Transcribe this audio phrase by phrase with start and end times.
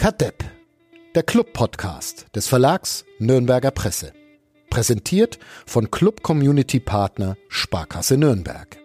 [0.00, 0.42] Kadepp,
[1.14, 4.14] der Club-Podcast des Verlags Nürnberger Presse.
[4.70, 8.78] Präsentiert von Club Community Partner Sparkasse Nürnberg.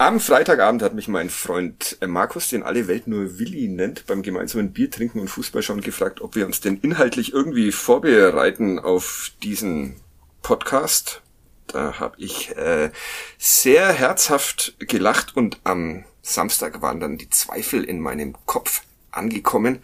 [0.00, 4.22] Am Freitagabend hat mich mein Freund äh, Markus, den alle Welt nur Willi nennt, beim
[4.22, 9.30] gemeinsamen Bier trinken und Fußball schauen gefragt, ob wir uns denn inhaltlich irgendwie vorbereiten auf
[9.40, 10.00] diesen
[10.42, 11.22] Podcast.
[11.66, 12.90] Da habe ich äh,
[13.38, 19.80] sehr herzhaft gelacht und am Samstag waren dann die Zweifel in meinem Kopf angekommen,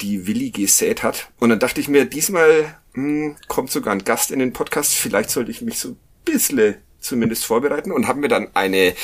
[0.00, 1.30] die Willi gesät hat.
[1.38, 4.94] Und dann dachte ich mir, diesmal mh, kommt sogar ein Gast in den Podcast.
[4.94, 8.94] Vielleicht sollte ich mich so ein bisschen zumindest vorbereiten und haben mir dann eine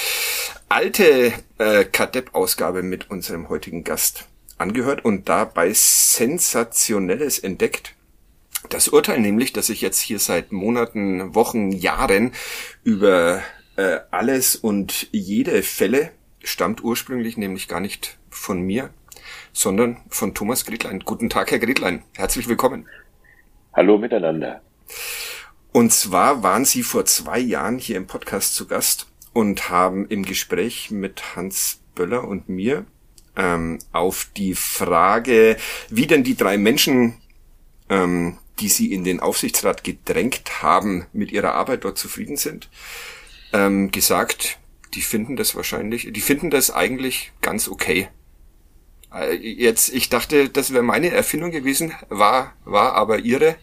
[0.68, 4.26] alte äh, Kadepp-Ausgabe mit unserem heutigen Gast
[4.58, 7.94] angehört und dabei Sensationelles entdeckt.
[8.68, 12.32] Das Urteil nämlich, dass ich jetzt hier seit Monaten, Wochen, Jahren
[12.84, 13.42] über
[13.76, 16.10] äh, alles und jede Fälle
[16.42, 18.90] stammt ursprünglich nämlich gar nicht von mir,
[19.52, 21.00] sondern von Thomas Gretlein.
[21.00, 22.02] Guten Tag, Herr Gretlein.
[22.16, 22.86] Herzlich willkommen.
[23.72, 24.60] Hallo miteinander.
[25.72, 30.24] Und zwar waren Sie vor zwei Jahren hier im Podcast zu Gast und haben im
[30.24, 32.84] Gespräch mit Hans Böller und mir
[33.36, 35.56] ähm, auf die Frage,
[35.88, 37.14] wie denn die drei Menschen,
[37.88, 42.68] ähm, die Sie in den Aufsichtsrat gedrängt haben, mit ihrer Arbeit dort zufrieden sind,
[43.52, 44.58] ähm, gesagt,
[44.94, 48.08] die finden das wahrscheinlich, die finden das eigentlich ganz okay.
[49.12, 53.56] Äh, jetzt, ich dachte, das wäre meine Erfindung gewesen, war, war aber ihre.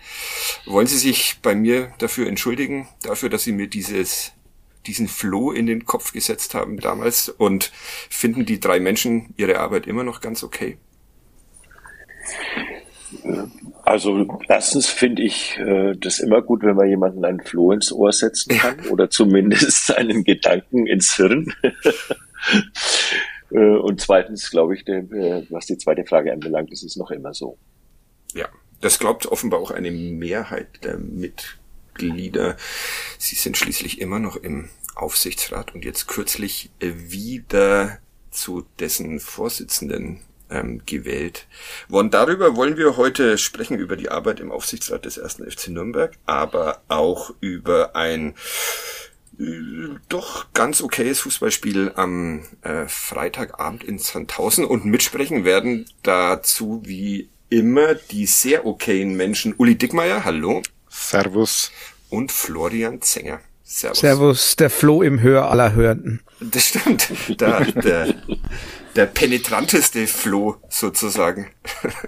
[0.66, 4.34] Wollen Sie sich bei mir dafür entschuldigen, dafür, dass Sie mir dieses,
[4.86, 7.72] diesen Floh in den Kopf gesetzt haben damals und
[8.09, 10.78] finden die drei Menschen ihre Arbeit immer noch ganz okay?
[13.84, 18.12] Also erstens finde ich äh, das immer gut, wenn man jemanden einen Floh ins Ohr
[18.12, 21.54] setzen kann oder zumindest einen Gedanken ins Hirn.
[23.52, 27.09] Äh, und zweitens glaube ich, der, äh, was die zweite Frage anbelangt, ist es noch
[27.09, 27.58] immer so.
[28.36, 28.48] Ja,
[28.80, 32.58] das glaubt offenbar auch eine Mehrheit der Mitglieder.
[33.18, 37.98] Sie sind schließlich immer noch im Aufsichtsrat und jetzt kürzlich wieder
[38.30, 41.48] zu dessen Vorsitzenden ähm, gewählt
[41.88, 42.12] worden.
[42.12, 46.82] Darüber wollen wir heute sprechen, über die Arbeit im Aufsichtsrat des ersten FC Nürnberg, aber
[46.88, 48.36] auch über ein
[50.10, 57.96] doch ganz okayes Fußballspiel am äh, Freitagabend in Sandhausen und mitsprechen werden dazu wie immer
[57.96, 60.62] die sehr okayen Menschen Uli Dickmeier, hallo.
[60.90, 61.72] Servus.
[62.10, 63.40] Und Florian Zenger.
[63.64, 64.00] Servus.
[64.00, 66.22] Servus, der Floh im Hör aller Hörenden.
[66.40, 67.12] Das stimmt.
[67.38, 68.16] Da, der,
[69.00, 71.48] der penetranteste Floh sozusagen.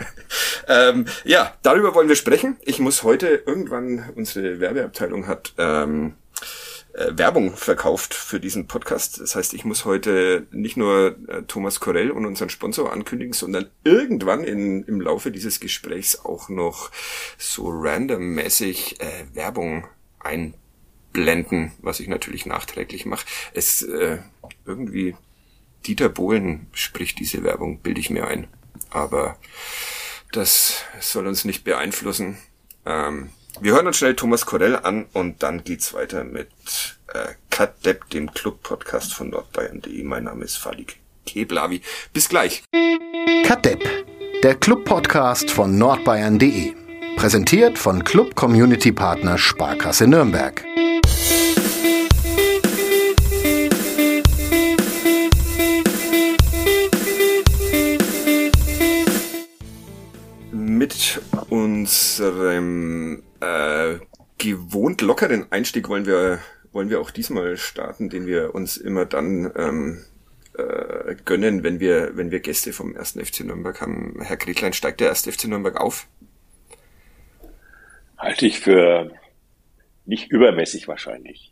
[0.68, 2.58] ähm, ja, darüber wollen wir sprechen.
[2.64, 6.16] Ich muss heute irgendwann, unsere Werbeabteilung hat ähm,
[6.92, 9.22] äh, Werbung verkauft für diesen Podcast.
[9.22, 13.70] Das heißt, ich muss heute nicht nur äh, Thomas Corell und unseren Sponsor ankündigen, sondern
[13.86, 16.92] irgendwann in, im Laufe dieses Gesprächs auch noch
[17.38, 19.88] so randommäßig äh, Werbung
[20.20, 23.26] einblenden, was ich natürlich nachträglich mache.
[23.54, 24.18] Es äh,
[24.66, 25.16] irgendwie
[25.86, 28.48] Dieter Bohlen spricht diese Werbung, bilde ich mir ein.
[28.90, 29.38] Aber
[30.32, 32.38] das soll uns nicht beeinflussen.
[32.86, 36.50] Ähm, wir hören uns schnell Thomas Corell an und dann geht's weiter mit
[37.14, 40.04] äh, Cut Depp, dem Club-Podcast von nordbayern.de.
[40.04, 41.82] Mein Name ist Falik Keblavi.
[42.14, 42.64] Bis gleich.
[43.46, 43.88] Cut Depp,
[44.44, 46.74] der Club-Podcast von nordbayern.de.
[47.18, 50.64] Präsentiert von Club Community Partner Sparkasse Nürnberg.
[61.82, 63.98] Unserem äh,
[64.38, 66.40] gewohnt lockeren Einstieg wollen wir,
[66.72, 70.06] wollen wir auch diesmal starten, den wir uns immer dann ähm,
[70.56, 74.22] äh, gönnen, wenn wir, wenn wir Gäste vom ersten FC Nürnberg haben.
[74.22, 76.06] Herr Gretlein, steigt der erste FC Nürnberg auf?
[78.16, 79.12] Halte ich für
[80.06, 81.52] nicht übermäßig wahrscheinlich.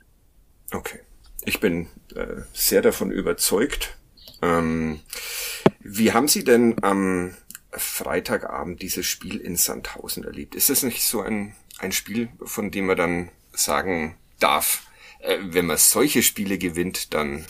[0.72, 1.00] Okay.
[1.46, 3.98] Ich bin äh, sehr davon überzeugt.
[4.44, 5.00] Ähm,
[5.80, 7.34] wie haben Sie denn am
[7.72, 10.56] Freitagabend dieses Spiel in Sandhausen erlebt?
[10.56, 14.88] Ist das nicht so ein ein Spiel, von dem man dann sagen darf,
[15.20, 17.46] äh, wenn man solche Spiele gewinnt, dann,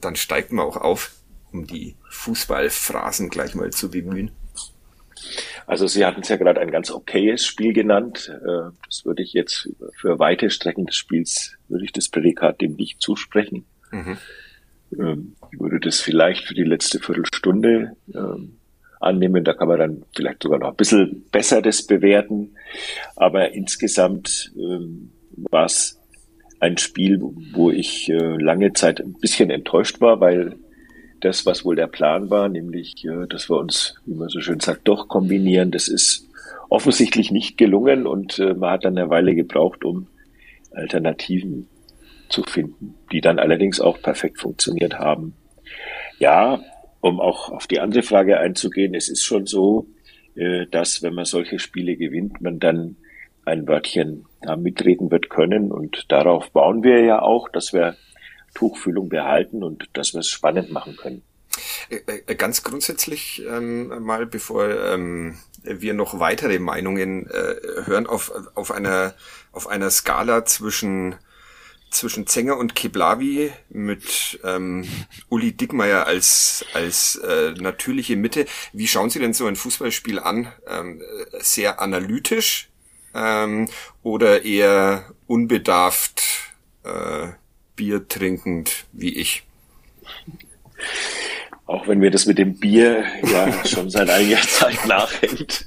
[0.00, 1.12] dann steigt man auch auf,
[1.52, 4.32] um die Fußballphrasen gleich mal zu bemühen.
[5.66, 8.30] Also Sie hatten es ja gerade ein ganz okayes Spiel genannt.
[8.30, 12.74] Äh, das würde ich jetzt für weite Strecken des Spiels, würde ich das Prädikat dem
[12.74, 13.64] nicht zusprechen.
[13.90, 14.18] Mhm.
[14.98, 18.55] Ähm, ich würde das vielleicht für die letzte Viertelstunde ähm,
[19.06, 19.44] annehmen.
[19.44, 22.54] Da kann man dann vielleicht sogar noch ein bisschen besser das bewerten.
[23.16, 25.10] Aber insgesamt ähm,
[25.50, 26.00] war es
[26.60, 27.20] ein Spiel,
[27.52, 30.56] wo ich äh, lange Zeit ein bisschen enttäuscht war, weil
[31.20, 34.60] das, was wohl der Plan war, nämlich, äh, dass wir uns, wie man so schön
[34.60, 36.28] sagt, doch kombinieren, das ist
[36.68, 40.08] offensichtlich nicht gelungen und äh, man hat dann eine Weile gebraucht, um
[40.72, 41.68] Alternativen
[42.28, 45.34] zu finden, die dann allerdings auch perfekt funktioniert haben.
[46.18, 46.60] Ja,
[47.06, 49.86] um auch auf die andere Frage einzugehen, es ist schon so,
[50.34, 52.96] äh, dass wenn man solche Spiele gewinnt, man dann
[53.44, 55.72] ein Wörtchen da mitreden wird können.
[55.72, 57.96] Und darauf bauen wir ja auch, dass wir
[58.54, 61.22] Tuchfühlung behalten und dass wir es spannend machen können.
[61.88, 68.32] Äh, äh, ganz grundsätzlich ähm, mal, bevor ähm, wir noch weitere Meinungen äh, hören, auf,
[68.54, 69.14] auf, einer,
[69.52, 71.14] auf einer Skala zwischen
[71.96, 74.86] zwischen Zenger und Keblavi mit ähm,
[75.28, 78.46] Uli Dickmeier als, als äh, natürliche Mitte.
[78.72, 80.52] Wie schauen Sie denn so ein Fußballspiel an?
[80.68, 81.02] Ähm,
[81.38, 82.68] sehr analytisch
[83.14, 83.68] ähm,
[84.02, 86.22] oder eher unbedarft,
[86.84, 87.28] äh,
[87.74, 89.44] Bier trinkend wie ich?
[91.66, 95.66] Auch wenn mir das mit dem Bier ja schon seit einiger Zeit nachhängt.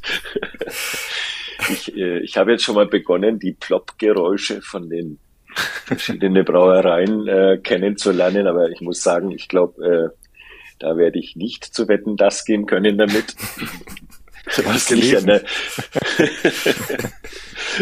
[1.70, 5.20] Ich, äh, ich habe jetzt schon mal begonnen, die Plopp-Geräusche von den
[5.86, 10.10] verschiedene Brauereien äh, kennenzulernen, aber ich muss sagen, ich glaube, äh,
[10.80, 13.36] da werde ich nicht zu wetten, das gehen können damit.
[14.66, 15.28] Was gelesen?
[15.28, 15.44] Ne?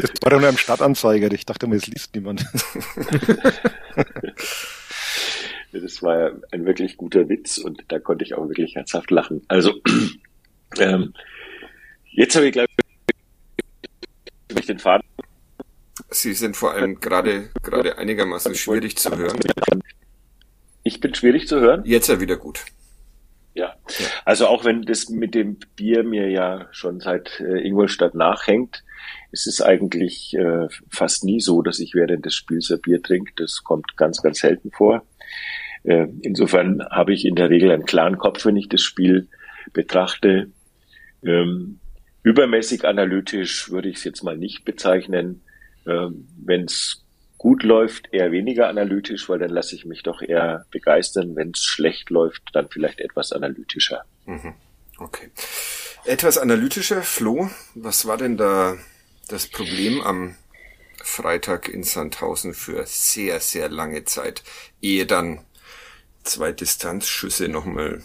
[0.01, 1.31] das war doch nur im Stadtanzeiger.
[1.31, 2.45] Ich dachte mir, es liest niemand.
[5.71, 9.43] das war ja ein wirklich guter Witz und da konnte ich auch wirklich herzhaft lachen.
[9.47, 9.75] Also,
[10.79, 11.13] ähm,
[12.11, 12.67] jetzt habe ich, glaube
[14.59, 15.07] ich, den Faden
[16.09, 19.39] Sie sind vor allem gerade gerade einigermaßen schwierig zu hören.
[20.83, 21.83] Ich bin schwierig zu hören?
[21.85, 22.63] Jetzt ja wieder gut.
[23.53, 23.75] Ja.
[24.23, 28.83] Also auch wenn das mit dem Bier mir ja schon seit äh, Ingolstadt nachhängt,
[29.31, 33.33] ist es eigentlich äh, fast nie so, dass ich während des Spiels ein Bier trinke.
[33.35, 35.03] Das kommt ganz, ganz selten vor.
[35.83, 39.27] Äh, insofern habe ich in der Regel einen klaren Kopf, wenn ich das Spiel
[39.73, 40.51] betrachte.
[41.23, 41.79] Ähm,
[42.23, 45.41] übermäßig analytisch würde ich es jetzt mal nicht bezeichnen.
[45.87, 47.03] Ähm, Wenn es
[47.37, 51.35] gut läuft, eher weniger analytisch, weil dann lasse ich mich doch eher begeistern.
[51.35, 54.03] Wenn es schlecht läuft, dann vielleicht etwas analytischer.
[54.25, 54.53] Mhm.
[54.97, 55.29] Okay.
[56.05, 58.77] Etwas analytischer, Flo, was war denn da
[59.27, 60.35] das Problem am
[61.03, 64.43] Freitag in Sandhausen für sehr, sehr lange Zeit,
[64.81, 65.45] ehe dann
[66.23, 68.03] zwei Distanzschüsse nochmal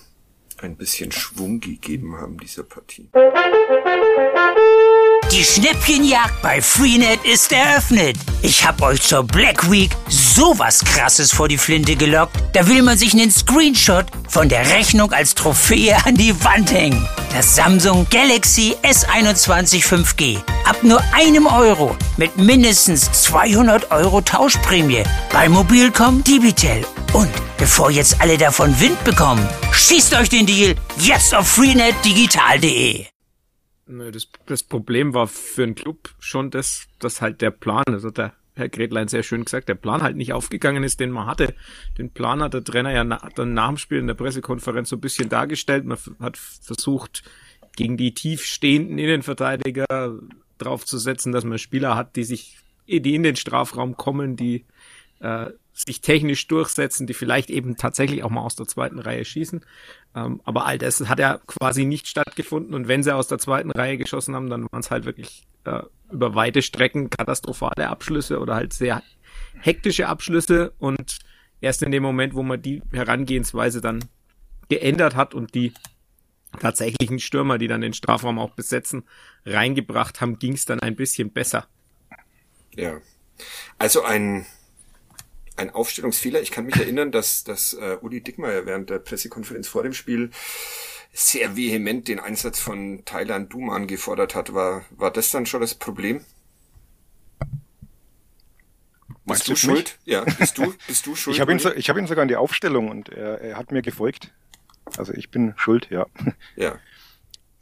[0.58, 3.08] ein bisschen Schwung gegeben haben dieser Partie?
[5.32, 8.18] Die Schnäppchenjagd bei Freenet ist eröffnet.
[8.42, 12.36] Ich hab euch zur Black Week sowas krasses vor die Flinte gelockt.
[12.52, 17.08] Da will man sich einen Screenshot von der Rechnung als Trophäe an die Wand hängen.
[17.34, 20.36] Das Samsung Galaxy S21 5G.
[20.66, 26.84] Ab nur einem Euro mit mindestens 200 Euro Tauschprämie bei Mobilcom Dibitel.
[27.14, 33.11] Und bevor jetzt alle davon Wind bekommen, schießt euch den Deal jetzt auf freenetdigital.de.
[34.12, 38.32] Das, das Problem war für den Club schon das, dass halt der Plan, also der
[38.54, 41.54] Herr Gretlein sehr schön gesagt, der Plan halt nicht aufgegangen ist, den man hatte.
[41.98, 44.96] Den Plan hat der Trainer ja na, dann nach dem Spiel in der Pressekonferenz so
[44.96, 45.84] ein bisschen dargestellt.
[45.84, 47.22] Man hat versucht,
[47.76, 50.18] gegen die tiefstehenden Innenverteidiger
[50.58, 54.66] draufzusetzen, dass man Spieler hat, die sich, die in den Strafraum kommen, die
[55.20, 59.64] äh, sich technisch durchsetzen, die vielleicht eben tatsächlich auch mal aus der zweiten Reihe schießen.
[60.14, 63.70] Ähm, aber all das hat ja quasi nicht stattgefunden und wenn sie aus der zweiten
[63.70, 68.54] Reihe geschossen haben, dann waren es halt wirklich äh, über weite Strecken katastrophale Abschlüsse oder
[68.54, 69.02] halt sehr
[69.60, 71.18] hektische Abschlüsse und
[71.60, 74.04] erst in dem Moment, wo man die Herangehensweise dann
[74.68, 75.72] geändert hat und die
[76.60, 79.04] tatsächlichen Stürmer, die dann den Strafraum auch besetzen,
[79.46, 81.66] reingebracht haben, ging es dann ein bisschen besser.
[82.74, 83.00] Ja.
[83.78, 84.46] Also ein
[85.56, 86.40] ein Aufstellungsfehler.
[86.40, 90.30] Ich kann mich erinnern, dass, dass äh, Uli Dickmeyer während der Pressekonferenz vor dem Spiel
[91.12, 94.54] sehr vehement den Einsatz von Thailand Duman gefordert hat.
[94.54, 96.24] War, war das dann schon das Problem?
[99.24, 99.98] Bist du schuld?
[100.04, 100.14] Mich?
[100.14, 101.36] Ja, bist du, bist du schuld?
[101.36, 103.82] ich habe ihn, ich hab ihn sogar in die Aufstellung und er, er hat mir
[103.82, 104.32] gefolgt.
[104.96, 106.06] Also ich bin schuld, ja.
[106.56, 106.78] Ja.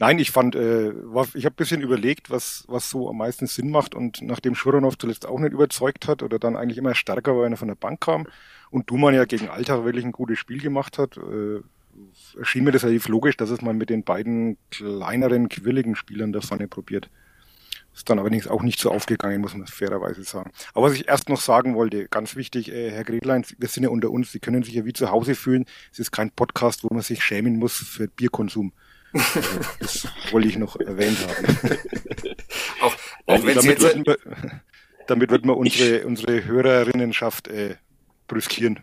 [0.00, 0.94] Nein, ich fand, äh,
[1.34, 5.26] ich habe bisschen überlegt, was, was so am meisten Sinn macht und nachdem Schuranov zuletzt
[5.26, 8.00] auch nicht überzeugt hat oder dann eigentlich immer stärker war, wenn er von der Bank
[8.00, 8.26] kam
[8.70, 11.60] und Duman ja gegen Alter wirklich ein gutes Spiel gemacht hat, äh,
[12.38, 16.40] erschien mir das relativ logisch, dass es mal mit den beiden kleineren, quirligen Spielern der
[16.40, 17.10] Pfanne probiert.
[17.94, 20.50] Ist dann allerdings auch nicht so aufgegangen, muss man fairerweise sagen.
[20.72, 23.90] Aber was ich erst noch sagen wollte, ganz wichtig, äh, Herr Gretlein, wir sind ja
[23.90, 25.66] unter uns, Sie können sich ja wie zu Hause fühlen.
[25.92, 28.72] Es ist kein Podcast, wo man sich schämen muss für Bierkonsum.
[29.80, 31.56] Das wollte ich noch erwähnt haben.
[32.82, 32.94] auch
[33.26, 33.82] auch wenn Sie jetzt...
[33.82, 34.16] Wir,
[35.06, 37.74] damit wird man unsere, unsere Hörerinnenschaft äh,
[38.28, 38.80] brüskieren.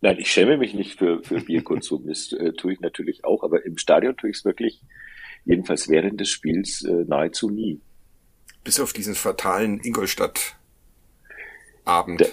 [0.00, 2.06] Nein, ich schäme mich nicht für, für Bierkonsum.
[2.06, 4.80] Das äh, tue ich natürlich auch, aber im Stadion tue ich es wirklich,
[5.44, 7.80] jedenfalls während des Spiels, äh, nahezu nie.
[8.64, 12.32] Bis auf diesen fatalen Ingolstadt-Abend.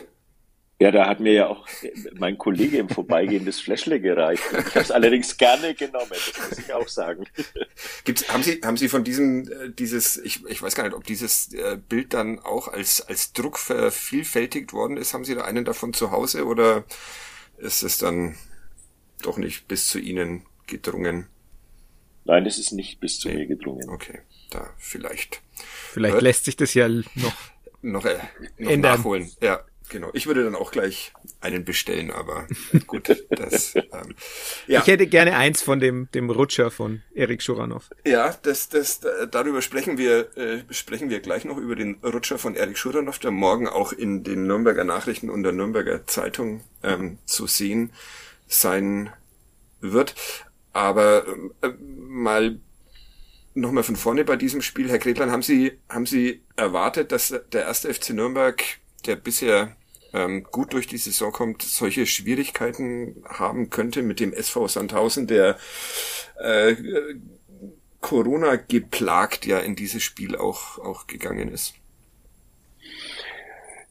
[0.81, 1.67] Ja, da hat mir ja auch
[2.13, 4.43] mein Kollege im Vorbeigehen das Fläschle gereicht.
[4.51, 7.25] Ich habe es allerdings gerne genommen, das muss ich auch sagen.
[8.05, 11.03] Gibt's, haben Sie, haben Sie von diesem, äh, dieses, ich, ich weiß gar nicht, ob
[11.03, 15.13] dieses äh, Bild dann auch als, als Druck vervielfältigt worden ist?
[15.13, 16.85] Haben Sie da einen davon zu Hause oder
[17.57, 18.37] ist es dann
[19.21, 21.27] doch nicht bis zu Ihnen gedrungen?
[22.23, 23.35] Nein, es ist nicht bis zu nee.
[23.35, 23.89] mir gedrungen.
[23.89, 24.19] Okay,
[24.49, 25.41] da vielleicht.
[25.91, 27.03] Vielleicht Hört, lässt sich das ja noch,
[27.81, 28.19] noch, äh,
[28.59, 29.29] noch nachholen.
[29.41, 29.61] Ja.
[29.89, 32.47] Genau, ich würde dann auch gleich einen bestellen, aber
[32.85, 33.75] gut, das.
[33.75, 34.15] Ähm,
[34.67, 34.81] ja.
[34.81, 37.89] Ich hätte gerne eins von dem dem Rutscher von Erik Schuranov.
[38.05, 42.55] Ja, das das darüber sprechen wir äh, sprechen wir gleich noch über den Rutscher von
[42.55, 47.47] Erik Schuranov, der morgen auch in den Nürnberger Nachrichten und der Nürnberger Zeitung ähm, zu
[47.47, 47.91] sehen
[48.47, 49.11] sein
[49.81, 50.13] wird.
[50.71, 51.25] Aber
[51.61, 52.59] äh, mal
[53.55, 57.63] nochmal von vorne bei diesem Spiel, Herr Gretlein, haben Sie haben Sie erwartet, dass der
[57.63, 58.63] erste FC Nürnberg
[59.05, 59.75] der bisher
[60.13, 65.57] ähm, gut durch die Saison kommt, solche Schwierigkeiten haben könnte mit dem SV Sandhausen, der
[66.39, 66.75] äh,
[68.01, 71.73] Corona geplagt ja in dieses Spiel auch, auch gegangen ist.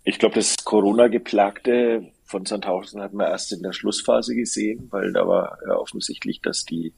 [0.05, 5.27] Ich glaube, das Corona-geplagte von Sandhausen hat man erst in der Schlussphase gesehen, weil da
[5.27, 6.95] war ja offensichtlich, dass die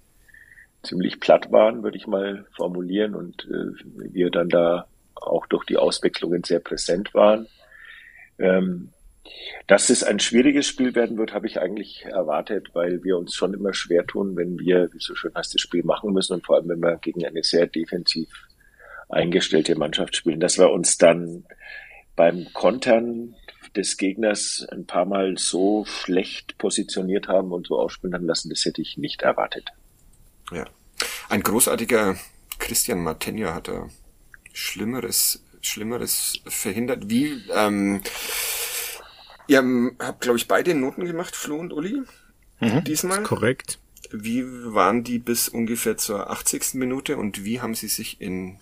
[0.82, 5.76] ziemlich platt waren, würde ich mal formulieren, und äh, wir dann da auch durch die
[5.76, 7.46] Auswechslungen sehr präsent waren.
[8.38, 8.90] Ähm,
[9.66, 13.54] dass es ein schwieriges Spiel werden wird, habe ich eigentlich erwartet, weil wir uns schon
[13.54, 16.56] immer schwer tun, wenn wir, wie so schön heißt, das Spiel machen müssen und vor
[16.56, 18.28] allem, wenn wir gegen eine sehr defensiv
[19.08, 21.44] eingestellte Mannschaft spielen, dass wir uns dann
[22.16, 23.34] beim Kontern
[23.76, 28.64] des Gegners ein paar Mal so schlecht positioniert haben und so ausspielen haben lassen, das
[28.64, 29.68] hätte ich nicht erwartet.
[30.50, 30.66] Ja.
[31.28, 32.16] Ein großartiger
[32.58, 33.88] Christian Martenja hat da
[34.52, 37.08] Schlimmeres, Schlimmeres verhindert.
[37.08, 38.02] Wie, ähm,
[39.50, 42.02] Ihr habt, glaube ich, beide Noten gemacht, Flo und Uli.
[42.60, 43.24] Mhm, diesmal.
[43.24, 43.80] korrekt.
[44.12, 46.74] Wie waren die bis ungefähr zur 80.
[46.74, 48.60] Minute und wie haben sie sich in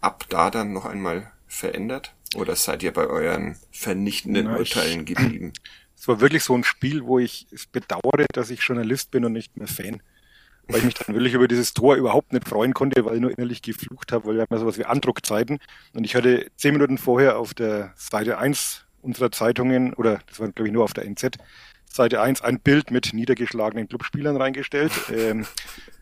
[0.00, 2.14] ab da dann noch einmal verändert?
[2.34, 5.52] Oder seid ihr bei euren vernichtenden Na, Urteilen geblieben?
[5.94, 9.34] Es war wirklich so ein Spiel, wo ich es bedauere, dass ich Journalist bin und
[9.34, 10.00] nicht mehr Fan.
[10.68, 13.30] Weil ich mich dann wirklich über dieses Tor überhaupt nicht freuen konnte, weil ich nur
[13.30, 15.58] innerlich geflucht habe, weil wir haben ja sowas wie Andruckzeiten.
[15.92, 20.50] Und ich hatte zehn Minuten vorher auf der Seite 1 unserer Zeitungen, oder das war
[20.50, 21.38] glaube ich nur auf der NZ,
[21.96, 24.92] Seite 1 ein Bild mit niedergeschlagenen Clubspielern reingestellt.
[25.16, 25.46] Ähm,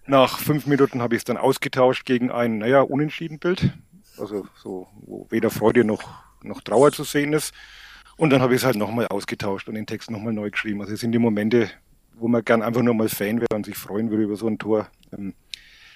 [0.06, 3.72] nach fünf Minuten habe ich es dann ausgetauscht gegen ein, naja, unentschieden Bild.
[4.18, 6.02] Also so, wo weder Freude noch,
[6.42, 7.54] noch Trauer zu sehen ist.
[8.16, 10.80] Und dann habe ich es halt nochmal ausgetauscht und den Text nochmal neu geschrieben.
[10.80, 11.70] Also es sind die Momente,
[12.14, 14.58] wo man gern einfach nur mal Fan wäre und sich freuen würde über so ein
[14.58, 14.88] Tor.
[15.16, 15.34] Ähm,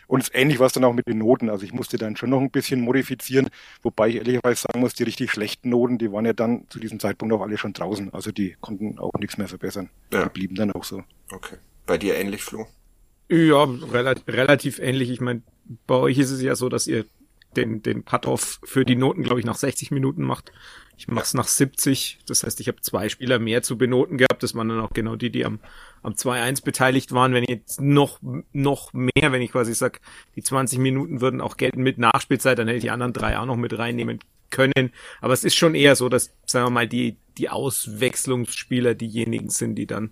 [0.09, 1.51] und ähnlich war es dann auch mit den Noten.
[1.51, 3.49] Also ich musste dann schon noch ein bisschen modifizieren,
[3.83, 6.99] wobei ich ehrlicherweise sagen muss, die richtig schlechten Noten, die waren ja dann zu diesem
[6.99, 8.13] Zeitpunkt auch alle schon draußen.
[8.15, 9.91] Also die konnten auch nichts mehr verbessern.
[10.11, 10.25] Ja.
[10.25, 11.05] Die blieben dann auch so.
[11.31, 11.57] Okay.
[11.85, 12.67] Bei dir ähnlich, Flo?
[13.29, 15.11] Ja, relativ, relativ ähnlich.
[15.11, 15.43] Ich meine,
[15.87, 17.05] bei euch ist es ja so, dass ihr
[17.57, 20.53] den, den Cut-Off für die Noten, glaube ich, nach 60 Minuten macht.
[20.97, 22.21] Ich mache es nach 70.
[22.27, 24.43] Das heißt, ich habe zwei Spieler mehr zu benoten gehabt.
[24.43, 25.61] Das waren dann auch genau die, die am,
[26.03, 27.33] am 2-1 beteiligt waren.
[27.33, 28.21] Wenn jetzt noch,
[28.53, 30.01] noch mehr, wenn ich quasi sag,
[30.37, 33.47] die 20 Minuten würden auch gelten mit Nachspielzeit, dann hätte ich die anderen drei auch
[33.47, 34.93] noch mit reinnehmen können.
[35.21, 39.77] Aber es ist schon eher so, dass, sagen wir mal, die, die Auswechslungsspieler diejenigen sind,
[39.77, 40.11] die dann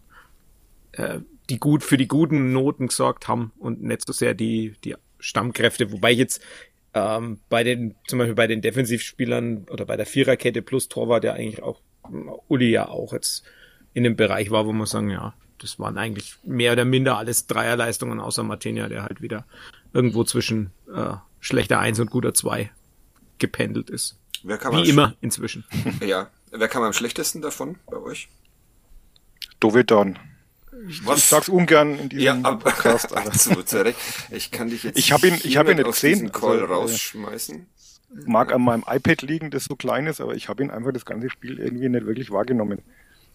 [0.93, 4.97] äh, die gut für die guten Noten gesorgt haben und nicht so sehr die, die
[5.19, 6.43] Stammkräfte, wobei ich jetzt
[6.95, 11.35] ähm, bei den, zum Beispiel bei den Defensivspielern oder bei der Viererkette plus Torwart ja
[11.35, 11.81] eigentlich auch
[12.49, 13.45] Uli ja auch jetzt
[13.93, 17.47] in dem Bereich war, wo man sagen, ja, das waren eigentlich mehr oder minder alles
[17.47, 19.45] Dreierleistungen außer Martinia, der halt wieder
[19.93, 22.71] irgendwo zwischen äh, schlechter Eins und guter Zwei
[23.39, 24.19] gependelt ist.
[24.43, 25.65] Wer kam Wie immer inzwischen.
[26.01, 26.31] Ja.
[26.53, 28.29] Wer kam am schlechtesten davon bei euch?
[29.61, 30.19] Dovedon.
[30.89, 31.19] Ich, Was?
[31.19, 33.17] ich sag's ungern in diesem ja, aber, Podcast.
[33.17, 33.99] Absolut, recht.
[34.31, 36.31] Ich kann dich jetzt ich hab ihn, ich hab ihn nicht gesehen.
[36.33, 37.67] Call also, rausschmeißen.
[38.27, 41.05] Mag an meinem iPad liegen, das so klein ist, aber ich habe ihn einfach das
[41.05, 42.83] ganze Spiel irgendwie nicht wirklich wahrgenommen.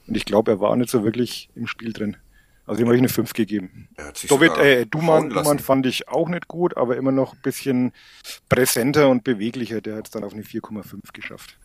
[0.07, 2.17] Und ich glaube, er war nicht so wirklich im Spiel drin.
[2.65, 3.89] Also ihm habe ich eine 5 gegeben.
[4.29, 7.91] David, äh, Duman, Duman fand ich auch nicht gut, aber immer noch ein bisschen
[8.49, 9.81] präsenter und beweglicher.
[9.81, 11.57] Der hat es dann auf eine 4,5 geschafft.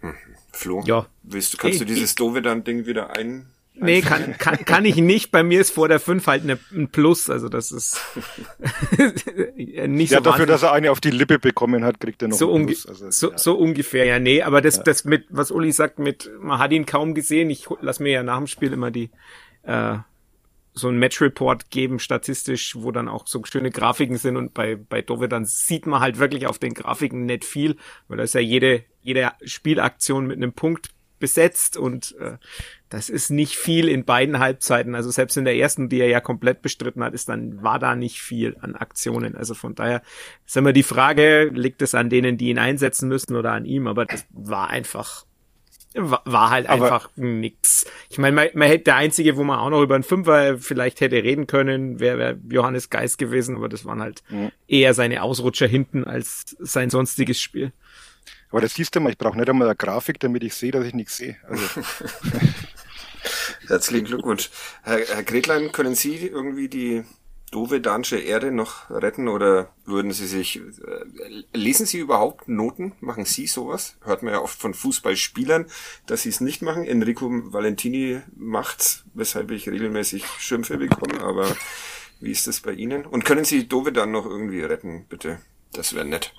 [0.00, 0.14] Hm.
[0.52, 1.06] Flo, ja.
[1.22, 5.30] willst du, kannst hey, du dieses Dovedan-Ding wieder ein nee, kann, kann, kann ich nicht.
[5.30, 7.30] Bei mir ist vor der 5 halt eine, ein Plus.
[7.30, 8.00] Also das ist
[9.56, 12.36] nicht ja, so dafür, dass er eine auf die Lippe bekommen hat, kriegt er noch
[12.36, 12.86] so, Plus.
[12.86, 13.38] Also, so, ja.
[13.38, 14.18] so ungefähr, ja.
[14.18, 14.82] Nee, aber das, ja.
[14.82, 17.50] das mit, was Uli sagt, mit, man hat ihn kaum gesehen.
[17.50, 19.10] Ich lass mir ja nach dem Spiel immer die
[19.62, 19.98] äh,
[20.74, 25.02] so ein Match-Report geben, statistisch, wo dann auch so schöne Grafiken sind und bei, bei
[25.02, 27.76] Dove dann sieht man halt wirklich auf den Grafiken nicht viel,
[28.08, 30.90] weil da ist ja jede, jede Spielaktion mit einem Punkt
[31.22, 32.36] besetzt und äh,
[32.88, 34.96] das ist nicht viel in beiden Halbzeiten.
[34.96, 37.94] Also selbst in der ersten, die er ja komplett bestritten hat, ist dann, war da
[37.94, 39.36] nicht viel an Aktionen.
[39.36, 40.02] Also von daher
[40.44, 43.86] ist immer die Frage, liegt es an denen, die ihn einsetzen müssen oder an ihm,
[43.86, 45.24] aber das war einfach
[45.94, 47.86] war halt aber einfach nix.
[48.08, 51.02] Ich meine, man, man hätte der einzige, wo man auch noch über einen Fünfer vielleicht
[51.02, 54.50] hätte reden können, wäre wär Johannes Geist gewesen, aber das waren halt mhm.
[54.66, 57.72] eher seine Ausrutscher hinten als sein sonstiges Spiel.
[58.52, 60.84] Aber das siehst du mal, ich brauche nicht einmal eine Grafik, damit ich sehe, dass
[60.84, 61.36] ich nichts sehe.
[61.48, 61.64] Also.
[63.66, 64.50] Herzlichen Glückwunsch.
[64.82, 67.02] Herr, Herr Gretlein, können Sie irgendwie die
[67.50, 72.92] Dovedansche Erde noch retten oder würden Sie sich, äh, lesen Sie überhaupt Noten?
[73.00, 73.96] Machen Sie sowas?
[74.04, 75.66] Hört man ja oft von Fußballspielern,
[76.06, 76.84] dass sie es nicht machen.
[76.84, 81.56] Enrico Valentini macht's, weshalb ich regelmäßig Schimpfe bekomme, aber
[82.20, 83.06] wie ist das bei Ihnen?
[83.06, 85.40] Und können Sie Dovedan noch irgendwie retten, bitte?
[85.72, 86.34] Das wäre nett.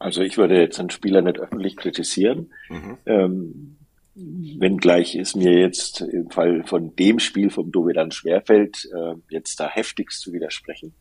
[0.00, 2.52] Also ich würde jetzt einen Spieler nicht öffentlich kritisieren.
[2.70, 2.98] Mhm.
[3.04, 3.76] Ähm,
[4.14, 9.68] wenngleich es mir jetzt im Fall von dem Spiel vom Dovedan schwerfällt, äh, jetzt da
[9.68, 10.94] heftigst zu widersprechen.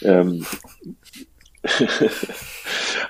[0.00, 0.08] Mhm.
[0.08, 0.46] Ähm,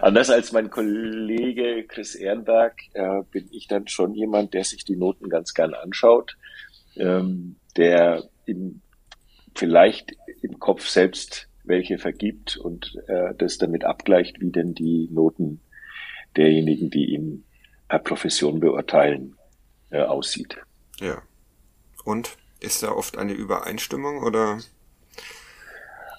[0.00, 4.96] anders als mein Kollege Chris Ehrenberg äh, bin ich dann schon jemand, der sich die
[4.96, 6.36] Noten ganz gern anschaut,
[6.96, 8.82] ähm, der im,
[9.54, 15.60] vielleicht im Kopf selbst welche vergibt und äh, das damit abgleicht, wie denn die Noten
[16.36, 17.44] derjenigen, die ihn
[17.88, 19.36] per Profession beurteilen,
[19.90, 20.56] äh, aussieht.
[20.98, 21.22] Ja.
[22.04, 24.60] Und ist da oft eine Übereinstimmung oder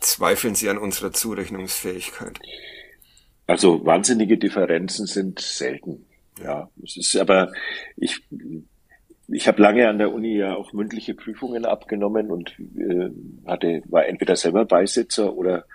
[0.01, 2.39] zweifeln Sie an unserer Zurechnungsfähigkeit?
[3.47, 6.05] Also wahnsinnige Differenzen sind selten.
[6.41, 7.51] Ja, es ist aber
[7.95, 8.21] ich
[9.27, 13.09] ich habe lange an der Uni ja auch mündliche Prüfungen abgenommen und äh,
[13.45, 15.65] hatte war entweder selber Beisitzer oder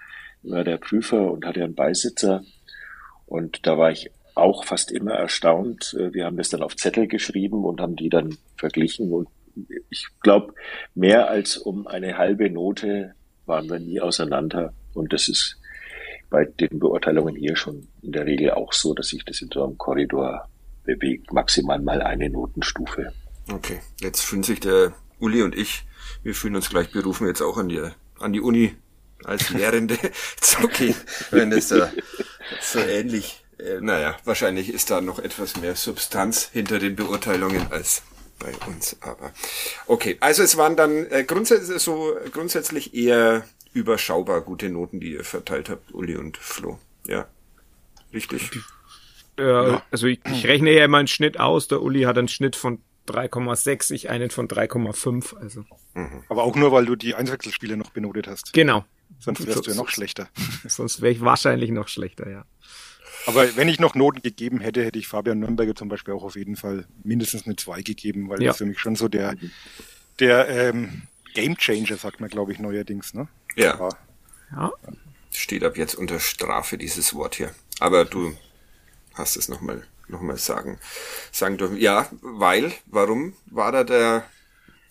[0.42, 2.42] war der Prüfer und hatte einen Beisitzer
[3.28, 5.94] und da war ich auch fast immer erstaunt.
[5.98, 9.12] Äh, wir haben das dann auf Zettel geschrieben und haben die dann verglichen.
[9.12, 9.28] Und
[9.90, 10.54] ich glaube,
[10.94, 14.72] mehr als um eine halbe Note waren wir nie auseinander.
[14.94, 15.60] Und das ist
[16.30, 19.64] bei den Beurteilungen hier schon in der Regel auch so, dass sich das in so
[19.64, 20.48] einem Korridor
[20.84, 21.32] bewegt.
[21.32, 23.12] Maximal mal eine Notenstufe.
[23.52, 25.84] Okay, jetzt fühlen sich der Uli und ich,
[26.22, 27.82] wir fühlen uns gleich berufen jetzt auch an die,
[28.18, 28.76] an die Uni
[29.24, 29.98] als Lehrende
[30.62, 30.94] okay,
[31.30, 31.90] wenn es da
[32.60, 38.02] so ähnlich äh, naja, wahrscheinlich ist da noch etwas mehr Substanz hinter den Beurteilungen als
[38.38, 38.96] bei uns.
[39.00, 39.32] Aber
[39.86, 45.24] okay, also es waren dann äh, grundsätzlich so grundsätzlich eher überschaubar gute Noten, die ihr
[45.24, 46.78] verteilt habt, Uli und Flo.
[47.06, 47.26] Ja,
[48.12, 48.50] richtig.
[49.36, 49.82] Äh, ja.
[49.90, 51.68] Also ich, ich rechne ja immer einen Schnitt aus.
[51.68, 55.36] Der Uli hat einen Schnitt von 3,6, ich einen von 3,5.
[55.36, 55.64] Also.
[55.94, 56.22] Mhm.
[56.28, 58.52] Aber auch nur, weil du die Einwechselspiele noch benotet hast.
[58.52, 58.84] Genau.
[59.18, 60.28] Sonst wärst du ja noch schlechter.
[60.66, 62.44] Sonst wäre ich wahrscheinlich noch schlechter, ja.
[63.26, 66.36] Aber wenn ich noch Noten gegeben hätte, hätte ich Fabian Nürnberger zum Beispiel auch auf
[66.36, 68.48] jeden Fall mindestens eine 2 gegeben, weil ja.
[68.48, 69.34] das für mich schon so der,
[70.20, 71.02] der ähm,
[71.34, 73.14] Game Changer, sagt man, glaube ich, neuerdings.
[73.14, 73.28] Ne?
[73.56, 73.90] Ja.
[74.52, 74.72] ja.
[75.30, 77.50] Steht ab jetzt unter Strafe dieses Wort hier.
[77.80, 78.36] Aber du
[79.14, 80.78] hast es nochmal noch mal sagen,
[81.32, 81.76] sagen dürfen.
[81.76, 84.24] Ja, weil, warum war da der,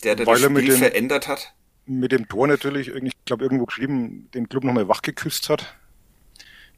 [0.03, 1.53] der, der weil das Spiel dem, verändert hat?
[1.85, 5.75] Mit dem Tor natürlich, ich glaube irgendwo geschrieben, den Club nochmal wach geküsst hat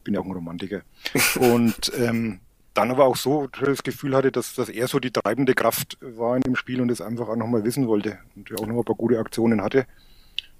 [0.04, 0.82] bin ja auch ein Romantiker.
[1.36, 2.40] Und ähm,
[2.74, 6.36] dann aber auch so das Gefühl hatte, dass, dass er so die treibende Kraft war
[6.36, 8.94] in dem Spiel und es einfach auch nochmal wissen wollte und auch noch ein paar
[8.94, 9.86] gute Aktionen hatte.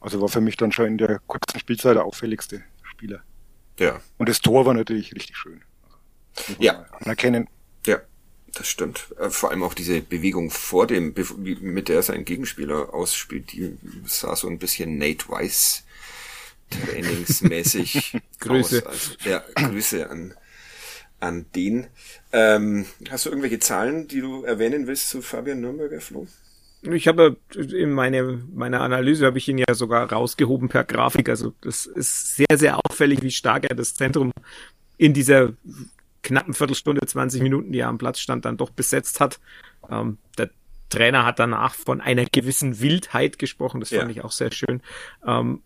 [0.00, 3.20] Also war für mich dann schon in der kurzen Spielzeit der auffälligste Spieler.
[3.78, 4.00] Ja.
[4.18, 5.62] Und das Tor war natürlich richtig schön.
[6.58, 6.84] ja.
[7.00, 7.48] Anerkennen.
[7.86, 8.00] Ja,
[8.54, 9.14] das stimmt.
[9.18, 11.14] Äh, vor allem auch diese Bewegung vor dem,
[11.60, 15.84] mit der sein Gegenspieler ausspielt, die sah so ein bisschen Nate Weiss
[16.70, 18.86] trainingsmäßig Grüße.
[18.86, 20.34] Also, ja, Grüße an,
[21.18, 21.86] an den.
[22.32, 26.26] Ähm, hast du irgendwelche Zahlen, die du erwähnen willst zu Fabian Nürnberger, Flo?
[26.82, 31.28] Ich habe in meine, meiner Analyse habe ich ihn ja sogar rausgehoben per Grafik.
[31.28, 34.32] Also das ist sehr, sehr auffällig, wie stark er das Zentrum
[34.96, 35.52] in dieser
[36.22, 39.40] knappen Viertelstunde, 20 Minuten, die er am Platz stand, dann doch besetzt hat.
[39.88, 40.50] Ähm, der
[40.88, 43.80] Trainer hat danach von einer gewissen Wildheit gesprochen.
[43.80, 44.10] Das fand ja.
[44.10, 44.82] ich auch sehr schön.
[45.26, 45.62] Ähm,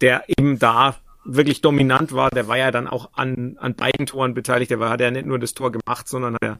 [0.00, 4.34] der eben da wirklich dominant war, der war ja dann auch an, an beiden Toren
[4.34, 4.70] beteiligt.
[4.70, 6.58] Der war, hat ja nicht nur das Tor gemacht, sondern hat ja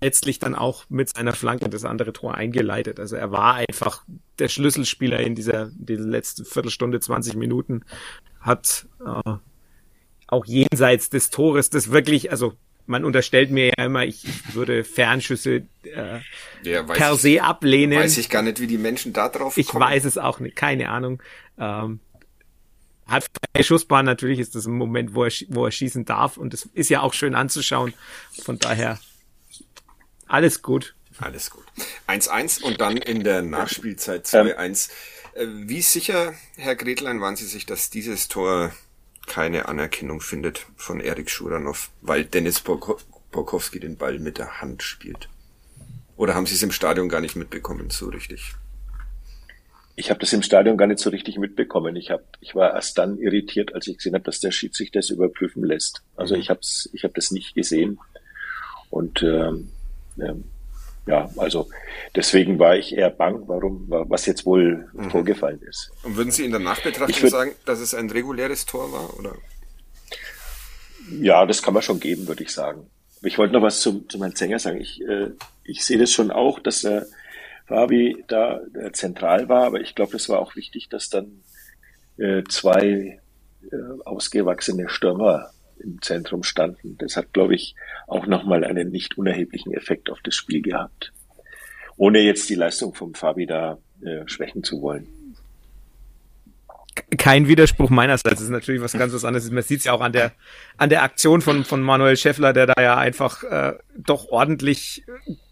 [0.00, 2.98] letztlich dann auch mit seiner Flanke das andere Tor eingeleitet.
[2.98, 4.04] Also er war einfach
[4.38, 7.84] der Schlüsselspieler in dieser, dieser letzten Viertelstunde, 20 Minuten,
[8.40, 9.32] hat äh,
[10.28, 12.54] auch jenseits des Tores das wirklich, also
[12.86, 16.20] man unterstellt mir ja immer, ich würde Fernschüsse äh,
[16.62, 17.98] ja, per se ablehnen.
[17.98, 19.82] Weiß ich gar nicht, wie die Menschen da drauf ich kommen.
[19.82, 21.22] Ich weiß es auch nicht, keine Ahnung.
[21.58, 22.00] Ähm,
[23.06, 26.54] hat freie Schussbahn, natürlich ist das ein Moment, wo er, wo er schießen darf und
[26.54, 27.94] es ist ja auch schön anzuschauen.
[28.42, 28.98] Von daher
[30.26, 30.94] alles gut.
[31.18, 31.64] Alles gut.
[32.08, 34.90] 1-1 und dann in der Nachspielzeit 2-1.
[35.34, 35.64] Ähm.
[35.64, 38.72] Äh, wie sicher, Herr Gretlein, waren Sie sich, dass dieses Tor
[39.26, 45.28] keine Anerkennung findet von Erik Schuranov, weil Dennis Borkowski den Ball mit der Hand spielt?
[46.16, 48.54] Oder haben Sie es im Stadion gar nicht mitbekommen, so richtig?
[49.96, 51.96] Ich habe das im Stadion gar nicht so richtig mitbekommen.
[51.96, 55.10] Ich, hab, ich war erst dann irritiert, als ich gesehen habe, dass der Schiedsrichter das
[55.10, 56.02] überprüfen lässt.
[56.16, 56.40] Also mhm.
[56.42, 56.60] ich habe
[56.92, 57.98] ich hab das nicht gesehen.
[58.90, 59.70] Und ähm,
[60.18, 60.44] ähm,
[61.06, 61.68] ja, also
[62.14, 65.10] deswegen war ich eher bang, warum, was jetzt wohl mhm.
[65.10, 65.92] vorgefallen ist.
[66.02, 69.36] Und würden Sie in der Nachbetrachtung würd, sagen, dass es ein reguläres Tor war, oder?
[71.20, 72.90] Ja, das kann man schon geben, würde ich sagen.
[73.22, 74.80] Ich wollte noch was zu, zu meinem Sänger sagen.
[74.80, 75.30] Ich, äh,
[75.62, 77.02] ich sehe das schon auch, dass äh,
[77.66, 81.42] Fabi da äh, zentral war, aber ich glaube, das war auch wichtig, dass dann
[82.18, 83.20] äh, zwei
[83.70, 86.96] äh, ausgewachsene Stürmer im Zentrum standen.
[86.98, 87.74] Das hat, glaube ich,
[88.06, 91.12] auch nochmal einen nicht unerheblichen Effekt auf das Spiel gehabt.
[91.96, 95.08] Ohne jetzt die Leistung vom Fabi da äh, schwächen zu wollen
[97.18, 98.36] kein Widerspruch meinerseits.
[98.36, 99.50] Das ist natürlich was ganz was anderes.
[99.50, 100.32] Man sieht es ja auch an der
[100.76, 105.04] an der Aktion von von Manuel Scheffler, der da ja einfach äh, doch ordentlich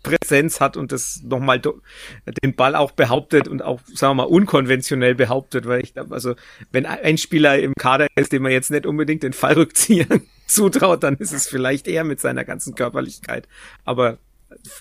[0.03, 5.15] Präsenz hat und das nochmal den Ball auch behauptet und auch sagen wir mal unkonventionell
[5.15, 6.35] behauptet, weil ich glaube, also
[6.71, 10.07] wenn ein Spieler im Kader ist, dem man jetzt nicht unbedingt den Fallrückzieher
[10.47, 13.49] zutraut, dann ist es vielleicht eher mit seiner ganzen Körperlichkeit.
[13.85, 14.19] Aber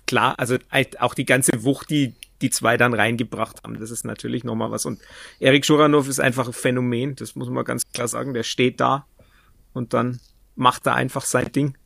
[0.05, 0.57] klar, also
[0.99, 3.79] auch die ganze Wucht, die die zwei dann reingebracht haben.
[3.79, 4.85] Das ist natürlich nochmal was.
[4.85, 4.99] Und
[5.39, 8.33] Erik Schuranov ist einfach ein Phänomen, das muss man ganz klar sagen.
[8.33, 9.05] Der steht da
[9.73, 10.19] und dann
[10.55, 11.77] macht er einfach sein Ding.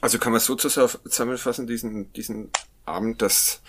[0.00, 2.50] Also kann man so zusammenfassen, diesen, diesen
[2.84, 3.62] Abend, dass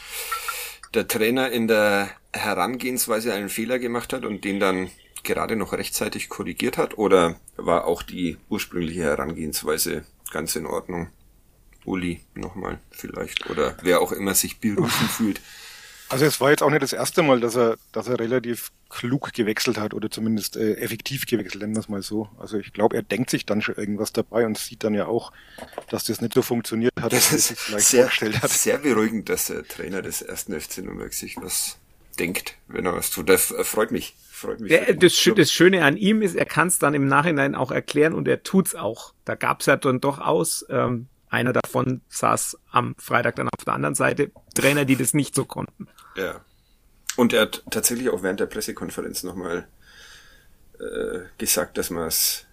[0.94, 4.92] der Trainer in der Herangehensweise einen Fehler gemacht hat und den dann
[5.24, 6.98] gerade noch rechtzeitig korrigiert hat?
[6.98, 11.10] Oder war auch die ursprüngliche Herangehensweise ganz in Ordnung?
[11.86, 15.42] Uli nochmal vielleicht oder wer auch immer sich berufen fühlt.
[16.10, 19.32] Also es war jetzt auch nicht das erste Mal, dass er, dass er relativ klug
[19.34, 22.30] gewechselt hat oder zumindest äh, effektiv gewechselt, nennen wir es mal so.
[22.40, 25.32] Also ich glaube, er denkt sich dann schon irgendwas dabei und sieht dann ja auch,
[25.90, 28.50] dass das nicht so funktioniert hat, das ist vielleicht sehr, vorgestellt hat.
[28.50, 31.78] Sehr beruhigend, dass der Trainer des ersten FC Nürnberg sich was
[32.18, 33.30] denkt, wenn er was tut.
[33.30, 34.16] Das freut mich.
[34.32, 37.56] Freut mich der, das, das, Schöne an ihm ist, er kann es dann im Nachhinein
[37.56, 39.14] auch erklären und er tut's auch.
[39.26, 40.66] Da gab's ja dann doch aus.
[40.70, 44.32] Ähm, einer davon saß am Freitag dann auf der anderen Seite.
[44.56, 45.88] Trainer, die das nicht so konnten.
[46.16, 46.44] Ja.
[47.16, 49.68] Und er hat tatsächlich auch während der Pressekonferenz nochmal
[50.80, 52.46] äh, gesagt, dass man es,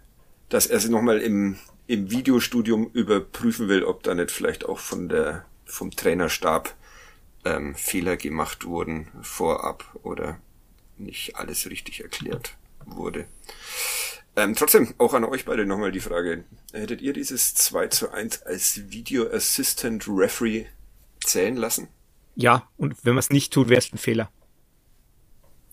[0.48, 5.08] dass er sie nochmal im, im Videostudium überprüfen will, ob da nicht vielleicht auch von
[5.08, 6.74] der, vom Trainerstab
[7.44, 10.40] ähm, Fehler gemacht wurden vorab oder
[10.98, 13.26] nicht alles richtig erklärt wurde.
[14.36, 16.44] Ähm, trotzdem, auch an euch beide nochmal die Frage.
[16.72, 20.66] Hättet ihr dieses 2 zu 1 als Video Assistant Referee
[21.24, 21.88] zählen lassen?
[22.34, 24.30] Ja, und wenn man es nicht tut, wäre es ein Fehler.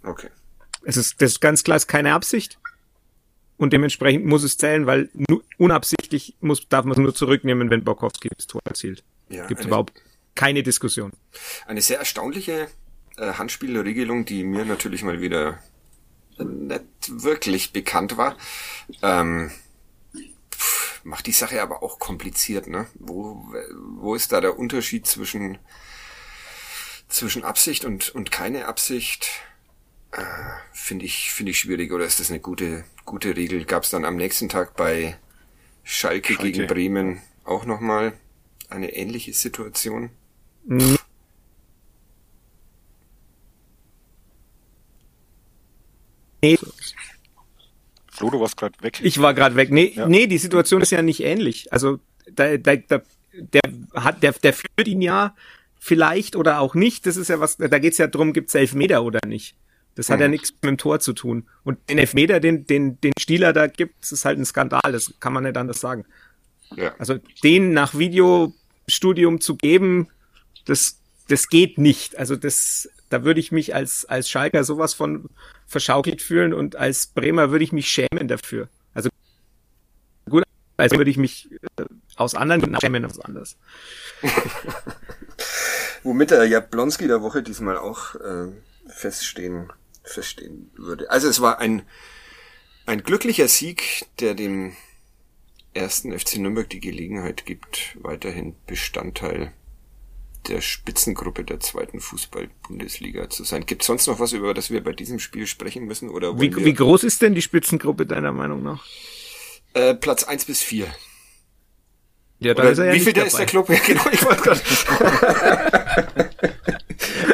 [0.02, 0.30] Okay.
[0.84, 2.58] Es ist, das ist ganz klar ist keine Absicht.
[3.58, 5.10] Und dementsprechend muss es zählen, weil
[5.58, 9.04] unabsichtlich muss, darf man es nur zurücknehmen, wenn Borkowski das Tor erzielt.
[9.30, 9.94] Ja, Gibt überhaupt
[10.36, 11.12] keine Diskussion.
[11.66, 12.68] Eine sehr erstaunliche
[13.18, 15.60] äh, Handspielregelung, die mir natürlich mal wieder
[16.40, 18.38] nicht wirklich bekannt war.
[19.02, 19.52] Ähm,
[21.04, 22.88] macht die Sache aber auch kompliziert, ne?
[22.96, 23.54] Wo,
[23.98, 25.58] wo ist da der Unterschied zwischen,
[27.10, 29.30] zwischen Absicht und, und keine Absicht?
[30.12, 30.24] Äh,
[30.72, 33.66] finde ich, finde ich schwierig, oder ist das eine gute, gute Regel?
[33.66, 35.18] Gab es dann am nächsten Tag bei
[35.84, 36.52] Schalke, Schalke.
[36.52, 38.14] gegen Bremen auch nochmal
[38.70, 40.10] eine ähnliche Situation?
[46.44, 46.60] Nee.
[48.12, 49.00] Flo, du warst gerade weg.
[49.02, 49.72] Ich war gerade weg.
[49.72, 50.08] Nee, ja.
[50.08, 51.72] nee, die Situation ist ja nicht ähnlich.
[51.72, 52.00] Also
[52.32, 53.02] da, da, da,
[53.34, 53.62] der
[53.96, 55.36] hat, der, der führt ihn ja
[55.80, 57.06] vielleicht oder auch nicht.
[57.06, 59.56] Das ist ja was, da geht's ja drum, gibt's Elfmeter oder nicht.
[59.96, 60.22] Das hat mhm.
[60.24, 61.48] ja nichts mit dem Tor zu tun.
[61.64, 64.92] Und den Elfmeter, den, den, den Stieler da gibt, das ist halt ein Skandal.
[64.92, 66.06] Das kann man nicht anders sagen.
[66.76, 66.94] Ja.
[67.00, 70.10] Also den nach Videostudium zu geben,
[70.66, 72.18] das, das geht nicht.
[72.18, 75.30] Also das, da würde ich mich als, als Schalker sowas von
[75.68, 78.70] verschaukelt fühlen und als Bremer würde ich mich schämen dafür.
[78.94, 79.10] Also
[80.30, 80.44] gut,
[80.78, 83.58] als würde ich mich äh, aus anderen Gründen was anderes.
[86.04, 88.48] Womit der Jablonski der Woche diesmal auch äh,
[88.88, 89.72] feststehen,
[90.04, 91.10] feststehen würde.
[91.10, 91.84] Also es war ein,
[92.86, 94.76] ein glücklicher Sieg, der dem
[95.74, 99.54] ersten FC Nürnberg die Gelegenheit gibt, weiterhin Bestandteil
[100.48, 103.66] der Spitzengruppe der zweiten Fußball-Bundesliga zu sein.
[103.66, 106.10] Gibt es sonst noch was, über das wir bei diesem Spiel sprechen müssen?
[106.10, 108.86] Oder wie, wie groß ist denn die Spitzengruppe deiner Meinung nach?
[109.74, 110.88] Äh, Platz eins bis vier.
[112.40, 113.70] Ja, Oder ist er ja wie viel der ist der Club?
[113.70, 114.62] Ja, genau, ich wollte gerade.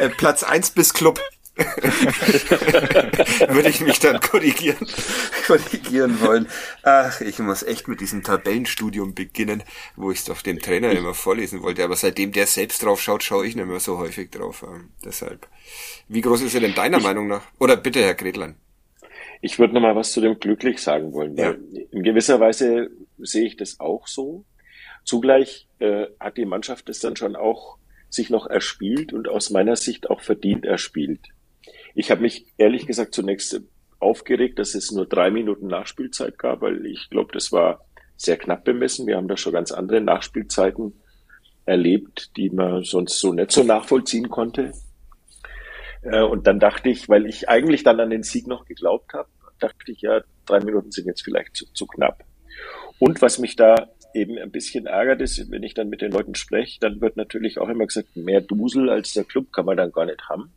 [0.00, 1.20] äh, Platz eins bis Club.
[3.48, 4.86] Würde ich mich dann korrigieren,
[5.46, 6.48] korrigieren wollen.
[6.82, 9.62] Ach, ich muss echt mit diesem Tabellenstudium beginnen,
[9.96, 11.84] wo ich es doch dem Trainer immer vorlesen wollte.
[11.84, 14.64] Aber seitdem der selbst drauf schaut, schaue ich nicht mehr so häufig drauf.
[14.66, 15.48] Ähm, deshalb.
[16.08, 17.42] Wie groß ist er denn deiner ich, Meinung nach?
[17.58, 18.56] Oder bitte, Herr Gretlein.
[19.42, 21.36] Ich würde noch mal was zu dem Glücklich sagen wollen.
[21.36, 21.54] Ja.
[21.90, 24.44] in gewisser Weise sehe ich das auch so.
[25.04, 27.78] Zugleich äh, hat die Mannschaft es dann schon auch
[28.10, 31.28] sich noch erspielt und aus meiner Sicht auch verdient erspielt.
[31.94, 33.60] Ich habe mich ehrlich gesagt zunächst
[33.98, 37.84] aufgeregt, dass es nur drei Minuten Nachspielzeit gab, weil ich glaube, das war
[38.16, 39.06] sehr knapp bemessen.
[39.06, 40.92] Wir haben da schon ganz andere Nachspielzeiten
[41.66, 44.72] erlebt, die man sonst so nicht so nachvollziehen konnte.
[46.02, 49.28] Äh, und dann dachte ich, weil ich eigentlich dann an den Sieg noch geglaubt habe,
[49.58, 52.24] dachte ich, ja, drei Minuten sind jetzt vielleicht zu, zu knapp.
[52.98, 56.34] Und was mich da eben ein bisschen ärgert ist, wenn ich dann mit den Leuten
[56.34, 59.92] spreche, dann wird natürlich auch immer gesagt, mehr Dusel als der Club kann man dann
[59.92, 60.52] gar nicht haben.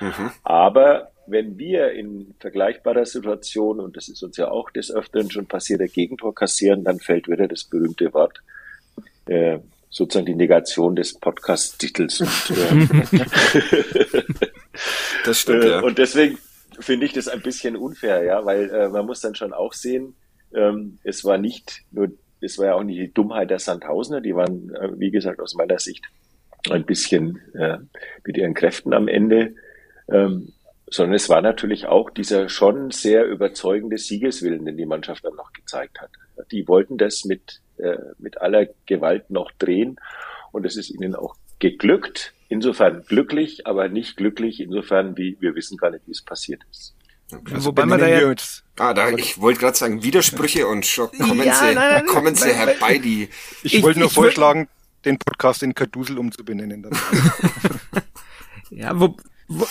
[0.00, 0.30] Mhm.
[0.42, 5.46] Aber wenn wir in vergleichbarer Situation, und das ist uns ja auch des Öfteren schon
[5.46, 8.42] passiert, der Gegentor kassieren, dann fällt wieder das berühmte Wort,
[9.26, 9.58] äh,
[9.90, 12.20] sozusagen die Negation des Podcast-Titels.
[12.50, 12.86] äh,
[15.24, 15.80] das stimmt, ja.
[15.80, 16.38] Und deswegen
[16.80, 20.14] finde ich das ein bisschen unfair, ja, weil äh, man muss dann schon auch sehen,
[20.54, 22.08] ähm, es war nicht nur,
[22.40, 25.54] es war ja auch nicht die Dummheit der Sandhausener, die waren, äh, wie gesagt, aus
[25.54, 26.04] meiner Sicht
[26.70, 27.78] ein bisschen äh,
[28.24, 29.54] mit ihren Kräften am Ende
[30.08, 30.52] ähm,
[30.86, 35.52] sondern es war natürlich auch dieser schon sehr überzeugende Siegeswillen, den die Mannschaft dann noch
[35.52, 36.10] gezeigt hat.
[36.52, 39.98] Die wollten das mit, äh, mit aller Gewalt noch drehen
[40.52, 42.32] und es ist ihnen auch geglückt.
[42.48, 46.94] Insofern glücklich, aber nicht glücklich insofern, wie wir wissen gar nicht, wie es passiert ist.
[47.32, 48.34] Also Wobei man da ja,
[48.76, 52.34] ah, da, ich wollte gerade sagen, Widersprüche und Schock, kommen ja, Sie, nein, nein, kommen
[52.34, 53.28] Sie herbei, die.
[53.62, 54.68] Ich, ich wollte nur ich vorschlagen,
[55.04, 56.86] den Podcast in Kadusel umzubenennen.
[58.70, 59.16] ja, wo,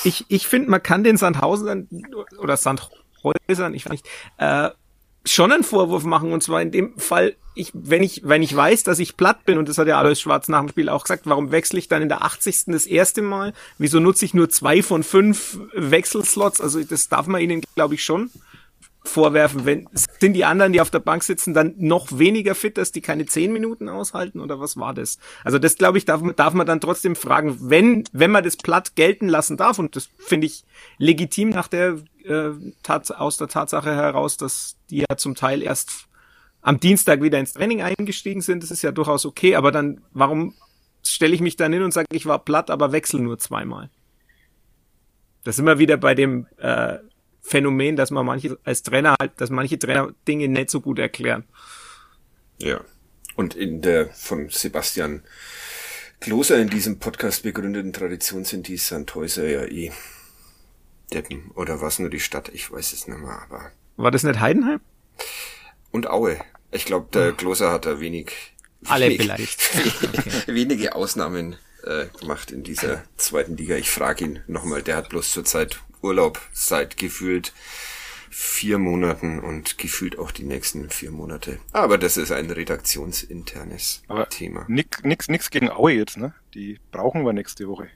[0.03, 1.89] ich, ich finde, man kann den Sandhausen
[2.39, 4.07] oder Sandhäusern, ich weiß nicht,
[4.37, 4.69] äh,
[5.25, 6.31] schon einen Vorwurf machen.
[6.33, 9.57] Und zwar in dem Fall, ich, wenn ich, wenn ich weiß, dass ich platt bin,
[9.57, 12.01] und das hat ja Alois Schwarz nach dem Spiel auch gesagt, warum wechsle ich dann
[12.01, 12.65] in der 80.
[12.67, 13.53] das erste Mal?
[13.77, 16.61] Wieso nutze ich nur zwei von fünf Wechselslots?
[16.61, 18.29] Also das darf man ihnen, glaube ich, schon
[19.03, 22.91] vorwerfen, wenn sind die anderen, die auf der Bank sitzen, dann noch weniger fit, dass
[22.91, 25.19] die keine zehn Minuten aushalten oder was war das?
[25.43, 28.95] Also das glaube ich darf, darf man dann trotzdem fragen, wenn wenn man das platt
[28.95, 30.63] gelten lassen darf und das finde ich
[30.97, 36.07] legitim nach der äh, Tat, aus der Tatsache heraus, dass die ja zum Teil erst
[36.61, 40.53] am Dienstag wieder ins Training eingestiegen sind, das ist ja durchaus okay, aber dann warum
[41.05, 43.89] stelle ich mich dann hin und sage, ich war platt, aber wechsel nur zweimal?
[45.43, 46.99] Das sind wir wieder bei dem äh,
[47.43, 51.43] Phänomen, dass man manche als Trainer halt, dass manche Trainer Dinge nicht so gut erklären.
[52.57, 52.81] Ja.
[53.35, 55.23] Und in der von Sebastian
[56.19, 59.91] Kloser in diesem Podcast begründeten Tradition sind die Sandhäuser ja eh
[61.11, 61.51] Deppen.
[61.55, 62.49] Oder was nur die Stadt?
[62.53, 63.71] Ich weiß es nicht mehr, aber.
[63.97, 64.79] War das nicht Heidenheim?
[65.91, 66.39] Und Aue.
[66.71, 68.31] Ich glaube, der Kloser hat da wenig.
[68.85, 70.47] Alle wenig, vielleicht.
[70.47, 73.75] wenige Ausnahmen äh, gemacht in dieser zweiten Liga.
[73.75, 77.53] Ich frage ihn nochmal, der hat bloß zurzeit Urlaub seit gefühlt
[78.29, 81.59] vier Monaten und gefühlt auch die nächsten vier Monate.
[81.71, 84.65] Aber das ist ein redaktionsinternes Aber Thema.
[84.67, 86.33] Nix, nix, nix gegen Aue jetzt, ne?
[86.53, 87.89] Die brauchen wir nächste Woche.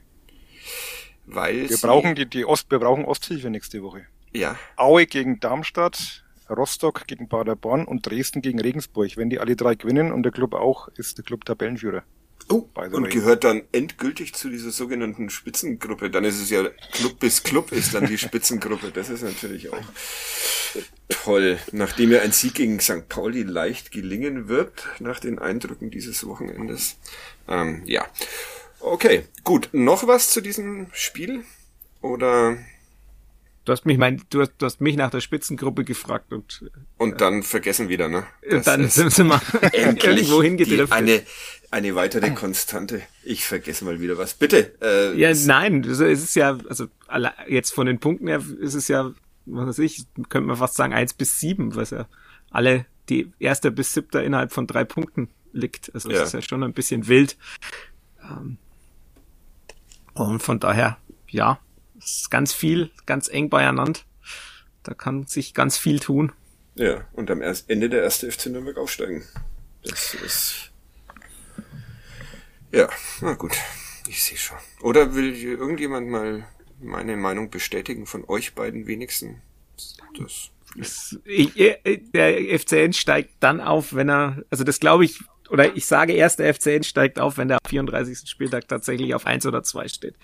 [1.26, 4.06] Weil wir brauchen die, die Ost, wir brauchen Osthilfe nächste Woche.
[4.32, 4.56] Ja.
[4.76, 9.16] Aue gegen Darmstadt, Rostock gegen Paderborn und Dresden gegen Regensburg.
[9.16, 12.04] Wenn die alle drei gewinnen und der Club auch, ist der Club Tabellenführer.
[12.50, 13.10] Oh, und way.
[13.10, 16.08] gehört dann endgültig zu dieser sogenannten Spitzengruppe.
[16.10, 18.90] Dann ist es ja Club bis Club ist dann die Spitzengruppe.
[18.90, 19.82] Das ist natürlich auch
[21.08, 21.58] toll.
[21.72, 23.08] Nachdem ja ein Sieg gegen St.
[23.08, 26.96] Pauli leicht gelingen wird, nach den Eindrücken dieses Wochenendes.
[27.48, 28.06] Ähm, ja.
[28.80, 29.68] Okay, gut.
[29.72, 31.44] Noch was zu diesem Spiel?
[32.00, 32.56] Oder
[33.68, 37.20] Du hast mich mein, du hast, du hast mich nach der Spitzengruppe gefragt und und
[37.20, 38.26] dann vergessen wieder, ne?
[38.50, 39.42] Das dann sind wir
[39.74, 41.20] endlich wohin die, eine
[41.70, 43.02] eine weitere Konstante.
[43.22, 44.32] Ich vergesse mal wieder was.
[44.32, 44.72] Bitte.
[44.80, 46.86] Äh, ja, nein, es ist ja also
[47.46, 49.12] jetzt von den Punkten her ist es ja,
[49.44, 52.08] was weiß ich, könnte man fast sagen eins bis sieben, was ja
[52.50, 55.94] alle die erste bis siebter innerhalb von drei Punkten liegt.
[55.94, 56.22] Also Ja.
[56.22, 57.36] es ist ja schon ein bisschen wild.
[58.22, 58.56] Ähm,
[60.14, 60.96] Und von daher,
[61.28, 61.60] ja,
[61.98, 64.00] es ist ganz viel, ganz eng beieinander.
[64.82, 66.32] Da kann sich ganz viel tun.
[66.74, 69.24] Ja, und am Ende der erste FC Nürnberg aufsteigen.
[69.82, 70.70] Das ist.
[72.72, 72.88] Ja,
[73.20, 73.56] na gut.
[74.08, 74.56] Ich sehe schon.
[74.80, 76.46] Oder will irgendjemand mal
[76.80, 79.38] meine Meinung bestätigen von euch beiden wenigstens?
[80.16, 80.50] Das.
[81.24, 85.18] Ich, äh, der FCN steigt dann auf, wenn er, also das glaube ich,
[85.50, 88.28] oder ich sage erst, der FCN steigt auf, wenn der am 34.
[88.28, 90.14] Spieltag tatsächlich auf eins oder zwei steht.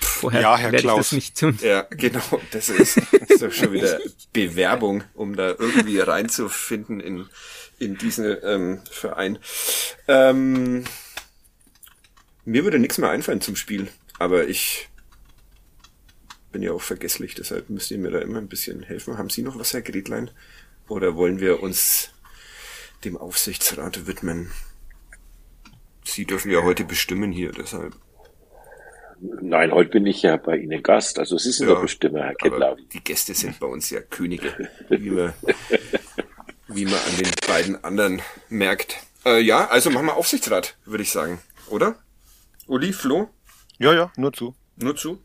[0.00, 0.98] Vorher Ja, Herr werde ich Klaus.
[0.98, 1.58] das nicht tun.
[1.62, 2.22] Ja, genau.
[2.52, 2.96] Das ist,
[3.28, 3.98] ist doch schon wieder
[4.32, 7.26] Bewerbung, um da irgendwie reinzufinden in,
[7.78, 9.38] in diesen ähm, Verein.
[10.06, 10.84] Ähm,
[12.44, 13.88] mir würde nichts mehr einfallen zum Spiel,
[14.18, 14.88] aber ich
[16.50, 19.18] bin ja auch vergesslich, deshalb müsst ihr mir da immer ein bisschen helfen.
[19.18, 20.30] Haben Sie noch was, Herr Gretlein?
[20.88, 22.10] Oder wollen wir uns
[23.04, 24.50] dem Aufsichtsrat widmen?
[26.08, 27.94] Sie dürfen ja heute bestimmen hier, deshalb.
[29.20, 31.18] Nein, heute bin ich ja bei Ihnen Gast.
[31.18, 32.76] Also Sie sind Ja, der Bestimmer, Herr Kettler.
[32.92, 35.34] die Gäste sind bei uns ja Könige, wie man,
[36.68, 38.96] wie man an den beiden anderen merkt.
[39.24, 41.96] Äh, ja, also machen wir Aufsichtsrat, würde ich sagen, oder?
[42.68, 43.28] Uli, Flo,
[43.78, 44.54] Ja, ja, nur zu.
[44.76, 45.20] nur zu.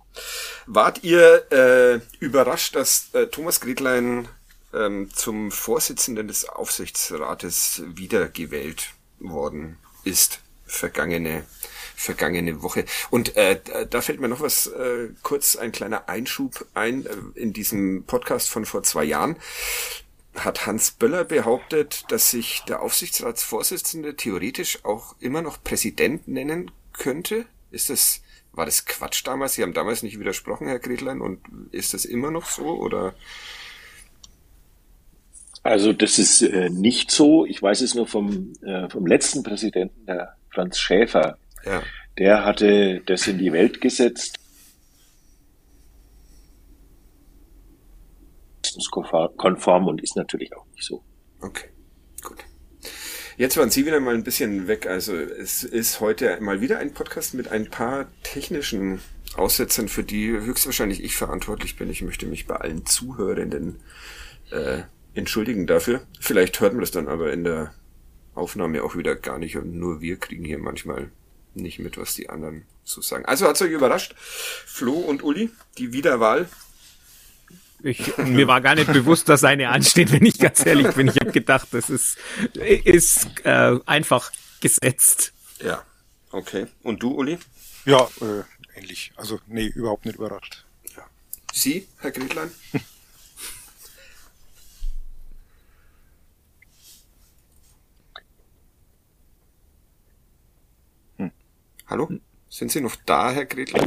[0.65, 4.27] Wart ihr äh, überrascht, dass äh, Thomas Gretlein
[4.73, 10.39] ähm, zum Vorsitzenden des Aufsichtsrates wiedergewählt worden ist,
[10.73, 11.45] vergangene
[11.95, 12.85] vergangene Woche.
[13.11, 13.59] Und äh,
[13.89, 18.49] da- fällt mir noch was äh, kurz ein kleiner Einschub ein äh, in diesem Podcast
[18.49, 19.37] von vor zwei Jahren
[20.35, 27.45] hat Hans Böller behauptet, dass sich der Aufsichtsratsvorsitzende theoretisch auch immer noch Präsident nennen könnte.
[27.69, 29.53] Ist das, war das Quatsch damals?
[29.53, 31.39] Sie haben damals nicht widersprochen, Herr Gretlein, und
[31.71, 33.13] ist das immer noch so, oder?
[35.61, 37.45] Also das ist äh, nicht so.
[37.45, 41.37] Ich weiß es nur vom, äh, vom letzten Präsidenten, der Franz Schäfer.
[41.65, 41.81] Ja.
[42.17, 44.39] Der hatte das in die Welt gesetzt.
[49.37, 51.03] konform und ist natürlich auch nicht so.
[51.41, 51.69] Okay,
[52.21, 52.43] gut.
[53.37, 54.87] Jetzt waren Sie wieder mal ein bisschen weg.
[54.87, 59.01] Also es ist heute mal wieder ein Podcast mit ein paar technischen
[59.35, 61.89] Aussetzern, für die höchstwahrscheinlich ich verantwortlich bin.
[61.89, 63.79] Ich möchte mich bei allen Zuhörenden
[64.51, 66.01] äh, entschuldigen dafür.
[66.19, 67.73] Vielleicht hört man das dann aber in der
[68.35, 71.11] Aufnahme auch wieder gar nicht und nur wir kriegen hier manchmal
[71.53, 73.25] nicht mit, was die anderen so sagen.
[73.25, 76.49] Also hat's euch überrascht, Flo und Uli, die Wiederwahl.
[77.81, 81.09] Ich, mir war gar nicht bewusst, dass eine ansteht, wenn ich ganz ehrlich bin.
[81.09, 82.17] Ich habe gedacht, das ist,
[82.53, 85.33] ist äh, einfach gesetzt.
[85.61, 85.83] Ja,
[86.31, 86.67] okay.
[86.81, 87.37] Und du, Uli?
[87.85, 89.11] Ja, äh, ähnlich.
[89.17, 90.63] Also, nee, überhaupt nicht überrascht.
[91.53, 92.51] Sie, Herr Gretlein?
[101.93, 102.09] Hallo?
[102.49, 103.85] Sind Sie noch da, Herr Gretlein?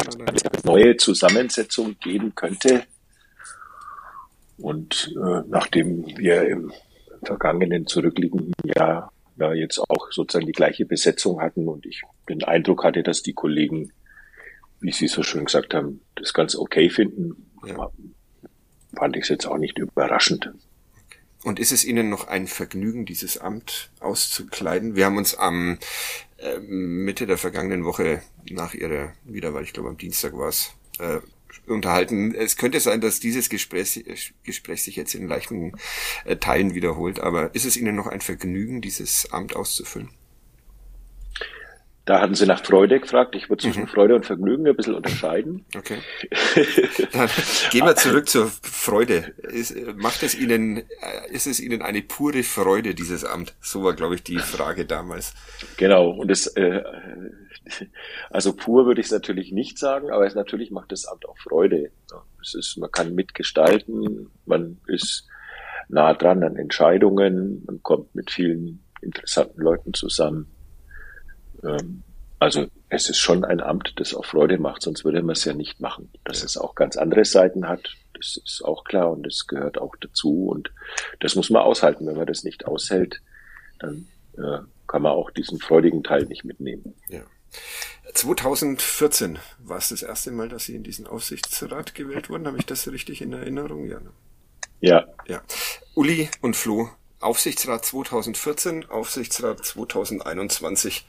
[0.62, 2.84] Neue Zusammensetzung geben könnte.
[4.58, 6.72] Und äh, nachdem wir im
[7.24, 12.84] vergangenen zurückliegenden Jahr ja jetzt auch sozusagen die gleiche Besetzung hatten und ich den Eindruck
[12.84, 13.90] hatte, dass die Kollegen,
[14.78, 17.90] wie Sie so schön gesagt haben, das ganz okay finden, Ja.
[18.96, 20.52] fand ich es jetzt auch nicht überraschend.
[21.46, 24.96] Und ist es Ihnen noch ein Vergnügen, dieses Amt auszukleiden?
[24.96, 25.78] Wir haben uns am
[26.38, 31.20] äh, Mitte der vergangenen Woche nach Ihrer Wiederwahl, ich glaube am Dienstag war es, äh,
[31.68, 32.34] unterhalten.
[32.34, 34.04] Es könnte sein, dass dieses Gespräch,
[34.42, 35.74] Gespräch sich jetzt in leichten
[36.24, 40.08] äh, Teilen wiederholt, aber ist es Ihnen noch ein Vergnügen, dieses Amt auszufüllen?
[42.06, 43.34] Da hatten Sie nach Freude gefragt.
[43.34, 45.66] Ich würde zwischen Freude und Vergnügen ein bisschen unterscheiden.
[45.76, 45.98] Okay.
[47.12, 47.28] Dann
[47.72, 49.34] gehen wir zurück zur Freude.
[49.42, 53.56] Ist, macht es Ihnen, äh, ist es Ihnen eine pure Freude, dieses Amt?
[53.60, 55.34] So war, glaube ich, die Frage damals.
[55.78, 56.80] Genau, und es, äh,
[58.30, 61.38] also pur würde ich es natürlich nicht sagen, aber es natürlich macht das Amt auch
[61.38, 61.90] Freude.
[62.40, 65.26] Es ist, man kann mitgestalten, man ist
[65.88, 70.52] nah dran an Entscheidungen, man kommt mit vielen interessanten Leuten zusammen.
[71.66, 72.02] Ähm,
[72.38, 75.54] also es ist schon ein Amt, das auch Freude macht, sonst würde man es ja
[75.54, 76.10] nicht machen.
[76.24, 79.96] Dass es auch ganz andere Seiten hat, das ist auch klar und das gehört auch
[80.00, 80.70] dazu und
[81.20, 82.06] das muss man aushalten.
[82.06, 83.20] Wenn man das nicht aushält,
[83.78, 86.94] dann äh, kann man auch diesen freudigen Teil nicht mitnehmen.
[87.08, 87.22] Ja.
[88.12, 92.46] 2014 war es das erste Mal, dass Sie in diesen Aufsichtsrat gewählt wurden.
[92.46, 93.86] Habe ich das richtig in Erinnerung?
[93.86, 94.00] Ja.
[94.00, 94.10] ne?
[94.80, 95.42] Ja, Ja.
[95.94, 96.90] Uli und Flo,
[97.20, 101.06] Aufsichtsrat 2014, Aufsichtsrat 2021.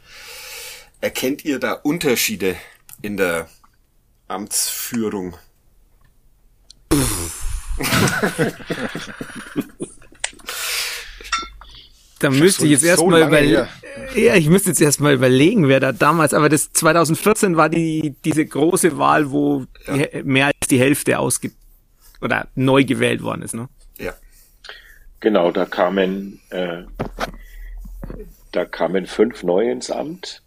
[1.01, 2.55] Erkennt ihr da Unterschiede
[3.01, 3.47] in der
[4.27, 5.35] Amtsführung?
[12.19, 13.67] da müsste ich jetzt so erstmal lange überlegen.
[14.15, 18.45] Ja, ich müsste jetzt erstmal überlegen, wer da damals, aber das 2014 war die, diese
[18.45, 21.51] große Wahl, wo die, mehr als die Hälfte ausge,
[22.21, 23.69] oder neu gewählt worden ist, ne?
[23.97, 24.13] Ja.
[25.19, 26.83] Genau, da kamen, äh,
[28.51, 30.41] da kamen fünf neu ins Amt.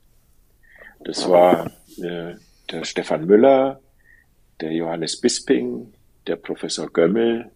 [1.01, 2.35] Das war äh,
[2.71, 3.81] der Stefan Müller,
[4.61, 5.95] der Johannes Bisping,
[6.27, 7.51] der Professor Gömmel,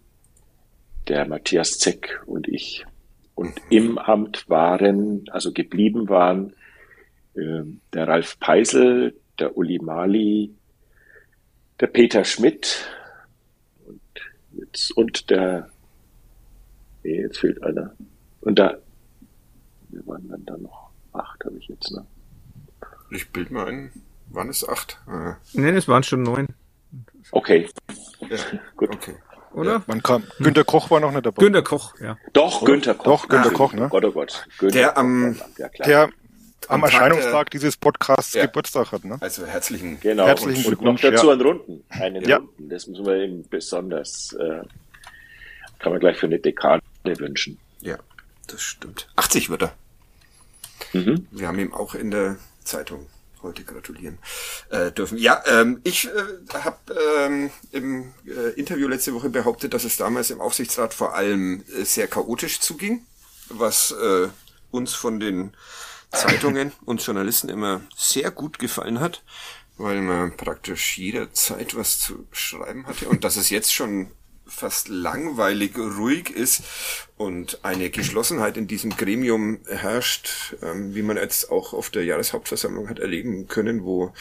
[1.08, 2.86] der Matthias Zeck und ich.
[3.34, 6.54] Und im Amt waren, also geblieben waren,
[7.34, 10.54] äh, der Ralf Peisel, der Uli Mali,
[11.80, 12.88] der Peter Schmidt
[13.84, 14.00] und,
[14.52, 15.68] jetzt, und der,
[17.02, 17.94] nee, jetzt fehlt einer.
[18.40, 18.78] Und da,
[19.90, 22.06] wir waren dann da noch acht, habe ich jetzt, ne?
[23.14, 23.92] Ich bild mal ein.
[24.30, 24.98] Waren es acht?
[25.06, 26.48] Ah, Nee, das waren schon neun,
[27.30, 27.68] Okay,
[28.20, 28.36] ja.
[28.76, 28.90] gut.
[28.94, 29.14] Okay.
[29.52, 29.82] oder?
[29.86, 31.40] Man kam, Günter Koch war noch nicht dabei.
[31.42, 32.16] Günter Koch, ja.
[32.32, 33.04] Doch, Günther Koch.
[33.04, 33.88] Doch, Günther Ah, Koch, ne?
[33.88, 34.46] Gott, oh Gott.
[34.58, 35.68] Günther Der am- ja.
[35.86, 36.12] Der am
[36.68, 38.46] Am Tag Erscheinungstag dieses Podcasts Ja.
[38.46, 39.18] Geburtstag hat, ne?
[39.20, 41.32] Also herzlichen Genau, Herzlichen und, und noch Glückwunsch, dazu ja.
[41.32, 41.84] einen Runden.
[41.90, 42.36] Einen Ja.
[42.38, 42.68] Runden.
[42.70, 44.62] Das müssen wir ihm besonders, äh,
[45.78, 47.58] kann man gleich für eine Dekade wünschen.
[47.80, 47.98] Ja,
[48.48, 49.08] das stimmt.
[49.16, 49.72] 80 wird er.
[50.92, 51.26] Mhm.
[51.30, 53.08] Wir haben ihm auch in der Zeitung
[53.42, 54.18] heute gratulieren
[54.70, 55.18] äh, dürfen.
[55.18, 56.78] Ja, ähm, ich äh, habe
[57.20, 61.84] ähm, im äh, Interview letzte Woche behauptet, dass es damals im Aufsichtsrat vor allem äh,
[61.84, 63.06] sehr chaotisch zuging,
[63.50, 64.28] was äh,
[64.70, 65.52] uns von den
[66.10, 69.22] Zeitungen und Journalisten immer sehr gut gefallen hat,
[69.76, 74.10] weil man praktisch jederzeit was zu schreiben hatte und dass es jetzt schon
[74.46, 76.62] fast langweilig ruhig ist
[77.16, 82.88] und eine Geschlossenheit in diesem Gremium herrscht, ähm, wie man jetzt auch auf der Jahreshauptversammlung
[82.88, 84.12] hat erleben können, wo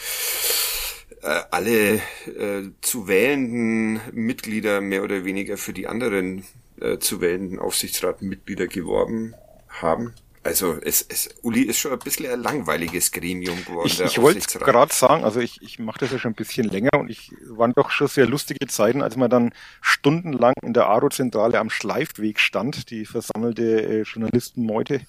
[1.22, 1.94] äh, alle
[2.26, 6.44] äh, zu wählenden Mitglieder mehr oder weniger für die anderen
[6.80, 9.34] äh, zu wählenden Aufsichtsratmitglieder geworben
[9.68, 10.14] haben.
[10.44, 13.86] Also es, es Uli ist schon ein bisschen ein langweiliges Gremium geworden.
[13.86, 16.90] Ich, ich wollte gerade sagen, also ich, ich mache das ja schon ein bisschen länger
[16.98, 21.58] und ich waren doch schon sehr lustige Zeiten, als man dann stundenlang in der Aro-Zentrale
[21.58, 25.00] am Schleifweg stand, die versammelte äh, Journalistenmeute,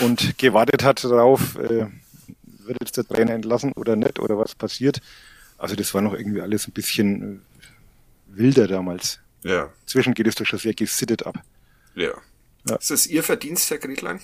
[0.00, 1.86] und gewartet hat darauf, äh,
[2.44, 5.00] wird jetzt der Trainer entlassen oder nicht oder was passiert.
[5.56, 9.18] Also das war noch irgendwie alles ein bisschen äh, wilder damals.
[9.44, 11.42] Ja, Inzwischen geht es doch schon sehr gesittet ab.
[11.94, 12.12] ja.
[12.68, 12.76] Ja.
[12.76, 14.20] Ist das Ihr Verdienst, Herr Gretlein?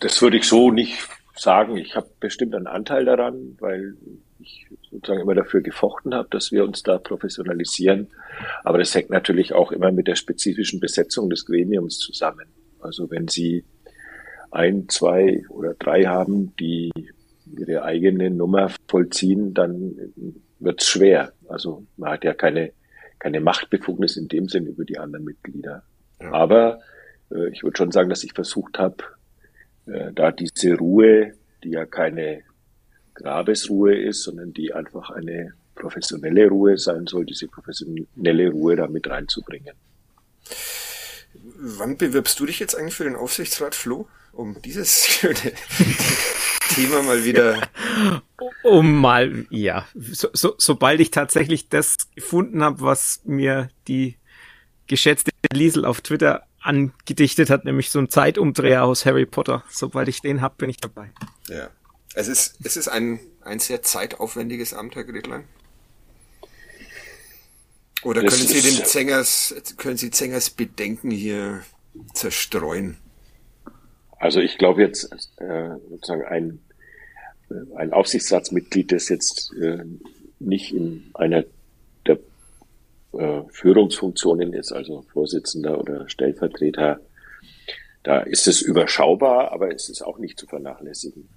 [0.00, 1.76] Das würde ich so nicht sagen.
[1.76, 3.94] Ich habe bestimmt einen Anteil daran, weil
[4.38, 8.08] ich sozusagen immer dafür gefochten habe, dass wir uns da professionalisieren.
[8.64, 12.46] Aber das hängt natürlich auch immer mit der spezifischen Besetzung des Gremiums zusammen.
[12.80, 13.64] Also wenn Sie
[14.50, 16.90] ein, zwei oder drei haben, die
[17.46, 19.94] ihre eigene Nummer vollziehen, dann
[20.58, 21.32] wird's schwer.
[21.48, 22.72] Also man hat ja keine,
[23.18, 25.82] keine Machtbefugnis in dem Sinn über die anderen Mitglieder.
[26.20, 26.32] Ja.
[26.32, 26.80] Aber
[27.30, 28.96] äh, ich würde schon sagen, dass ich versucht habe,
[29.86, 32.42] äh, da diese Ruhe, die ja keine
[33.14, 39.08] Grabesruhe ist, sondern die einfach eine professionelle Ruhe sein soll, diese professionelle Ruhe da mit
[39.08, 39.74] reinzubringen.
[41.34, 44.08] Wann bewirbst du dich jetzt eigentlich für den Aufsichtsrat, Flo?
[44.32, 45.52] Um dieses schöne
[46.74, 47.68] Thema mal wieder.
[48.62, 54.16] Um mal, ja, so, so, sobald ich tatsächlich das gefunden habe, was mir die
[54.86, 59.64] geschätzte Liesel auf Twitter angedichtet hat, nämlich so ein Zeitumdreher aus Harry Potter.
[59.70, 61.10] Sobald ich den hab, bin ich dabei.
[61.48, 61.70] Ja.
[62.14, 65.44] Es ist, es ist ein, ein sehr zeitaufwendiges Amt, Herr Gretlein.
[68.02, 71.62] Oder können Sie den Zengers, können Sie Zengers Bedenken hier
[72.14, 72.96] zerstreuen?
[74.18, 76.58] Also ich glaube jetzt äh, sozusagen ein,
[77.76, 79.84] ein Aufsichtsratsmitglied, das jetzt äh,
[80.38, 81.44] nicht in einer
[83.12, 87.00] äh, Führungsfunktionen ist, also Vorsitzender oder Stellvertreter,
[88.02, 91.28] da ist es überschaubar, aber es ist auch nicht zu vernachlässigen.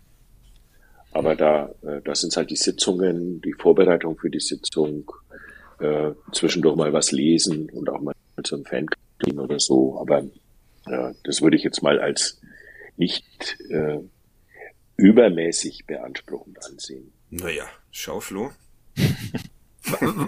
[1.12, 5.12] Aber da, äh, da sind halt die Sitzungen, die Vorbereitung für die Sitzung,
[5.80, 8.14] äh, zwischendurch mal was lesen und auch mal
[8.44, 8.88] so ein Fan
[9.20, 10.00] kriegen oder so.
[10.00, 10.20] Aber
[10.88, 12.40] äh, das würde ich jetzt mal als
[12.98, 14.00] nicht äh,
[14.98, 17.12] übermäßig beanspruchend ansehen.
[17.30, 18.52] Naja, schau, Flo.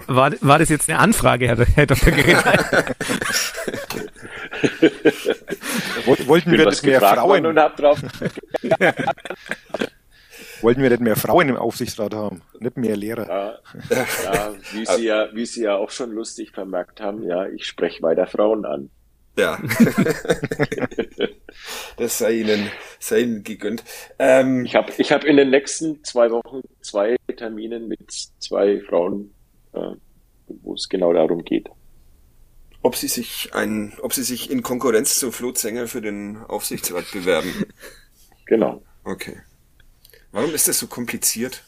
[0.06, 2.12] War, war das jetzt eine Anfrage, Herr, Herr Dr.
[2.12, 2.36] Gerät?
[6.04, 7.98] Woll- Wollten wir nicht mehr Frauen, und hab drauf.
[10.62, 13.28] wollten wir nicht mehr Frauen im Aufsichtsrat haben, nicht mehr Lehrer.
[13.28, 13.58] Ja,
[14.24, 18.02] ja, wie Sie ja, wie Sie ja auch schon lustig vermerkt haben, ja, ich spreche
[18.02, 18.90] weiter Frauen an.
[19.38, 19.58] Ja.
[21.98, 23.84] das sei Ihnen, sei Ihnen gegönnt.
[24.18, 28.00] Ähm, Ich habe ich hab in den nächsten zwei Wochen zwei Terminen mit
[28.38, 29.34] zwei Frauen,
[30.46, 31.68] wo es genau darum geht.
[32.82, 37.10] ob sie sich ein, ob sie sich in Konkurrenz zu Flo Zenger für den Aufsichtsrat
[37.12, 37.52] bewerben.
[38.48, 38.80] Genau.
[39.02, 39.38] Okay.
[40.30, 41.64] Warum ist das so kompliziert,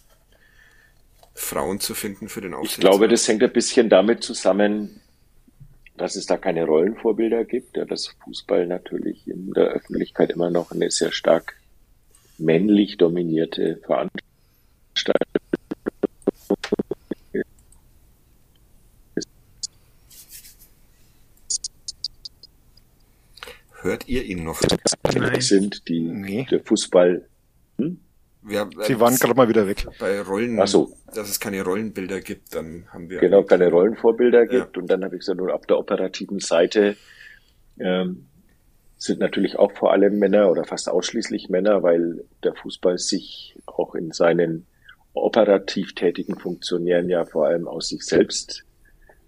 [1.34, 2.90] Frauen zu finden für den Ich Aufsichtsrat?
[2.92, 5.00] glaube, das hängt ein bisschen damit zusammen,
[5.96, 10.70] dass es da keine Rollenvorbilder gibt, ja, dass Fußball natürlich in der Öffentlichkeit immer noch
[10.70, 11.56] eine sehr stark
[12.38, 15.42] männlich dominierte Veranstaltung
[23.88, 24.60] Hört ihr ihn noch?
[25.14, 25.40] Nein.
[25.40, 26.46] sind, die Nee.
[26.50, 27.26] der Fußball
[28.42, 29.86] Wir, äh, Sie waren gerade mal wieder weg.
[29.98, 30.92] bei Rollen, Ach so.
[31.14, 34.76] dass es keine Rollenbilder gibt, dann haben wir genau keine Rollenvorbilder gibt.
[34.76, 36.96] Und dann habe ich gesagt, nur auf der operativen Seite
[37.80, 38.26] ähm,
[38.98, 43.94] sind natürlich auch vor allem Männer oder fast ausschließlich Männer, weil der Fußball sich auch
[43.94, 44.66] in seinen
[45.14, 48.64] operativ tätigen Funktionären ja vor allem aus sich selbst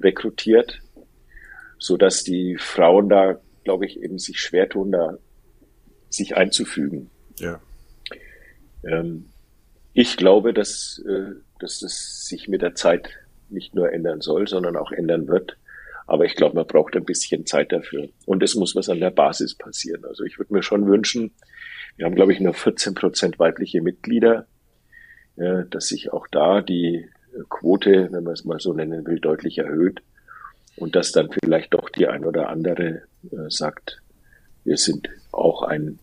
[0.00, 0.80] rekrutiert,
[1.78, 5.18] so dass die Frauen da, glaube ich, eben sich schwer tun, da
[6.08, 7.10] sich einzufügen.
[7.38, 7.60] ja.
[8.84, 9.26] Ähm,
[9.92, 13.10] ich glaube, dass, äh, dass es sich mit der Zeit
[13.48, 15.56] nicht nur ändern soll, sondern auch ändern wird.
[16.06, 18.08] Aber ich glaube, man braucht ein bisschen Zeit dafür.
[18.26, 20.04] Und es muss was an der Basis passieren.
[20.04, 21.32] Also ich würde mir schon wünschen,
[21.96, 24.46] wir haben, glaube ich, nur 14 Prozent weibliche Mitglieder,
[25.36, 27.08] äh, dass sich auch da die
[27.48, 30.00] Quote, wenn man es mal so nennen will, deutlich erhöht.
[30.76, 33.02] Und dass dann vielleicht doch die ein oder andere
[33.48, 34.00] sagt,
[34.64, 35.98] wir sind auch ein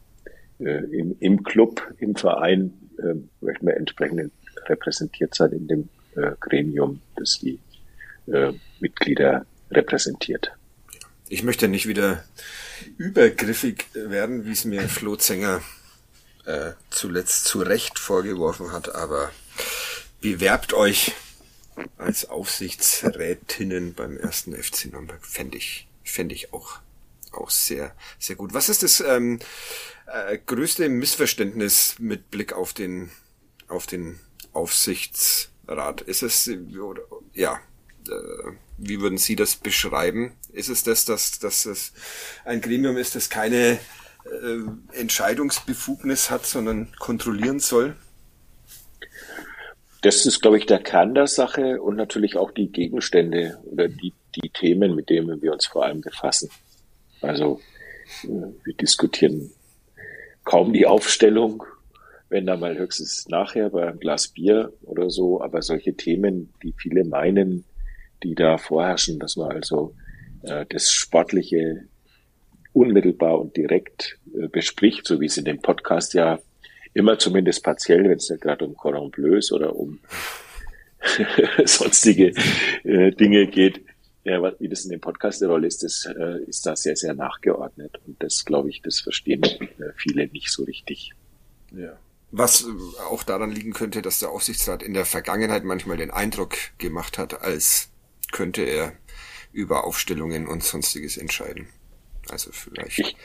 [0.60, 4.32] äh, im, im Club, im Verein, äh, möchten wir entsprechend
[4.66, 7.60] repräsentiert sein in dem äh, Gremium, das die
[8.28, 10.52] äh, Mitglieder repräsentiert.
[11.30, 12.24] Ich möchte nicht wieder
[12.98, 15.62] übergriffig werden, wie es mir Flo Zenger
[16.46, 19.32] äh, zuletzt zu Recht vorgeworfen hat, aber
[20.22, 21.14] bewerbt euch
[21.98, 25.24] als Aufsichtsrätinnen beim ersten FC Nürnberg.
[25.26, 26.80] Fände ich, fände ich auch,
[27.32, 28.54] auch sehr, sehr gut.
[28.54, 29.40] Was ist das ähm,
[30.08, 33.12] äh, größte Missverständnis mit Blick auf den,
[33.68, 34.20] auf den
[34.54, 36.02] Aufsichtsrat?
[36.02, 37.02] Ist es, oder,
[37.34, 37.60] ja,
[38.08, 40.34] äh, wie würden Sie das beschreiben?
[40.52, 41.94] Ist es das, dass, dass es
[42.46, 43.80] ein Gremium ist, das keine
[44.26, 47.96] äh, Entscheidungsbefugnis hat, sondern kontrollieren soll?
[50.02, 54.14] Das ist, glaube ich, der Kern der Sache und natürlich auch die Gegenstände oder die,
[54.36, 56.50] die Themen, mit denen wir uns vor allem befassen.
[57.22, 57.60] Also
[58.24, 59.52] wir diskutieren
[60.44, 61.64] kaum die Aufstellung,
[62.30, 66.74] wenn da mal höchstens nachher bei einem Glas Bier oder so, aber solche Themen, die
[66.78, 67.66] viele meinen,
[68.24, 69.94] die da vorherrschen, dass man also
[70.44, 71.84] äh, das Sportliche
[72.74, 76.40] unmittelbar und direkt äh, bespricht, so wie es in dem Podcast ja
[76.94, 80.00] immer zumindest partiell, wenn es ja gerade um Cordon Bleus oder um
[81.66, 82.34] sonstige
[82.84, 83.82] äh, Dinge geht,
[84.28, 87.14] ja, wie das in dem Podcast der Rolle ist, das äh, ist da sehr, sehr
[87.14, 88.00] nachgeordnet.
[88.06, 91.14] Und das, glaube ich, das verstehen äh, viele nicht so richtig.
[91.72, 91.98] Ja.
[92.32, 92.68] Was äh,
[93.10, 97.42] auch daran liegen könnte, dass der Aufsichtsrat in der Vergangenheit manchmal den Eindruck gemacht hat,
[97.42, 97.90] als
[98.34, 98.94] könnte er
[99.54, 101.70] über Aufstellungen und sonstiges entscheiden.
[102.30, 103.00] Also vielleicht.
[103.00, 103.16] Ich,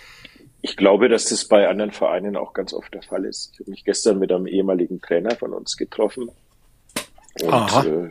[0.61, 3.50] ich glaube, dass das bei anderen Vereinen auch ganz oft der Fall ist.
[3.53, 6.30] Ich habe mich gestern mit einem ehemaligen Trainer von uns getroffen.
[7.40, 7.84] Und Aha.
[7.84, 8.11] äh,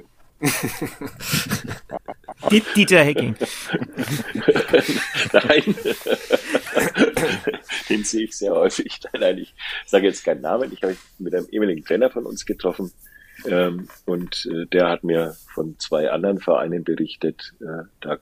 [2.76, 3.36] Dieter Hecking.
[5.34, 5.76] Nein,
[7.90, 9.00] den sehe ich sehr häufig.
[9.20, 9.54] Nein, ich
[9.86, 10.72] sage jetzt keinen Namen.
[10.74, 12.92] Ich habe mich mit einem ehemaligen Trainer von uns getroffen
[13.46, 17.54] ähm, und äh, der hat mir von zwei anderen Vereinen berichtet.
[17.62, 18.16] Äh, da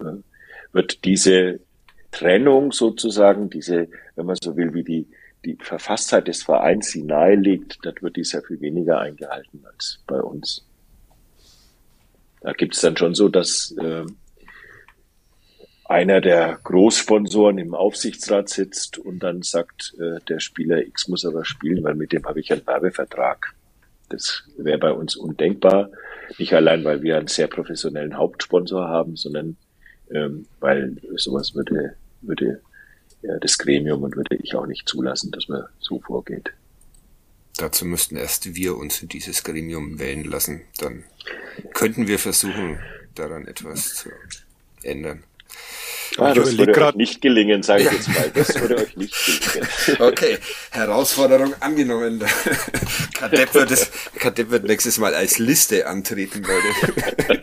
[0.00, 0.22] äh,
[0.72, 1.60] wird diese
[2.10, 5.06] Trennung sozusagen, diese, wenn man so will, wie die
[5.44, 10.20] die Verfasstheit des Vereins sie nahelegt, das wird die sehr viel weniger eingehalten als bei
[10.20, 10.66] uns.
[12.42, 14.16] Da gibt es dann schon so, dass ähm,
[15.84, 21.44] einer der Großsponsoren im Aufsichtsrat sitzt und dann sagt, äh, der Spieler X muss aber
[21.44, 23.54] spielen, weil mit dem habe ich einen Werbevertrag.
[24.08, 25.90] Das wäre bei uns undenkbar.
[26.38, 29.56] Nicht allein, weil wir einen sehr professionellen Hauptsponsor haben, sondern
[30.10, 32.60] ähm, weil sowas würde, würde
[33.22, 36.52] ja, das Gremium und würde ich auch nicht zulassen, dass man so vorgeht.
[37.58, 40.62] Dazu müssten erst wir uns in dieses Gremium wählen lassen.
[40.78, 41.04] Dann
[41.74, 42.78] könnten wir versuchen,
[43.14, 44.10] daran etwas zu
[44.82, 45.22] ändern.
[46.18, 48.30] Ah, ich das würde euch nicht gelingen, sage ich jetzt mal.
[48.34, 49.68] Das würde euch nicht gelingen.
[50.02, 50.38] Okay,
[50.70, 52.22] Herausforderung angenommen.
[53.14, 57.42] Kadepp wird, es, Kadepp wird nächstes Mal als Liste antreten, Leute.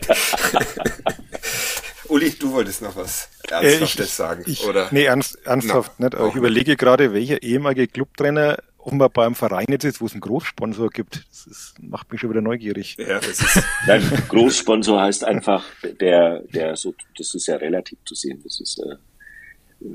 [2.08, 4.88] Uli, du wolltest noch was Ernsthaftes sagen, ich, oder?
[4.90, 6.14] Nee, ernst, ernsthaft nicht.
[6.14, 10.20] Aber ich überlege gerade, welcher ehemalige Clubtrainer offenbar beim Verein jetzt ist, wo es einen
[10.20, 11.24] Großsponsor gibt.
[11.30, 12.96] Das ist, macht mich schon wieder neugierig.
[12.98, 15.64] Ja, das ist Nein, Großsponsor heißt einfach
[16.00, 18.40] der, der so, das ist ja relativ zu sehen.
[18.42, 19.86] Das ist äh,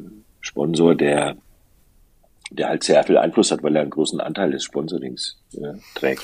[0.41, 1.37] Sponsor, der,
[2.51, 6.23] der halt sehr viel Einfluss hat, weil er einen großen Anteil des Sponsorings äh, trägt.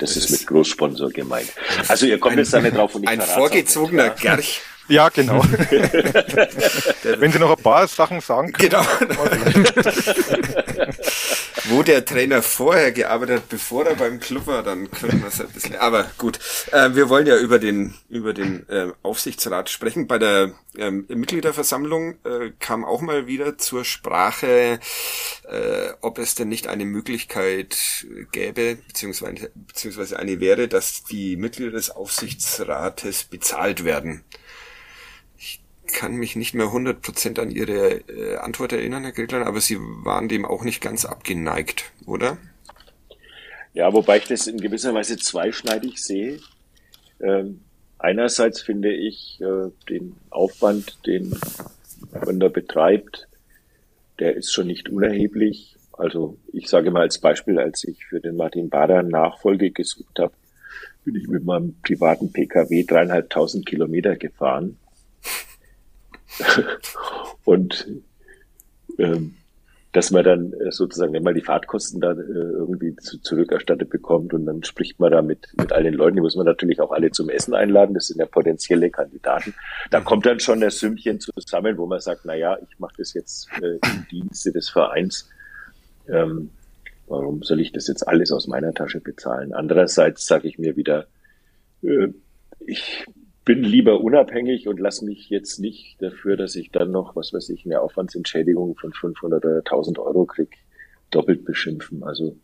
[0.00, 1.52] Das, das ist mit Großsponsor gemeint.
[1.88, 4.62] Also ihr kommt ein, jetzt da nicht drauf und ich Ein vorgezogener Gerch.
[4.86, 5.42] Ja, genau.
[7.18, 8.68] Wenn Sie noch ein paar Sachen sagen können.
[8.68, 8.84] Genau.
[11.66, 15.40] Wo der Trainer vorher gearbeitet hat, bevor er beim Club war, dann können wir es
[15.40, 15.76] ein bisschen.
[15.76, 16.38] Aber gut,
[16.72, 20.06] äh, wir wollen ja über den über den äh, Aufsichtsrat sprechen.
[20.06, 24.78] Bei der ähm, Mitgliederversammlung äh, kam auch mal wieder zur Sprache,
[25.48, 31.72] äh, ob es denn nicht eine Möglichkeit gäbe, beziehungsweise, beziehungsweise eine wäre, dass die Mitglieder
[31.72, 34.22] des Aufsichtsrates bezahlt werden
[35.92, 40.28] kann mich nicht mehr 100% an Ihre äh, Antwort erinnern, Herr Gretlein, aber Sie waren
[40.28, 42.38] dem auch nicht ganz abgeneigt, oder?
[43.74, 46.38] Ja, wobei ich das in gewisser Weise zweischneidig sehe.
[47.20, 47.60] Ähm,
[47.98, 51.36] einerseits finde ich äh, den Aufwand, den
[52.24, 53.28] man da betreibt,
[54.20, 55.76] der ist schon nicht unerheblich.
[55.92, 60.34] Also ich sage mal als Beispiel, als ich für den Martin Bader Nachfolge gesucht habe,
[61.04, 64.78] bin ich mit meinem privaten Pkw dreieinhalbtausend Kilometer gefahren
[67.44, 67.86] und
[68.98, 69.34] ähm,
[69.94, 74.44] dass man dann äh, sozusagen immer die Fahrtkosten da äh, irgendwie zu, zurückerstattet bekommt und
[74.44, 77.12] dann spricht man da mit, mit all den Leuten, die muss man natürlich auch alle
[77.12, 79.54] zum Essen einladen, das sind ja potenzielle Kandidaten.
[79.92, 83.14] Da kommt dann schon das Sümmchen zusammen, wo man sagt, na ja, ich mache das
[83.14, 85.30] jetzt äh, im Dienste des Vereins.
[86.08, 86.50] Ähm,
[87.06, 89.52] warum soll ich das jetzt alles aus meiner Tasche bezahlen?
[89.52, 91.06] Andererseits sage ich mir wieder,
[91.82, 92.08] äh,
[92.66, 93.06] ich
[93.44, 97.50] bin lieber unabhängig und lass mich jetzt nicht dafür, dass ich dann noch, was weiß
[97.50, 100.56] ich, eine Aufwandsentschädigung von 500 oder 1000 Euro krieg,
[101.10, 102.02] doppelt beschimpfen.
[102.02, 102.36] Also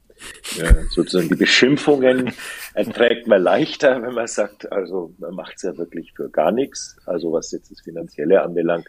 [0.57, 2.33] ja, sozusagen die Beschimpfungen
[2.75, 6.99] erträgt man leichter, wenn man sagt, also man macht es ja wirklich für gar nichts,
[7.07, 8.87] also was jetzt das Finanzielle anbelangt.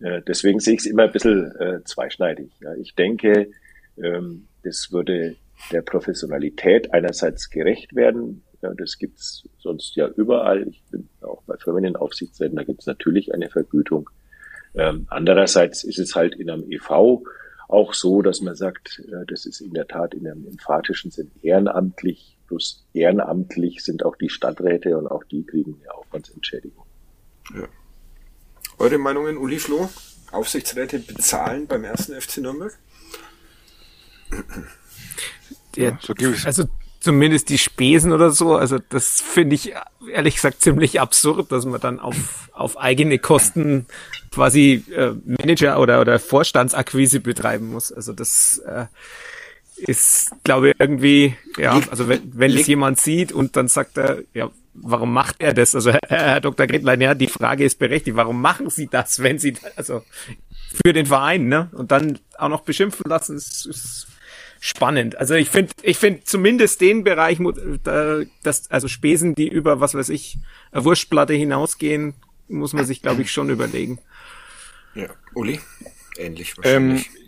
[0.00, 2.50] Äh, deswegen sehe ich es immer ein bisschen äh, zweischneidig.
[2.60, 3.50] Ja, ich denke,
[4.02, 5.36] ähm, das würde
[5.70, 10.66] der Professionalität einerseits gerecht werden, ja, das gibt's sonst ja überall.
[10.68, 14.08] Ich bin auch bei Firmenaufsichtsräten, da gibt's natürlich eine Vergütung.
[14.74, 17.22] Ähm, andererseits ist es halt in einem EV
[17.68, 21.30] auch so, dass man sagt, äh, das ist in der Tat in einem emphatischen Sinn
[21.42, 26.86] ehrenamtlich, plus ehrenamtlich sind auch die Stadträte und auch die kriegen eine Aufwandsentschädigung.
[27.54, 27.68] Ja.
[28.78, 29.90] Eure Meinungen, Uli Flo?
[30.32, 32.76] Aufsichtsräte bezahlen beim ersten FC Nürnberg?
[35.76, 35.98] Ja,
[36.44, 36.68] also
[37.04, 38.56] zumindest die Spesen oder so.
[38.56, 39.74] Also das finde ich
[40.10, 43.86] ehrlich gesagt ziemlich absurd, dass man dann auf, auf eigene Kosten
[44.32, 47.92] quasi äh, Manager oder, oder Vorstandsakquise betreiben muss.
[47.92, 48.86] Also das äh,
[49.76, 54.22] ist, glaube ich, irgendwie, ja, also wenn, wenn es jemand sieht und dann sagt er,
[54.32, 55.74] ja, warum macht er das?
[55.74, 56.66] Also Herr, Herr Dr.
[56.66, 60.02] Gretlein, ja, die Frage ist berechtigt, warum machen Sie das, wenn Sie, also
[60.84, 61.68] für den Verein, ne?
[61.72, 64.06] Und dann auch noch beschimpfen lassen, ist, ist
[64.64, 65.18] spannend.
[65.18, 67.38] Also ich finde, ich finde zumindest den Bereich,
[68.42, 70.38] das, also Spesen, die über, was weiß ich,
[70.72, 72.14] eine Wurstplatte hinausgehen,
[72.48, 73.98] muss man sich, glaube ich, schon überlegen.
[74.94, 75.60] Ja, Uli,
[76.16, 77.06] ähnlich wahrscheinlich.
[77.08, 77.23] Ähm,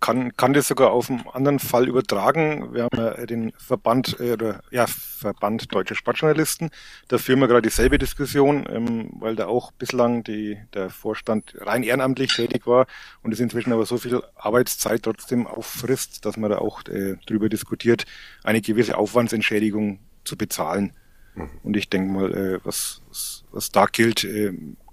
[0.00, 2.74] kann, kann das sogar auf einen anderen Fall übertragen.
[2.74, 6.70] Wir haben ja den Verband, äh, oder, ja, Verband Deutsche Sportjournalisten.
[7.08, 11.82] Da führen wir gerade dieselbe Diskussion, ähm, weil da auch bislang die, der Vorstand rein
[11.82, 12.86] ehrenamtlich tätig war
[13.22, 17.48] und es inzwischen aber so viel Arbeitszeit trotzdem auffrisst, dass man da auch äh, drüber
[17.48, 18.04] diskutiert,
[18.44, 20.92] eine gewisse Aufwandsentschädigung zu bezahlen.
[21.34, 21.50] Mhm.
[21.62, 24.52] Und ich denke mal, äh, was, was, was da gilt, äh,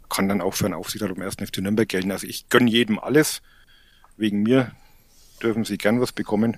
[0.10, 1.36] kann dann auch für einen Aufsichtsrat um 1.
[1.36, 2.12] FC Nürnberg gelten.
[2.12, 3.41] Also ich gönne jedem alles.
[4.16, 4.72] Wegen mir
[5.44, 6.58] dürfen Sie gern was bekommen.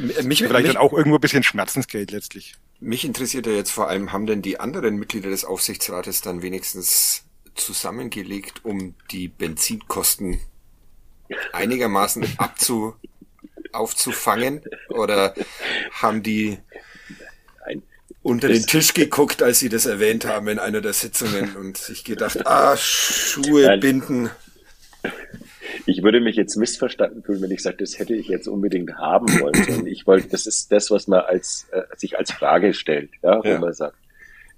[0.00, 2.54] mich, Vielleicht mich, dann auch irgendwo ein bisschen Schmerzensgeld letztlich.
[2.80, 7.24] Mich interessiert ja jetzt vor allem, haben denn die anderen Mitglieder des Aufsichtsrates dann wenigstens
[7.54, 10.40] zusammengelegt, um die Benzinkosten
[11.52, 12.94] einigermaßen abzu,
[13.72, 14.62] aufzufangen?
[14.88, 15.34] Oder
[15.92, 16.58] haben die
[18.22, 22.04] unter den Tisch geguckt, als sie das erwähnt haben in einer der Sitzungen und sich
[22.04, 24.30] gedacht, ah, Schuhe binden
[25.86, 29.26] ich würde mich jetzt missverstanden fühlen, wenn ich sage, das hätte ich jetzt unbedingt haben
[29.40, 29.86] wollen.
[29.86, 33.56] ich wollte, das ist das, was man als äh, sich als Frage stellt, ja, ja.
[33.56, 33.96] wo man sagt,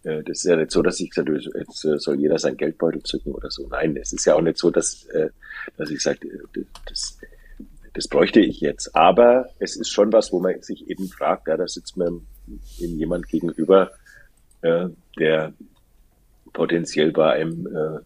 [0.05, 3.03] äh, das ist ja nicht so, dass ich sage, jetzt äh, soll jeder sein Geldbeutel
[3.03, 3.67] zücken oder so.
[3.69, 5.31] Nein, es ist ja auch nicht so, dass, äh,
[5.77, 7.19] dass ich sage, äh, das,
[7.93, 8.95] das bräuchte ich jetzt.
[8.95, 12.21] Aber es ist schon was, wo man sich eben fragt, ja, da sitzt mir
[12.79, 13.91] eben jemand gegenüber,
[14.63, 14.89] äh,
[15.19, 15.53] der
[16.53, 18.01] potenziell bei einem äh,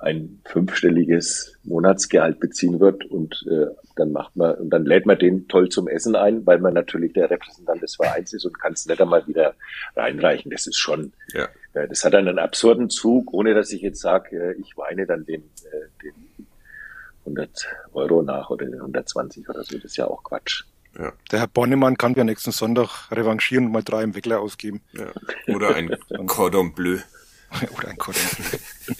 [0.00, 5.46] ein fünfstelliges Monatsgehalt beziehen wird und äh, dann macht man, und dann lädt man den
[5.46, 8.86] toll zum Essen ein, weil man natürlich der Repräsentant des Vereins ist und kann es
[8.86, 9.54] nicht einmal wieder
[9.94, 10.50] reinreichen.
[10.50, 11.48] Das ist schon, ja.
[11.74, 15.26] äh, das hat einen absurden Zug, ohne dass ich jetzt sage, äh, ich weine dann
[15.26, 16.46] den, äh, den
[17.26, 19.76] 100 Euro nach oder 120 oder so.
[19.76, 20.64] Das ist ja auch Quatsch.
[20.98, 21.12] Ja.
[21.30, 24.80] Der Herr Bonnemann kann ja nächsten Sonntag revanchieren und mal drei im Weckler ausgeben.
[24.92, 25.12] Ja.
[25.54, 25.94] Oder ein
[26.26, 26.98] Cordon Bleu.
[27.76, 28.94] Oder ein Cordon Bleu.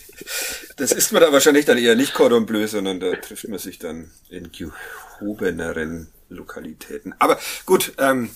[0.81, 3.78] Das ist man da wahrscheinlich dann eher nicht Cordon Bleu, sondern da trifft man sich
[3.78, 7.14] dann in gehobeneren Lokalitäten.
[7.18, 8.31] Aber gut, ähm,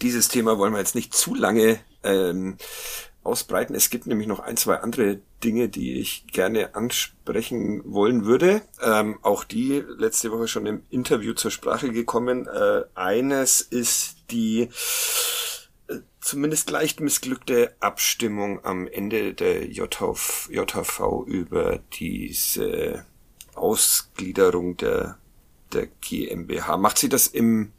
[0.00, 2.58] dieses Thema wollen wir jetzt nicht zu lange ähm,
[3.24, 3.74] ausbreiten.
[3.74, 8.62] Es gibt nämlich noch ein, zwei andere Dinge, die ich gerne ansprechen wollen würde.
[8.80, 12.46] Ähm, auch die letzte Woche schon im Interview zur Sprache gekommen.
[12.46, 14.68] Äh, eines ist die
[16.20, 23.04] zumindest leicht missglückte Abstimmung am Ende der JV, JHV über diese
[23.54, 25.18] Ausgliederung der,
[25.72, 26.76] der GmbH.
[26.76, 27.72] Macht sie das im,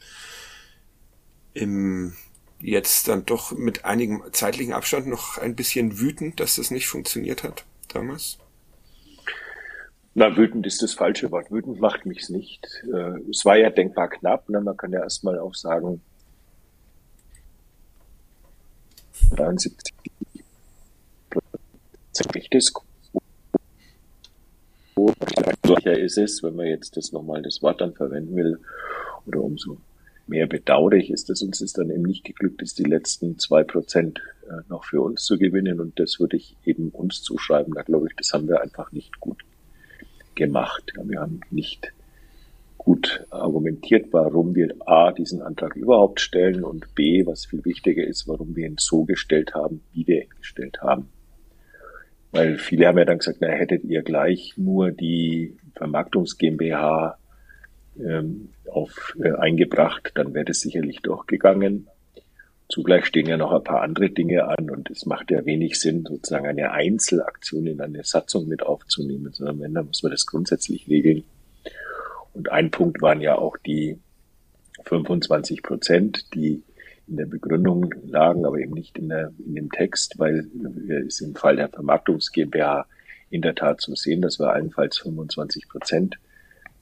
[1.53, 2.13] im
[2.59, 7.43] jetzt dann doch mit einigem zeitlichen Abstand noch ein bisschen wütend, dass das nicht funktioniert
[7.43, 8.37] hat damals?
[10.13, 11.51] Na, wütend ist das falsche Wort.
[11.51, 12.83] Wütend macht mich's nicht.
[12.93, 14.49] Äh, es war ja denkbar knapp.
[14.49, 14.59] Ne?
[14.59, 16.01] Man kann ja erstmal auch sagen,
[19.29, 19.93] 73
[22.51, 22.71] das
[25.63, 28.59] sicher ist es, wenn man jetzt das nochmal das Wort dann verwenden will,
[29.25, 29.77] oder umso
[30.27, 34.21] mehr bedauerlich ist, dass uns es dann eben nicht geglückt ist, die letzten zwei Prozent
[34.49, 35.79] äh, noch für uns zu gewinnen.
[35.79, 37.73] Und das würde ich eben uns zuschreiben.
[37.73, 39.43] Da glaube ich, das haben wir einfach nicht gut
[40.35, 40.93] gemacht.
[41.03, 41.91] Wir haben nicht
[42.83, 48.27] gut argumentiert, warum wir A, diesen Antrag überhaupt stellen und B, was viel wichtiger ist,
[48.27, 51.07] warum wir ihn so gestellt haben, wie wir ihn gestellt haben.
[52.31, 57.19] Weil viele haben ja dann gesagt, na, hättet ihr gleich nur die Vermarktungs GmbH
[57.99, 61.87] ähm, auf, äh, eingebracht, dann wäre das sicherlich durchgegangen.
[62.67, 66.03] Zugleich stehen ja noch ein paar andere Dinge an und es macht ja wenig Sinn,
[66.03, 70.87] sozusagen eine Einzelaktion in eine Satzung mit aufzunehmen, sondern wenn, dann muss man das grundsätzlich
[70.87, 71.25] regeln.
[72.33, 73.99] Und ein Punkt waren ja auch die
[74.85, 76.63] 25 Prozent, die
[77.07, 80.47] in der Begründung lagen, aber eben nicht in, der, in dem Text, weil
[81.05, 82.85] es im Fall der Vermarktungs GmbH
[83.29, 86.19] in der Tat zu sehen, dass wir allenfalls 25 Prozent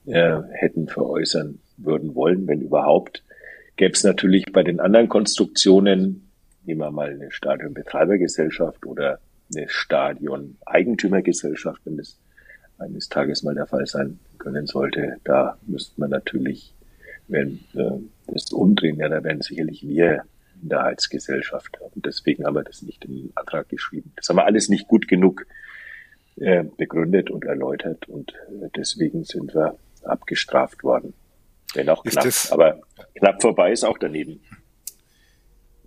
[0.06, 3.24] äh, hätten veräußern würden wollen, wenn überhaupt.
[3.76, 6.30] Gäbe es natürlich bei den anderen Konstruktionen,
[6.64, 9.20] nehmen wir mal eine Stadionbetreibergesellschaft oder
[9.54, 12.18] eine Stadion-Eigentümergesellschaft, wenn das
[12.78, 16.74] eines Tages mal der Fall sein können sollte, da müsste man natürlich,
[17.28, 20.24] wenn äh, das umdrehen, ja, da wären sicherlich wir
[20.60, 21.78] in der Heizgesellschaft.
[21.80, 24.12] Und deswegen haben wir das nicht in den Antrag geschrieben.
[24.16, 25.46] Das haben wir alles nicht gut genug
[26.36, 31.14] äh, begründet und erläutert und äh, deswegen sind wir abgestraft worden.
[31.74, 32.80] Wenn auch knapp, aber
[33.14, 34.40] knapp vorbei ist auch daneben.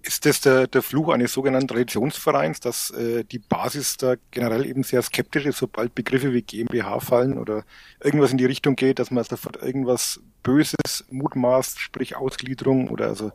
[0.06, 4.84] Ist das der, der Fluch eines sogenannten Religionsvereins, dass äh, die Basis da generell eben
[4.84, 7.64] sehr skeptisch ist, sobald Begriffe wie GmbH fallen oder
[8.04, 13.32] irgendwas in die Richtung geht, dass man sofort irgendwas Böses mutmaßt, sprich Ausgliederung oder also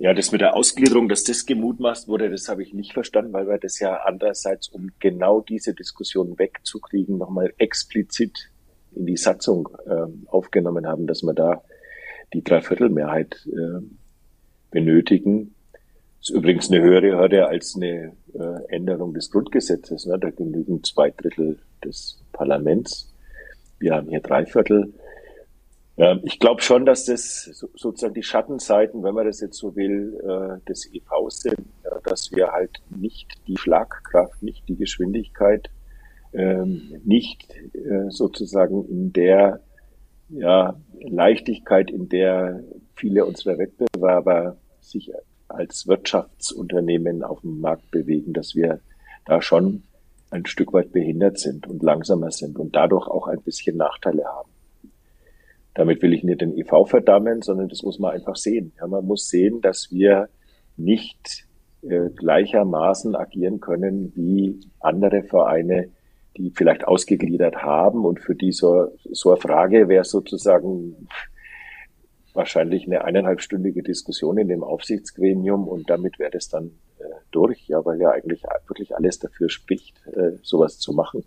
[0.00, 3.46] ja, das mit der Ausgliederung, dass das gemutmaßt wurde, das habe ich nicht verstanden, weil
[3.46, 8.50] wir das ja andererseits, um genau diese Diskussion wegzukriegen, nochmal explizit
[8.92, 11.62] in die Satzung äh, aufgenommen haben, dass wir da
[12.32, 13.84] die Dreiviertelmehrheit äh,
[14.70, 15.54] benötigen.
[16.18, 20.06] Das ist übrigens eine höhere Hürde als eine äh, Änderung des Grundgesetzes.
[20.06, 20.18] Ne?
[20.18, 23.12] Da genügen zwei Drittel des Parlaments.
[23.78, 24.92] Wir haben hier drei Viertel.
[25.96, 27.44] Ähm, ich glaube schon, dass das
[27.74, 31.66] sozusagen die Schattenseiten, wenn man das jetzt so will, äh, des EVs sind,
[32.04, 35.70] dass wir halt nicht die Schlagkraft, nicht die Geschwindigkeit,
[36.32, 39.60] ähm, nicht äh, sozusagen in der
[40.28, 42.62] ja, Leichtigkeit, in der
[42.94, 43.89] viele unserer Wettbewerber
[44.80, 45.12] sich
[45.48, 48.80] als Wirtschaftsunternehmen auf dem Markt bewegen, dass wir
[49.26, 49.82] da schon
[50.30, 54.50] ein Stück weit behindert sind und langsamer sind und dadurch auch ein bisschen Nachteile haben.
[55.74, 58.72] Damit will ich nicht den EV verdammen, sondern das muss man einfach sehen.
[58.78, 60.28] Ja, man muss sehen, dass wir
[60.76, 61.46] nicht
[61.82, 65.90] äh, gleichermaßen agieren können wie andere Vereine,
[66.36, 71.08] die vielleicht ausgegliedert haben und für die so, so eine Frage wäre sozusagen
[72.34, 77.84] wahrscheinlich eine eineinhalbstündige Diskussion in dem Aufsichtsgremium und damit wäre das dann äh, durch, ja,
[77.84, 81.24] weil ja eigentlich wirklich alles dafür spricht, äh, sowas zu machen.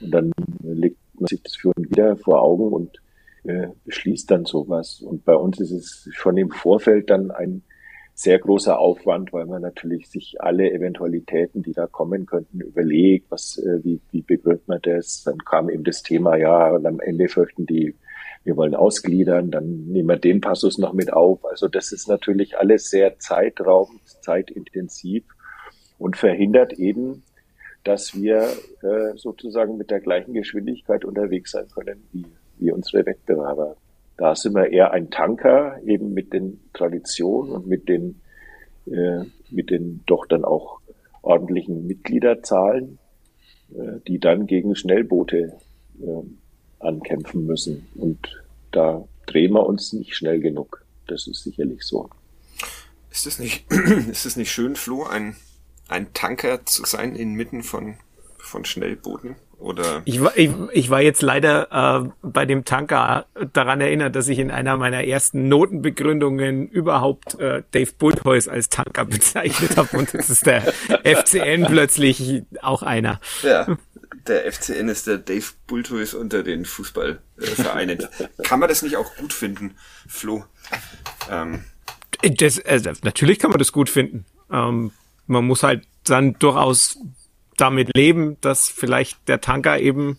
[0.00, 3.00] Und dann legt man sich das Führen wieder vor Augen und
[3.44, 5.00] äh, beschließt dann sowas.
[5.00, 7.62] Und bei uns ist es schon im Vorfeld dann ein
[8.14, 13.58] sehr großer Aufwand, weil man natürlich sich alle Eventualitäten, die da kommen könnten, überlegt, was,
[13.58, 15.24] äh, wie, wie begründet man das?
[15.24, 17.96] Dann kam eben das Thema, ja, und am Ende fürchten die,
[18.44, 21.44] wir wollen ausgliedern, dann nehmen wir den Passus noch mit auf.
[21.46, 25.24] Also das ist natürlich alles sehr zeitraubend, zeitintensiv
[25.98, 27.22] und verhindert eben,
[27.84, 28.42] dass wir
[28.82, 32.26] äh, sozusagen mit der gleichen Geschwindigkeit unterwegs sein können wie,
[32.58, 33.76] wie unsere Wettbewerber.
[34.16, 38.20] Da sind wir eher ein Tanker, eben mit den Traditionen und mit den,
[38.86, 40.80] äh, mit den doch dann auch
[41.22, 42.98] ordentlichen Mitgliederzahlen,
[43.74, 45.54] äh, die dann gegen Schnellboote
[46.00, 46.22] äh,
[46.84, 47.86] ankämpfen müssen.
[47.94, 50.84] Und da drehen wir uns nicht schnell genug.
[51.06, 52.10] Das ist sicherlich so.
[53.10, 53.70] Ist es nicht,
[54.10, 55.36] ist es nicht schön, Flo, ein,
[55.88, 57.96] ein Tanker zu sein inmitten von,
[58.38, 59.36] von Schnellbooten?
[59.58, 60.02] Oder?
[60.04, 64.38] Ich war, ich, ich war jetzt leider äh, bei dem Tanker daran erinnert, dass ich
[64.38, 70.28] in einer meiner ersten Notenbegründungen überhaupt äh, Dave Bulthuis als Tanker bezeichnet habe und jetzt
[70.28, 70.60] ist der
[71.04, 73.20] FCN plötzlich auch einer.
[73.42, 73.78] Ja,
[74.26, 78.00] der FCN ist der Dave Bulthuis unter den Fußballvereinen.
[78.00, 80.44] Äh, kann man das nicht auch gut finden, Flo?
[81.30, 81.64] Ähm.
[82.22, 84.24] Das, also, natürlich kann man das gut finden.
[84.50, 84.92] Ähm,
[85.26, 86.98] man muss halt dann durchaus
[87.56, 90.18] damit leben, dass vielleicht der Tanker eben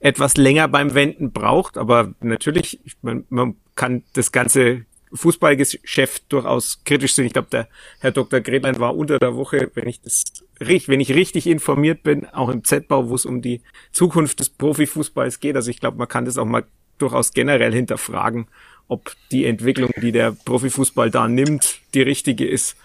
[0.00, 1.78] etwas länger beim Wenden braucht.
[1.78, 7.26] Aber natürlich, man, man kann das ganze Fußballgeschäft durchaus kritisch sehen.
[7.26, 7.68] Ich glaube, der
[8.00, 8.40] Herr Dr.
[8.40, 10.24] Gretlein war unter der Woche, wenn ich das
[10.58, 13.60] wenn ich richtig informiert bin, auch im Z-Bau, wo es um die
[13.92, 15.56] Zukunft des Profifußballs geht.
[15.56, 16.64] Also ich glaube, man kann das auch mal
[16.98, 18.48] durchaus generell hinterfragen,
[18.88, 22.76] ob die Entwicklung, die der Profifußball da nimmt, die richtige ist.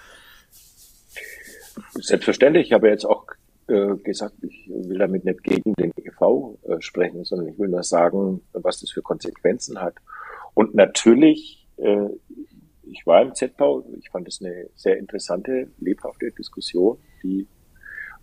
[1.93, 2.67] Selbstverständlich.
[2.67, 3.25] Ich habe jetzt auch
[3.67, 7.83] äh, gesagt, ich will damit nicht gegen den EV äh, sprechen, sondern ich will nur
[7.83, 9.95] sagen, was das für Konsequenzen hat.
[10.53, 12.09] Und natürlich, äh,
[12.83, 17.47] ich war im Z-Bau, ich fand es eine sehr interessante, lebhafte Diskussion, die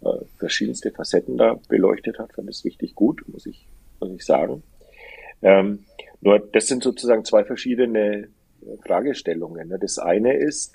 [0.02, 3.66] äh, verschiedenste Facetten da beleuchtet hat, fand es richtig gut, muss ich,
[4.00, 4.62] muss ich sagen.
[5.42, 5.84] Ähm,
[6.20, 8.28] nur das sind sozusagen zwei verschiedene
[8.84, 9.68] Fragestellungen.
[9.68, 9.78] Ne?
[9.78, 10.72] Das eine ist,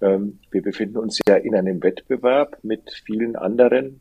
[0.00, 4.00] ähm, wir befinden uns ja in einem Wettbewerb mit vielen anderen.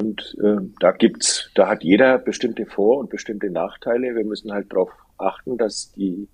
[0.00, 4.14] Und äh, da gibt's, da hat jeder bestimmte Vor- und bestimmte Nachteile.
[4.14, 6.28] Wir müssen halt darauf achten, dass die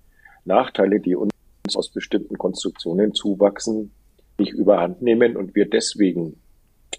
[0.45, 1.31] Nachteile, die uns
[1.75, 3.91] aus bestimmten Konstruktionen zuwachsen,
[4.37, 6.37] nicht überhand nehmen und wir deswegen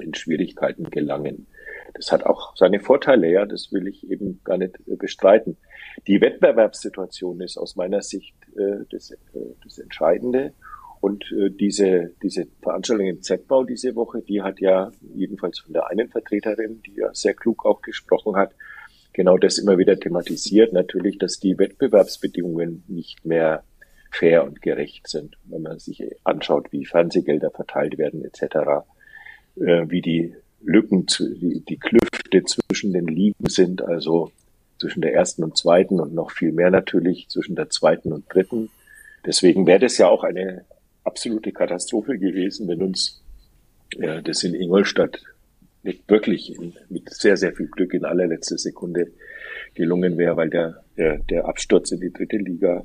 [0.01, 1.47] in Schwierigkeiten gelangen.
[1.95, 5.57] Das hat auch seine Vorteile, ja, das will ich eben gar nicht äh, bestreiten.
[6.07, 9.17] Die Wettbewerbssituation ist aus meiner Sicht äh, das, äh,
[9.63, 10.55] das Entscheidende.
[11.01, 15.89] Und äh, diese, diese Veranstaltung im Z-Bau diese Woche, die hat ja jedenfalls von der
[15.89, 18.55] einen Vertreterin, die ja sehr klug auch gesprochen hat,
[19.15, 20.75] genau das immer wieder thematisiert.
[20.75, 23.65] Natürlich, dass die Wettbewerbsbedingungen nicht mehr
[24.11, 28.43] fair und gerecht sind, wenn man sich anschaut, wie Fernsehgelder verteilt werden etc.,
[29.57, 34.31] äh, wie die Lücken, die, die Klüfte zwischen den Ligen sind, also
[34.79, 38.71] zwischen der ersten und zweiten und noch viel mehr natürlich zwischen der zweiten und dritten.
[39.27, 40.65] Deswegen wäre das ja auch eine
[41.05, 43.23] absolute Katastrophe gewesen, wenn uns
[43.97, 45.23] ja, das in Ingolstadt
[45.85, 49.13] nicht wirklich in, mit sehr, sehr viel Glück in allerletzter Sekunde
[49.75, 52.85] gelungen wäre, weil der, der, der Absturz in die dritte Liga,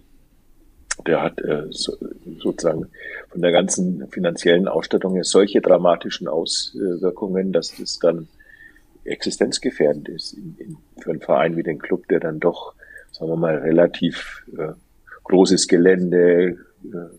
[1.07, 1.93] der hat äh, so,
[2.39, 2.87] sozusagen
[3.29, 8.27] von der ganzen finanziellen Ausstattung her solche dramatischen Auswirkungen, dass das dann
[9.05, 12.73] existenzgefährdend ist in, in, für einen Verein wie den Club, der dann doch,
[13.11, 14.73] sagen wir mal, relativ äh,
[15.23, 17.15] großes Gelände, äh,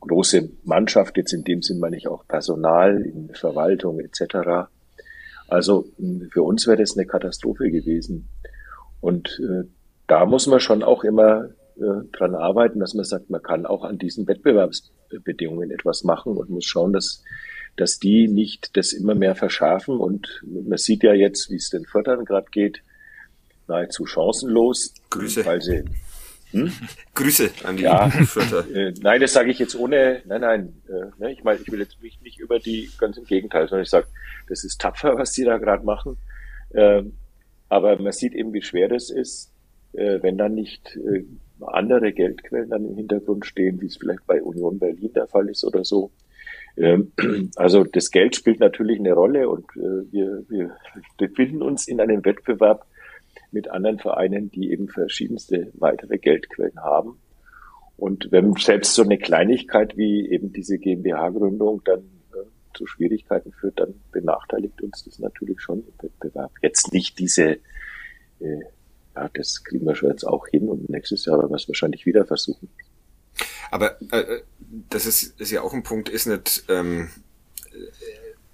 [0.00, 4.68] große Mannschaft, jetzt in dem Sinn meine ich auch Personal in Verwaltung etc.
[5.48, 5.86] Also
[6.30, 8.28] für uns wäre das eine Katastrophe gewesen.
[9.00, 9.66] Und äh,
[10.06, 13.84] da muss man schon auch immer äh, dran arbeiten, dass man sagt, man kann auch
[13.84, 17.22] an diesen Wettbewerbsbedingungen etwas machen und muss schauen, dass,
[17.76, 19.98] dass die nicht das immer mehr verschärfen.
[19.98, 22.82] Und man sieht ja jetzt, wie es den Förtern gerade geht,
[23.68, 25.44] nahezu chancenlos, Grüße.
[25.44, 25.84] weil sie
[26.50, 26.72] hm?
[27.14, 28.06] Grüße an die ja,
[28.74, 31.80] äh, nein, das sage ich jetzt ohne, nein, nein, äh, ne, ich meine, ich will
[31.80, 34.06] jetzt mich nicht über die, ganz im Gegenteil, sondern ich sage,
[34.48, 36.16] das ist tapfer, was die da gerade machen.
[36.74, 37.12] Ähm,
[37.68, 39.52] aber man sieht eben, wie schwer das ist,
[39.92, 41.24] äh, wenn dann nicht äh,
[41.60, 45.64] andere Geldquellen dann im Hintergrund stehen, wie es vielleicht bei Union Berlin der Fall ist
[45.64, 46.10] oder so.
[46.76, 47.12] Ähm,
[47.56, 50.76] also das Geld spielt natürlich eine Rolle und äh, wir, wir
[51.16, 52.86] befinden uns in einem Wettbewerb,
[53.50, 57.18] mit anderen Vereinen, die eben verschiedenste weitere Geldquellen haben.
[57.96, 62.00] Und wenn selbst so eine Kleinigkeit wie eben diese GmbH-Gründung dann
[62.32, 62.44] äh,
[62.74, 66.52] zu Schwierigkeiten führt, dann benachteiligt uns das natürlich schon im Wettbewerb.
[66.62, 67.58] Jetzt nicht diese,
[68.40, 68.60] äh,
[69.16, 72.06] ja, das kriegen wir schon jetzt auch hin und nächstes Jahr werden wir es wahrscheinlich
[72.06, 72.68] wieder versuchen.
[73.70, 74.42] Aber äh,
[74.90, 77.08] das ist, ist ja auch ein Punkt, ist nicht ähm,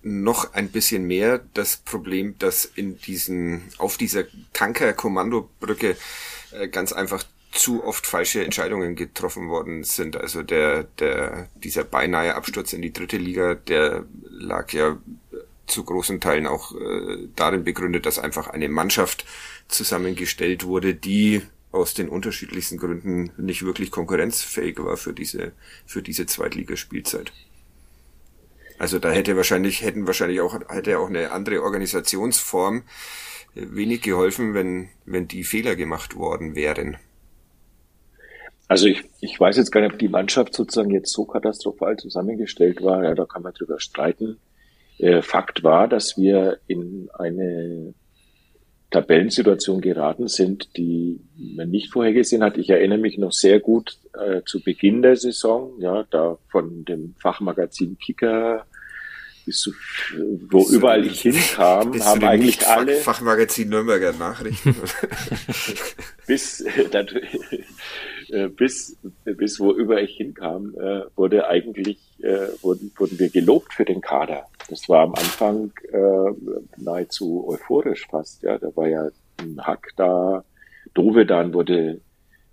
[0.05, 5.97] noch ein bisschen mehr das Problem, dass in diesen, auf dieser Tanker-Kommandobrücke
[6.53, 10.17] äh, ganz einfach zu oft falsche Entscheidungen getroffen worden sind.
[10.17, 14.99] Also der, der, dieser beinahe Absturz in die dritte Liga, der lag ja
[15.67, 19.25] zu großen Teilen auch äh, darin begründet, dass einfach eine Mannschaft
[19.69, 21.43] zusammengestellt wurde, die
[21.73, 25.53] aus den unterschiedlichsten Gründen nicht wirklich konkurrenzfähig war für diese,
[25.87, 27.33] für diese Zweitligaspielzeit.
[28.79, 32.83] Also da hätte wahrscheinlich, hätten wahrscheinlich auch, hätte auch eine andere Organisationsform
[33.55, 36.97] wenig geholfen, wenn, wenn die Fehler gemacht worden wären.
[38.67, 42.83] Also ich, ich weiß jetzt gar nicht, ob die Mannschaft sozusagen jetzt so katastrophal zusammengestellt
[42.83, 43.05] war.
[43.05, 44.39] Ja, da kann man drüber streiten.
[44.99, 47.95] Äh, Fakt war, dass wir in eine
[48.91, 52.57] Tabellensituation geraten sind, die man nicht vorhergesehen hat.
[52.59, 57.15] Ich erinnere mich noch sehr gut äh, zu Beginn der Saison, ja, da von dem
[57.19, 58.67] Fachmagazin Kicker
[59.45, 59.73] bis zu,
[60.49, 64.75] wo bis überall ich hinkam, haben eigentlich Fach, alle Fachmagazin Nürnberger Nachrichten
[66.27, 73.29] bis äh, bis bis wo überall ich hinkam, äh, wurde eigentlich äh, wurden wurden wir
[73.29, 74.47] gelobt für den Kader.
[74.69, 78.43] Das war am Anfang äh, nahezu euphorisch fast.
[78.43, 79.09] Ja, da war ja
[79.39, 80.45] ein Hack da,
[80.95, 82.01] Dovedan wurde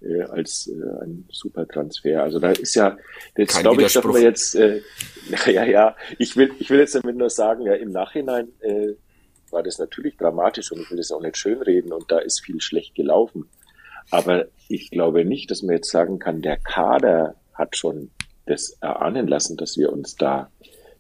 [0.02, 2.24] äh, als äh, ein super Transfer.
[2.24, 2.98] Also da ist ja,
[3.38, 4.82] jetzt glaube ich, dass wir jetzt, äh,
[5.52, 8.94] ja, ja, ich will, ich will jetzt damit nur sagen, ja, im Nachhinein äh,
[9.52, 12.62] war das natürlich dramatisch und ich will das auch nicht schönreden und da ist viel
[12.62, 13.50] schlecht gelaufen.
[14.10, 18.10] Aber ich glaube nicht, dass man jetzt sagen kann, der Kader hat schon
[18.46, 20.50] das erahnen lassen, dass wir uns da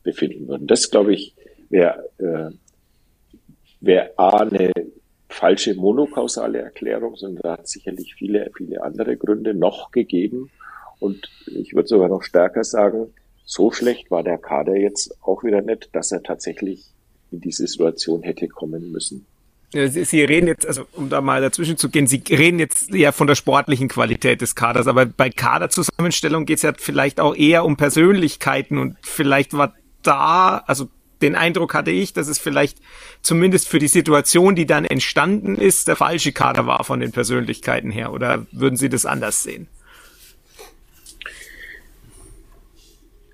[0.04, 0.68] befinden würden.
[0.68, 1.36] Das, glaube ich,
[1.70, 2.52] wäre äh,
[3.82, 4.72] wär A, eine
[5.30, 10.50] falsche monokausale Erklärung, sondern da hat sicherlich viele, viele andere Gründe noch gegeben.
[11.00, 13.08] Und ich würde sogar noch stärker sagen,
[13.46, 16.86] so schlecht war der Kader jetzt auch wieder nicht, dass er tatsächlich
[17.32, 19.26] in diese Situation hätte kommen müssen.
[19.74, 23.28] Sie reden jetzt, also um da mal dazwischen zu gehen, Sie reden jetzt ja von
[23.28, 27.78] der sportlichen Qualität des Kaders, aber bei Kaderzusammenstellung geht es ja vielleicht auch eher um
[27.78, 29.74] Persönlichkeiten und vielleicht war
[30.04, 30.88] da, also
[31.22, 32.80] den Eindruck hatte ich, dass es vielleicht
[33.22, 37.92] zumindest für die Situation, die dann entstanden ist, der falsche Kader war von den Persönlichkeiten
[37.92, 38.12] her.
[38.12, 39.68] Oder würden Sie das anders sehen?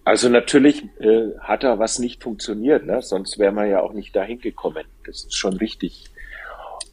[0.03, 3.01] Also natürlich äh, hat da was nicht funktioniert, ne?
[3.01, 4.85] sonst wäre man ja auch nicht dahin gekommen.
[5.05, 6.05] Das ist schon richtig.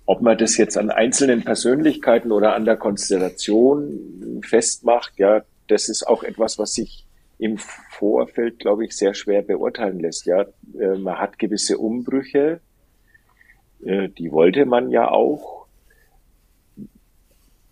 [0.05, 6.07] Ob man das jetzt an einzelnen Persönlichkeiten oder an der Konstellation festmacht, ja, das ist
[6.07, 7.07] auch etwas, was sich
[7.39, 7.59] im
[7.99, 10.27] Vorfeld, glaube ich, sehr schwer beurteilen lässt.
[10.27, 10.47] Ja,
[10.79, 12.61] äh, man hat gewisse Umbrüche,
[13.85, 15.67] äh, die wollte man ja auch.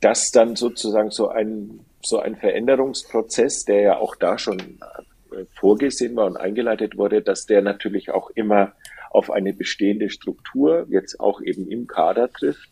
[0.00, 6.16] Dass dann sozusagen so ein, so ein Veränderungsprozess, der ja auch da schon äh, vorgesehen
[6.16, 8.72] war und eingeleitet wurde, dass der natürlich auch immer
[9.10, 12.70] auf eine bestehende Struktur jetzt auch eben im Kader trifft.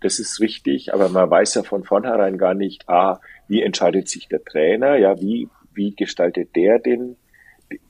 [0.00, 4.28] Das ist richtig, aber man weiß ja von vornherein gar nicht, ah, wie entscheidet sich
[4.28, 7.16] der Trainer, ja, wie wie gestaltet der den,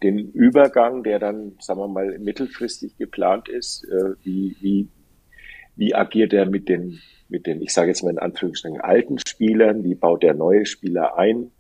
[0.03, 3.85] den Übergang, der dann, sagen wir mal, mittelfristig geplant ist?
[3.85, 4.89] Äh, wie, wie,
[5.77, 9.85] wie agiert er mit den, mit den, ich sage jetzt mal in Anführungsstrichen, alten Spielern?
[9.85, 11.51] Wie baut er neue Spieler ein?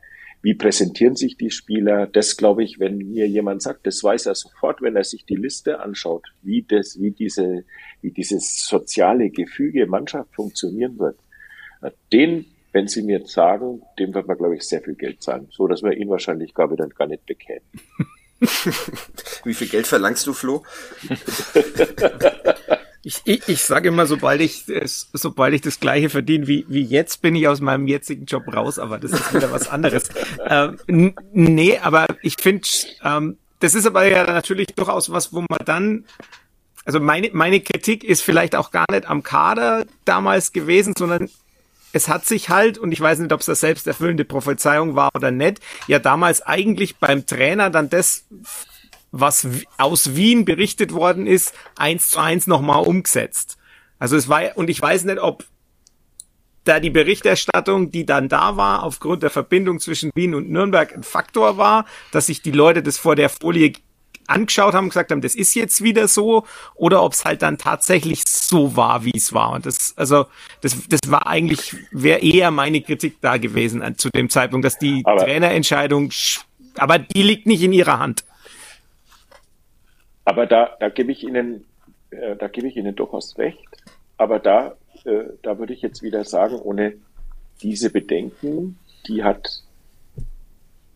[0.42, 2.08] Wie präsentieren sich die Spieler?
[2.08, 5.36] Das glaube ich, wenn mir jemand sagt, das weiß er sofort, wenn er sich die
[5.36, 7.64] Liste anschaut, wie das, wie diese,
[8.00, 11.16] wie dieses soziale Gefüge Mannschaft funktionieren wird.
[12.12, 15.48] Den wenn Sie mir jetzt sagen, dem wird man, glaube ich, sehr viel Geld zahlen,
[15.50, 17.64] so dass wir ihn wahrscheinlich gar wieder gar nicht bekämen.
[19.44, 20.64] Wie viel Geld verlangst du, Flo?
[23.04, 27.20] Ich, ich, ich sage immer, sobald ich, sobald ich das gleiche verdiene wie, wie jetzt,
[27.20, 30.08] bin ich aus meinem jetzigen Job raus, aber das ist wieder was anderes.
[30.46, 30.78] ähm,
[31.32, 32.68] nee, aber ich finde,
[33.02, 36.04] ähm, das ist aber ja natürlich durchaus was, wo man dann,
[36.84, 41.28] also meine, meine Kritik ist vielleicht auch gar nicht am Kader damals gewesen, sondern
[41.92, 45.30] es hat sich halt, und ich weiß nicht, ob es das selbsterfüllende Prophezeiung war oder
[45.30, 48.24] nicht, ja damals eigentlich beim Trainer dann das,
[49.10, 53.58] was aus Wien berichtet worden ist, eins zu eins nochmal umgesetzt.
[53.98, 55.44] Also es war, und ich weiß nicht, ob
[56.64, 61.02] da die Berichterstattung, die dann da war, aufgrund der Verbindung zwischen Wien und Nürnberg ein
[61.02, 63.72] Faktor war, dass sich die Leute das vor der Folie
[64.32, 68.24] angeschaut haben, gesagt haben, das ist jetzt wieder so, oder ob es halt dann tatsächlich
[68.24, 69.52] so war, wie es war.
[69.52, 70.26] Und das, also,
[70.60, 74.78] das, das war eigentlich, wäre eher meine Kritik da gewesen an, zu dem Zeitpunkt, dass
[74.78, 76.10] die aber, Trainerentscheidung,
[76.76, 78.24] aber die liegt nicht in ihrer Hand.
[80.24, 81.64] Aber da, da gebe ich Ihnen,
[82.10, 83.58] äh, da gebe ich Ihnen durchaus recht.
[84.16, 86.94] Aber da, äh, da würde ich jetzt wieder sagen, ohne
[87.62, 89.62] diese Bedenken, die hat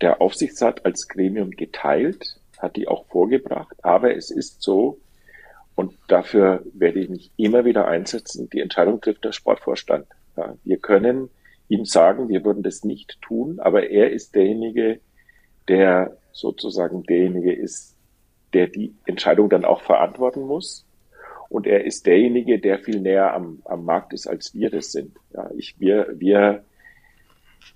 [0.01, 4.99] der Aufsichtsrat als Gremium geteilt, hat die auch vorgebracht, aber es ist so,
[5.75, 10.07] und dafür werde ich mich immer wieder einsetzen, die Entscheidung trifft der Sportvorstand.
[10.37, 11.29] Ja, wir können
[11.69, 15.01] ihm sagen, wir würden das nicht tun, aber er ist derjenige,
[15.69, 17.95] der sozusagen derjenige ist,
[18.53, 20.87] der die Entscheidung dann auch verantworten muss.
[21.49, 25.17] Und er ist derjenige, der viel näher am, am Markt ist, als wir das sind.
[25.33, 26.65] Ja, ich, wir, wir,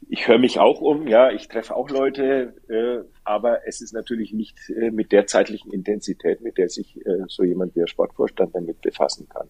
[0.08, 4.32] ich höre mich auch um, ja, ich treffe auch Leute, äh, aber es ist natürlich
[4.32, 8.54] nicht äh, mit der zeitlichen Intensität, mit der sich äh, so jemand wie der Sportvorstand
[8.54, 9.48] damit befassen kann.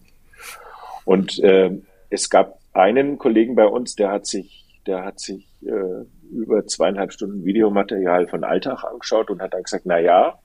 [1.05, 1.71] Und äh,
[2.09, 7.11] es gab einen Kollegen bei uns, der hat sich, der hat sich äh, über zweieinhalb
[7.11, 10.39] Stunden Videomaterial von Alltag angeschaut und hat dann gesagt, na ja,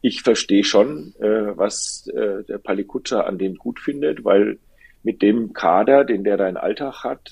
[0.00, 4.58] ich verstehe schon, äh, was äh, der Palikutscher an dem gut findet, weil
[5.02, 7.30] mit dem Kader, den der da in Alltag hat,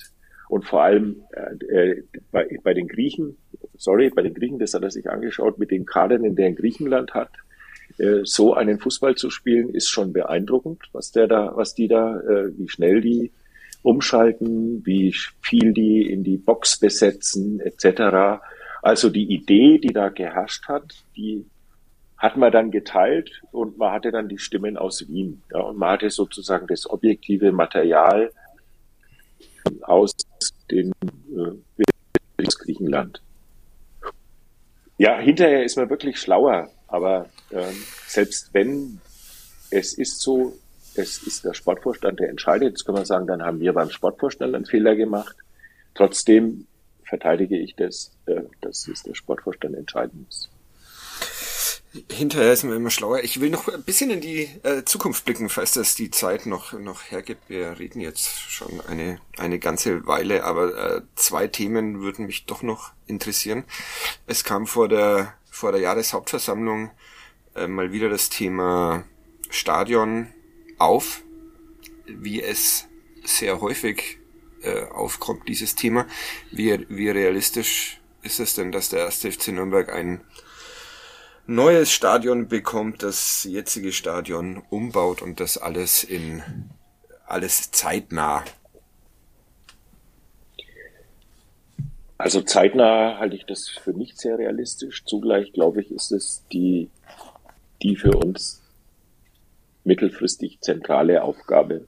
[0.49, 3.37] und vor allem äh, äh, bei, bei den Griechen,
[3.77, 6.57] sorry, bei den Griechen, das hat er sich angeschaut, mit den Kadern, den der in
[6.57, 7.31] Griechenland hat,
[7.99, 12.21] äh, so einen Fußball zu spielen, ist schon beeindruckend, was der da, was die da,
[12.21, 13.33] äh, wie schnell die
[13.83, 18.43] umschalten, wie viel die in die Box besetzen, etc.
[18.83, 21.47] Also die Idee, die da geherrscht hat, die
[22.17, 25.43] hat man dann geteilt und man hatte dann die Stimmen aus Wien.
[25.53, 28.31] Ja, und man hatte sozusagen das objektive Material
[29.89, 30.13] aus
[30.71, 31.85] dem äh,
[32.67, 33.21] Griechenland.
[34.99, 37.75] Ja, hinterher ist man wirklich schlauer, aber ähm,
[38.07, 39.01] selbst wenn
[39.71, 40.57] es ist so,
[40.95, 44.55] es ist der Sportvorstand, der entscheidet, jetzt können wir sagen, dann haben wir beim Sportvorstand
[44.55, 45.37] einen Fehler gemacht.
[45.95, 46.67] Trotzdem
[47.05, 50.49] verteidige ich das, äh, dass es der Sportvorstand entscheiden muss.
[52.11, 53.21] Hinterher ist man immer schlauer.
[53.23, 56.73] Ich will noch ein bisschen in die äh, Zukunft blicken, falls das die Zeit noch,
[56.73, 57.49] noch hergibt.
[57.49, 62.63] Wir reden jetzt schon eine, eine ganze Weile, aber äh, zwei Themen würden mich doch
[62.63, 63.65] noch interessieren.
[64.27, 66.91] Es kam vor der, vor der Jahreshauptversammlung
[67.55, 69.05] äh, mal wieder das Thema
[69.51, 70.29] Stadion
[70.79, 71.23] auf,
[72.07, 72.87] wie es
[73.25, 74.19] sehr häufig
[74.63, 76.07] äh, aufkommt, dieses Thema.
[76.51, 80.21] Wie, wie realistisch ist es denn, dass der erste FC Nürnberg ein
[81.47, 86.43] neues Stadion bekommt, das jetzige Stadion umbaut und das alles in
[87.27, 88.45] alles zeitnah.
[92.19, 95.05] Also zeitnah halte ich das für nicht sehr realistisch.
[95.05, 96.89] Zugleich glaube ich, ist es die,
[97.83, 98.63] die für uns
[99.85, 101.87] mittelfristig zentrale Aufgabe,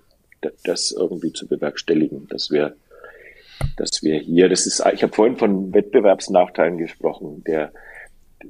[0.65, 2.77] das irgendwie zu bewerkstelligen, dass wir,
[3.77, 7.73] dass wir hier, das ist, ich habe vorhin von Wettbewerbsnachteilen gesprochen, der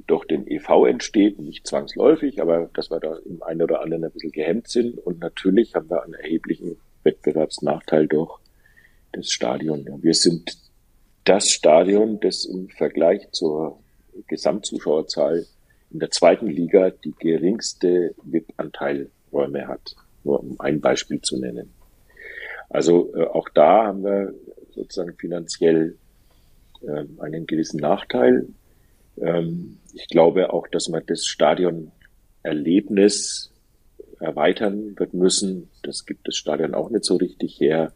[0.07, 4.11] durch den EV entsteht, nicht zwangsläufig, aber dass wir da im einen oder anderen ein
[4.11, 4.97] bisschen gehemmt sind.
[4.97, 8.39] Und natürlich haben wir einen erheblichen Wettbewerbsnachteil durch
[9.11, 9.85] das Stadion.
[10.01, 10.57] Wir sind
[11.23, 13.79] das Stadion, das im Vergleich zur
[14.27, 15.45] Gesamtzuschauerzahl
[15.91, 19.95] in der zweiten Liga die geringste VIP-Anteilräume hat.
[20.23, 21.73] Nur um ein Beispiel zu nennen.
[22.69, 24.33] Also äh, auch da haben wir
[24.75, 25.97] sozusagen finanziell
[26.81, 28.47] äh, einen gewissen Nachteil.
[29.17, 33.51] Ähm, ich glaube auch, dass man das Stadionerlebnis
[34.19, 35.69] erweitern wird müssen.
[35.83, 37.93] Das gibt das Stadion auch nicht so richtig her.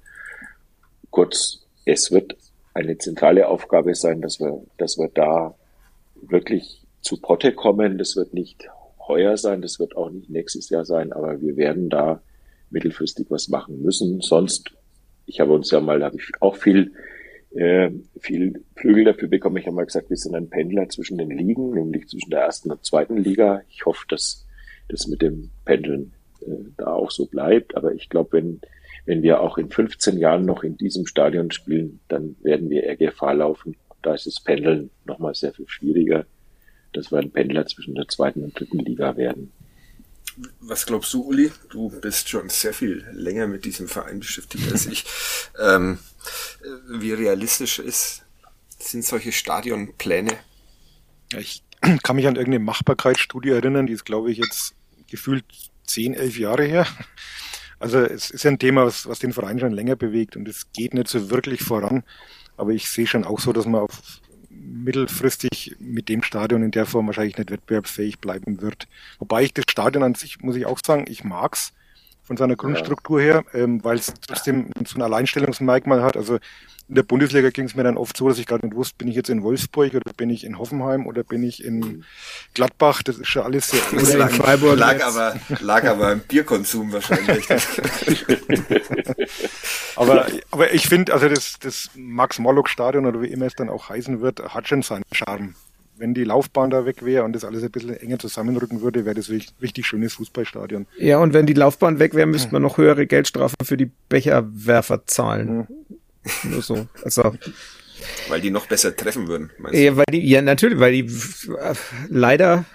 [1.10, 2.36] Kurz, es wird
[2.74, 5.56] eine zentrale Aufgabe sein, dass wir, dass wir da
[6.16, 7.98] wirklich zu Potte kommen.
[7.98, 8.68] Das wird nicht
[9.08, 12.22] heuer sein, das wird auch nicht nächstes Jahr sein, aber wir werden da
[12.70, 14.22] mittelfristig was machen müssen.
[14.22, 14.72] Sonst,
[15.26, 16.94] ich habe uns ja mal, da habe ich auch viel
[17.56, 19.58] äh, viel Flügel dafür bekommen.
[19.58, 22.72] Ich habe mal gesagt, wir sind ein Pendler zwischen den Ligen, nämlich zwischen der ersten
[22.72, 23.62] und zweiten Liga.
[23.70, 24.46] Ich hoffe, dass
[24.90, 27.76] das mit dem Pendeln äh, da auch so bleibt.
[27.76, 28.62] Aber ich glaube, wenn,
[29.06, 32.98] wenn wir auch in 15 Jahren noch in diesem Stadion spielen, dann werden wir eher
[32.98, 33.76] Gefahr laufen.
[34.02, 36.26] Da ist das Pendeln nochmal sehr viel schwieriger,
[36.92, 39.52] dass wir ein Pendler zwischen der zweiten und dritten Liga werden.
[40.62, 41.52] Was glaubst du, Uli?
[41.70, 45.06] Du bist schon sehr viel länger mit diesem Verein beschäftigt als ich.
[45.60, 46.00] Ähm,
[46.88, 48.24] wie realistisch ist,
[48.80, 50.36] sind solche Stadionpläne?
[51.38, 51.64] Ich
[52.04, 54.74] kann mich an irgendeine Machbarkeitsstudie erinnern, die ist, glaube ich, jetzt
[55.08, 55.46] gefühlt
[55.86, 56.88] zehn, elf Jahre her.
[57.80, 60.72] Also es ist ja ein Thema, was, was den Verein schon länger bewegt und es
[60.72, 62.04] geht nicht so wirklich voran.
[62.58, 64.22] Aber ich sehe schon auch so, dass man auf
[64.66, 68.88] mittelfristig mit dem Stadion in der Form wahrscheinlich nicht wettbewerbsfähig bleiben wird.
[69.20, 71.74] Wobei ich das Stadion an sich, muss ich auch sagen, ich mag's
[72.24, 76.16] von seiner Grundstruktur her, ähm, weil es trotzdem so ein Alleinstellungsmerkmal hat.
[76.16, 76.40] Also
[76.90, 79.08] in der Bundesliga ging es mir dann oft so, dass ich gerade nicht wusste, bin
[79.08, 82.04] ich jetzt in Wolfsburg oder bin ich in Hoffenheim oder bin ich in
[82.54, 83.04] Gladbach.
[83.04, 83.82] Das ist schon alles sehr.
[83.94, 87.48] Oder lag, in Freiburg lag aber lag aber im Bierkonsum wahrscheinlich.
[89.96, 93.70] aber aber ich finde, also das das Max Morlock Stadion oder wie immer es dann
[93.70, 95.56] auch heißen wird, hat schon seinen Charme.
[95.96, 99.16] wenn die Laufbahn da weg wäre und das alles ein bisschen enger zusammenrücken würde, wäre
[99.16, 100.86] das richtig, richtig schönes Fußballstadion.
[100.98, 105.06] Ja, und wenn die Laufbahn weg wäre, müsste man noch höhere Geldstrafen für die Becherwerfer
[105.06, 105.58] zahlen.
[105.58, 105.68] Mhm.
[106.44, 106.88] Nur so.
[107.04, 107.36] Also.
[108.28, 109.84] Weil die noch besser treffen würden, meinst du?
[109.84, 111.76] Ja, weil die, ja, natürlich, weil die äh,
[112.10, 112.66] leider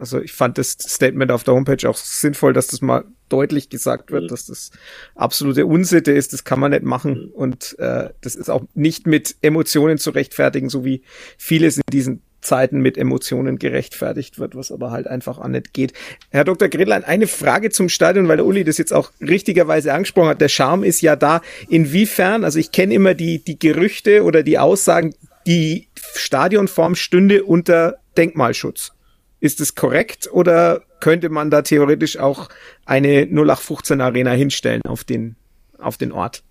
[0.00, 4.10] also ich fand das Statement auf der Homepage auch sinnvoll, dass das mal deutlich gesagt
[4.10, 4.28] wird, mhm.
[4.28, 4.70] dass das
[5.14, 7.30] absolute Unsitte ist, das kann man nicht machen mhm.
[7.32, 11.02] und äh, das ist auch nicht mit Emotionen zu rechtfertigen, so wie
[11.36, 15.92] vieles in diesen Zeiten mit Emotionen gerechtfertigt wird, was aber halt einfach auch nicht geht.
[16.30, 16.68] Herr Dr.
[16.68, 20.40] Gredlein, eine Frage zum Stadion, weil der Uli das jetzt auch richtigerweise angesprochen hat.
[20.40, 21.40] Der Charme ist ja da.
[21.68, 25.14] Inwiefern, also ich kenne immer die, die Gerüchte oder die Aussagen,
[25.46, 28.92] die Stadionform stünde unter Denkmalschutz.
[29.40, 32.48] Ist es korrekt oder könnte man da theoretisch auch
[32.84, 35.36] eine 0815 Arena hinstellen auf den,
[35.78, 36.42] auf den Ort?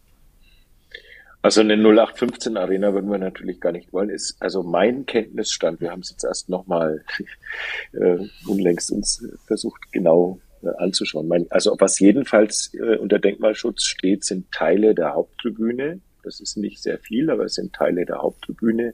[1.41, 4.09] Also eine 0815 Arena würden wir natürlich gar nicht wollen.
[4.09, 5.79] Ist also mein Kenntnisstand.
[5.79, 7.03] Wir haben es jetzt erst nochmal
[7.93, 11.27] äh, unlängst uns versucht genau äh, anzuschauen.
[11.27, 16.01] Mein, also was jedenfalls äh, unter Denkmalschutz steht, sind Teile der Haupttribüne.
[16.23, 18.93] Das ist nicht sehr viel, aber es sind Teile der Haupttribüne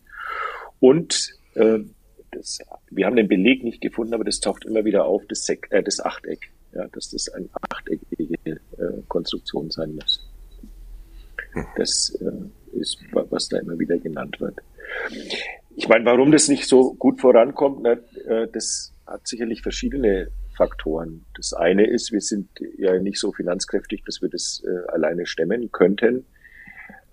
[0.79, 1.79] und äh,
[2.31, 2.59] das,
[2.89, 5.81] wir haben den Beleg nicht gefunden, aber das taucht immer wieder auf, das, Sek äh,
[5.81, 8.59] das Achteck, ja, dass das eine achteckige äh,
[9.07, 10.29] Konstruktion sein muss.
[11.75, 14.55] Das äh, ist, was da immer wieder genannt wird.
[15.75, 17.93] Ich meine, warum das nicht so gut vorankommt, na,
[18.27, 21.25] äh, das hat sicherlich verschiedene Faktoren.
[21.35, 22.47] Das eine ist, wir sind
[22.77, 26.25] ja nicht so finanzkräftig, dass wir das äh, alleine stemmen könnten.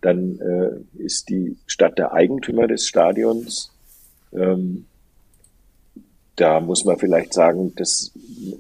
[0.03, 3.73] Dann äh, ist die Stadt der Eigentümer des Stadions.
[4.33, 4.87] Ähm,
[6.37, 8.13] da muss man vielleicht sagen, das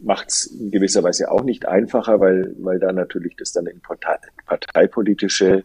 [0.02, 3.80] macht es in gewisser Weise auch nicht einfacher, weil, weil da natürlich das dann in
[3.80, 4.16] Partei,
[4.46, 5.64] parteipolitische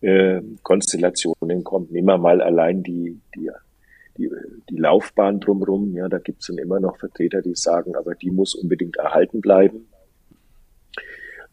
[0.00, 1.90] äh, Konstellationen kommt.
[1.92, 3.50] Nehmen wir mal allein die, die,
[4.18, 4.30] die,
[4.68, 5.94] die Laufbahn drumherum.
[5.94, 9.40] Ja, da gibt es dann immer noch Vertreter, die sagen, aber die muss unbedingt erhalten
[9.40, 9.88] bleiben.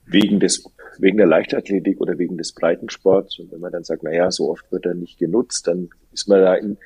[0.06, 0.64] Wegen des
[1.00, 3.40] wegen der Leichtathletik oder wegen des Breitensports.
[3.40, 6.28] Und wenn man dann sagt, na ja, so oft wird er nicht genutzt, dann ist
[6.28, 6.78] man da in,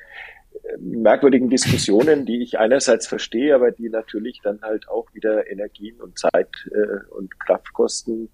[0.78, 6.18] merkwürdigen Diskussionen, die ich einerseits verstehe, aber die natürlich dann halt auch wieder Energien und
[6.18, 8.28] Zeit äh, und Kraft kosten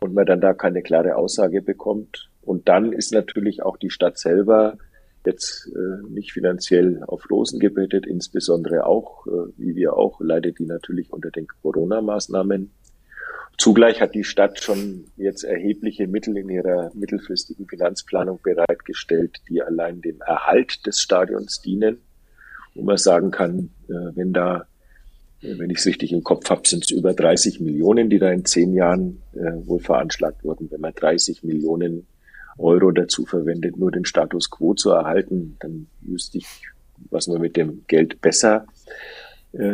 [0.00, 2.30] und man dann da keine klare Aussage bekommt.
[2.42, 4.78] Und dann ist natürlich auch die Stadt selber
[5.26, 10.66] jetzt äh, nicht finanziell auf Rosen gebettet, insbesondere auch, äh, wie wir auch, leidet die
[10.66, 12.70] natürlich unter den Corona-Maßnahmen.
[13.58, 20.00] Zugleich hat die Stadt schon jetzt erhebliche Mittel in ihrer mittelfristigen Finanzplanung bereitgestellt, die allein
[20.00, 21.98] dem Erhalt des Stadions dienen.
[22.74, 24.66] Wo man sagen kann, äh, wenn da,
[25.42, 28.30] äh, wenn ich es richtig im Kopf habe, sind es über 30 Millionen, die da
[28.30, 30.70] in zehn Jahren äh, wohl veranschlagt wurden.
[30.70, 32.06] Wenn man 30 Millionen
[32.56, 36.46] Euro dazu verwendet, nur den Status quo zu erhalten, dann wüsste ich,
[37.10, 38.66] was man mit dem Geld besser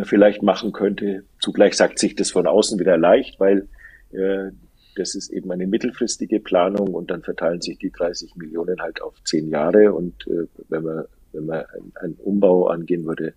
[0.04, 1.24] vielleicht machen könnte.
[1.38, 3.68] Zugleich sagt sich das von außen wieder leicht, weil
[4.12, 4.50] äh,
[4.96, 9.22] das ist eben eine mittelfristige Planung und dann verteilen sich die 30 Millionen halt auf
[9.24, 11.64] zehn Jahre und äh, wenn man wenn man
[11.96, 13.34] einen Umbau angehen würde,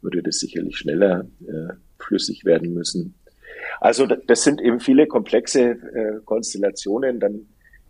[0.00, 3.14] würde das sicherlich schneller äh, flüssig werden müssen.
[3.80, 7.18] Also das sind eben viele komplexe äh, Konstellationen.
[7.18, 7.46] Dann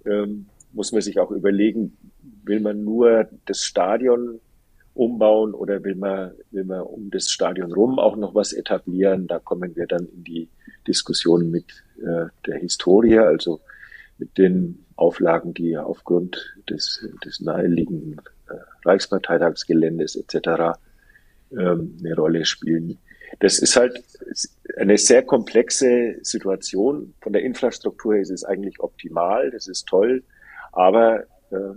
[0.06, 1.97] ähm, muss man sich auch überlegen,
[2.44, 4.40] will man nur das Stadion
[4.94, 9.26] umbauen oder will man, will man um das Stadion rum auch noch was etablieren?
[9.26, 10.48] Da kommen wir dann in die
[10.86, 13.60] Diskussion mit äh, der Historie, also
[14.18, 18.54] mit den Auflagen, die aufgrund des, des naheliegenden äh,
[18.84, 20.78] Reichsparteitagsgeländes etc.
[21.50, 22.98] Ähm, eine Rolle spielen.
[23.40, 24.02] Das ist halt
[24.76, 27.14] eine sehr komplexe Situation.
[27.20, 30.22] Von der Infrastruktur ist es eigentlich optimal, das ist toll,
[30.72, 31.74] aber äh,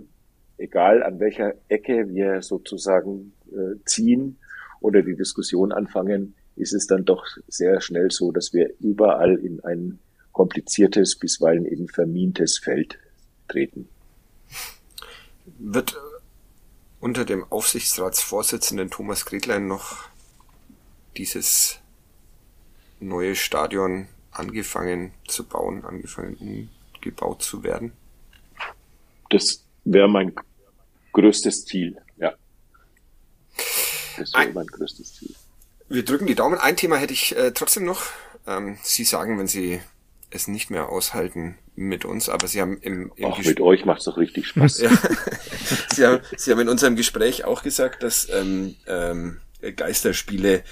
[0.58, 4.38] egal an welcher Ecke wir sozusagen äh, ziehen
[4.80, 9.60] oder die Diskussion anfangen, ist es dann doch sehr schnell so, dass wir überall in
[9.64, 9.98] ein
[10.32, 12.98] kompliziertes, bisweilen eben vermintes Feld
[13.48, 13.88] treten.
[15.58, 15.96] Wird
[17.00, 20.08] unter dem Aufsichtsratsvorsitzenden Thomas Gretlein noch
[21.16, 21.80] dieses
[23.00, 27.92] neue Stadion angefangen zu bauen, angefangen umgebaut zu werden?
[29.30, 30.34] Das wäre mein
[31.12, 32.34] größtes Ziel, ja.
[34.16, 35.34] Das wäre mein größtes Ziel.
[35.88, 36.58] Wir drücken die Daumen.
[36.58, 38.02] Ein Thema hätte ich äh, trotzdem noch.
[38.46, 39.80] Ähm, Sie sagen, wenn Sie
[40.30, 44.04] es nicht mehr aushalten mit uns, aber Sie haben im, im Ach, mit euch macht's
[44.04, 44.80] doch richtig Spaß.
[44.80, 44.90] ja.
[45.94, 50.62] Sie, haben, Sie haben in unserem Gespräch auch gesagt, dass ähm, ähm, Geisterspiele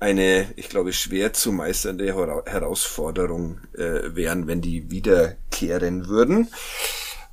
[0.00, 6.48] eine, ich glaube, schwer zu meisternde Herausforderung äh, wären, wenn die wiederkehren würden.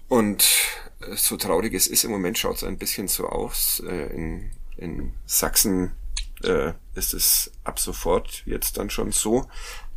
[0.08, 0.46] Und
[1.16, 3.82] so traurig es ist, im Moment schaut es ein bisschen so aus.
[3.88, 5.92] Äh, in, in Sachsen
[6.44, 9.48] äh, ist es ab sofort jetzt dann schon so,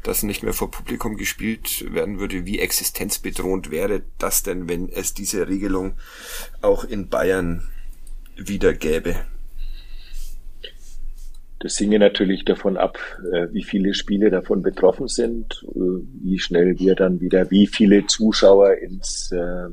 [0.03, 2.47] dass nicht mehr vor Publikum gespielt werden würde.
[2.47, 5.95] Wie existenzbedrohend wäre das denn, wenn es diese Regelung
[6.61, 7.69] auch in Bayern
[8.37, 9.17] wieder gäbe?
[11.61, 12.99] Das hinge natürlich davon ab,
[13.33, 15.79] äh, wie viele Spiele davon betroffen sind, äh,
[16.25, 19.69] wie schnell wir dann wieder, wie viele Zuschauer ins, äh,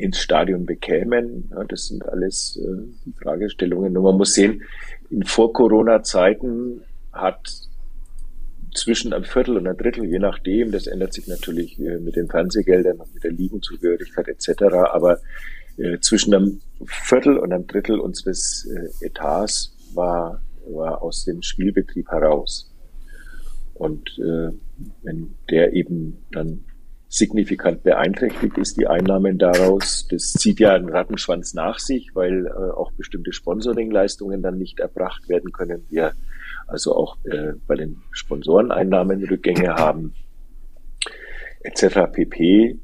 [0.00, 1.52] ins Stadion bekämen.
[1.68, 2.58] Das sind alles
[3.04, 3.96] die Fragestellungen.
[3.96, 4.62] Und man muss sehen,
[5.10, 6.82] in Vor-Corona-Zeiten
[7.12, 7.40] hat
[8.74, 12.98] zwischen einem Viertel und einem Drittel, je nachdem, das ändert sich natürlich mit den Fernsehgeldern
[12.98, 14.62] und mit der Ligenzugehörigkeit etc.,
[14.92, 15.18] aber
[16.00, 18.68] zwischen einem Viertel und einem Drittel unseres
[19.00, 22.70] Etats war war aus dem Spielbetrieb heraus.
[23.74, 24.50] Und äh,
[25.02, 26.64] wenn der eben dann
[27.12, 32.50] signifikant beeinträchtigt ist, die Einnahmen daraus, das zieht ja einen Rattenschwanz nach sich, weil äh,
[32.50, 35.84] auch bestimmte Sponsoringleistungen dann nicht erbracht werden können.
[35.90, 36.12] Wir
[36.70, 40.14] also auch äh, bei den Sponsoreneinnahmen Rückgänge haben,
[41.62, 42.12] etc.
[42.12, 42.78] pp.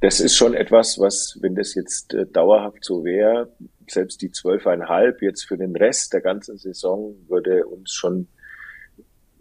[0.00, 3.52] Das ist schon etwas, was, wenn das jetzt äh, dauerhaft so wäre,
[3.86, 8.26] selbst die zwölfeinhalb jetzt für den Rest der ganzen Saison würde uns schon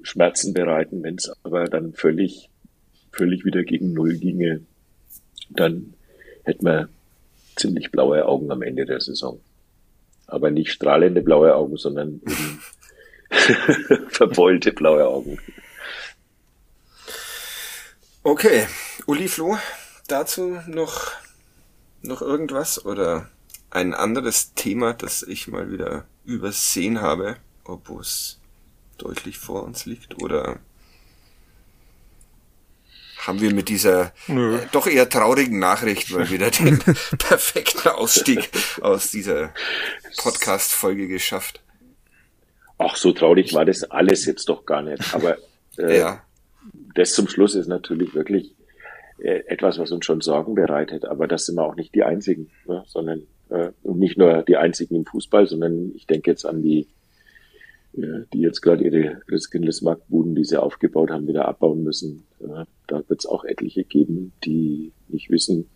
[0.04, 2.51] Schmerzen bereiten, wenn es aber dann völlig,
[3.12, 4.62] völlig wieder gegen Null ginge,
[5.50, 5.94] dann
[6.44, 6.90] hätten wir
[7.56, 9.40] ziemlich blaue Augen am Ende der Saison.
[10.28, 12.22] Aber nicht strahlende blaue Augen, sondern
[14.10, 15.40] verbeulte blaue Augen.
[18.24, 18.68] Okay,
[19.08, 19.58] Uli Flo,
[20.08, 21.12] dazu noch,
[22.02, 23.30] noch irgendwas oder?
[23.72, 28.40] ein anderes Thema, das ich mal wieder übersehen habe, ob es
[28.98, 30.60] deutlich vor uns liegt oder
[33.28, 36.80] haben wir mit dieser äh, doch eher traurigen Nachricht mal wieder den
[37.18, 38.50] perfekten Ausstieg
[38.82, 39.54] aus dieser
[40.18, 41.62] Podcast-Folge geschafft.
[42.78, 45.14] Ach, so traurig war das alles jetzt doch gar nicht.
[45.14, 45.38] Aber
[45.78, 46.24] äh, ja.
[46.96, 48.56] das zum Schluss ist natürlich wirklich
[49.20, 51.06] äh, etwas, was uns schon Sorgen bereitet.
[51.06, 52.84] Aber das sind wir auch nicht die Einzigen, ne?
[52.88, 56.88] sondern äh, und nicht nur die einzigen im Fußball, sondern ich denke jetzt an die,
[57.94, 62.24] die jetzt gerade ihre Christkindlesmarktbuden, die sie aufgebaut haben, wieder abbauen müssen.
[62.88, 65.68] Da wird es auch etliche geben, die nicht wissen,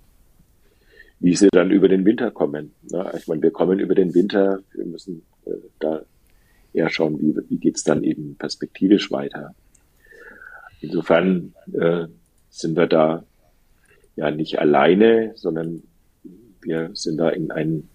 [1.20, 2.72] wie sie dann über den Winter kommen.
[3.18, 6.02] Ich meine, wir kommen über den Winter, wir müssen äh, da
[6.74, 9.56] eher schauen, wie, wie geht's dann eben perspektivisch weiter.
[10.82, 12.08] Insofern äh,
[12.50, 13.24] sind wir da
[14.16, 15.84] ja nicht alleine, sondern
[16.62, 17.90] wir sind da in ein,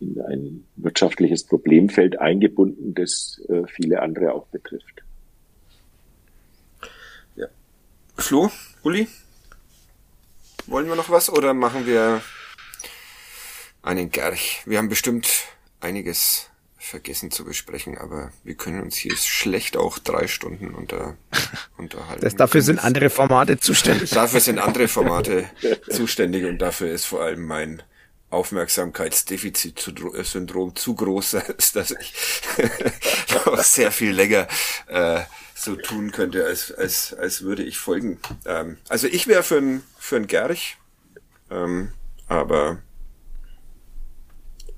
[0.00, 5.02] in ein wirtschaftliches Problemfeld eingebunden, das äh, viele andere auch betrifft.
[7.36, 7.46] Ja.
[8.16, 8.50] Flo,
[8.82, 9.08] Uli,
[10.66, 12.22] wollen wir noch was oder machen wir
[13.82, 14.62] einen Gerch?
[14.66, 15.28] Wir haben bestimmt
[15.80, 21.16] einiges vergessen zu besprechen, aber wir können uns hier schlecht auch drei Stunden unter,
[21.76, 22.22] unterhalten.
[22.22, 24.10] Das, dafür sind andere Formate zuständig.
[24.10, 25.44] Dafür sind andere Formate
[25.90, 27.82] zuständig und dafür ist vor allem mein
[28.30, 32.12] Aufmerksamkeitsdefizit-Syndrom zu groß ist, dass ich
[33.46, 34.46] noch sehr viel länger
[34.86, 35.20] äh,
[35.54, 38.20] so tun könnte, als, als, als würde ich folgen.
[38.44, 40.76] Ähm, also ich wäre für ein, für ein Gerch,
[41.50, 41.92] ähm,
[42.28, 42.82] aber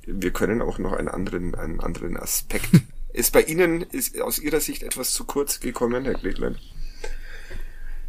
[0.07, 2.71] wir können auch noch einen anderen, einen anderen Aspekt.
[3.13, 6.57] Ist bei Ihnen, ist aus Ihrer Sicht etwas zu kurz gekommen, Herr Gledlein?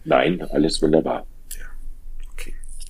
[0.06, 1.26] Nein, alles wunderbar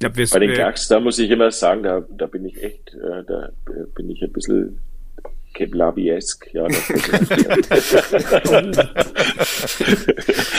[0.01, 3.23] glaub, Bei den Gags, da muss ich immer sagen, da, da bin ich echt, äh,
[3.25, 3.49] da
[3.95, 4.79] bin ich ein bisschen
[5.53, 6.67] Keblabi-esk, ja.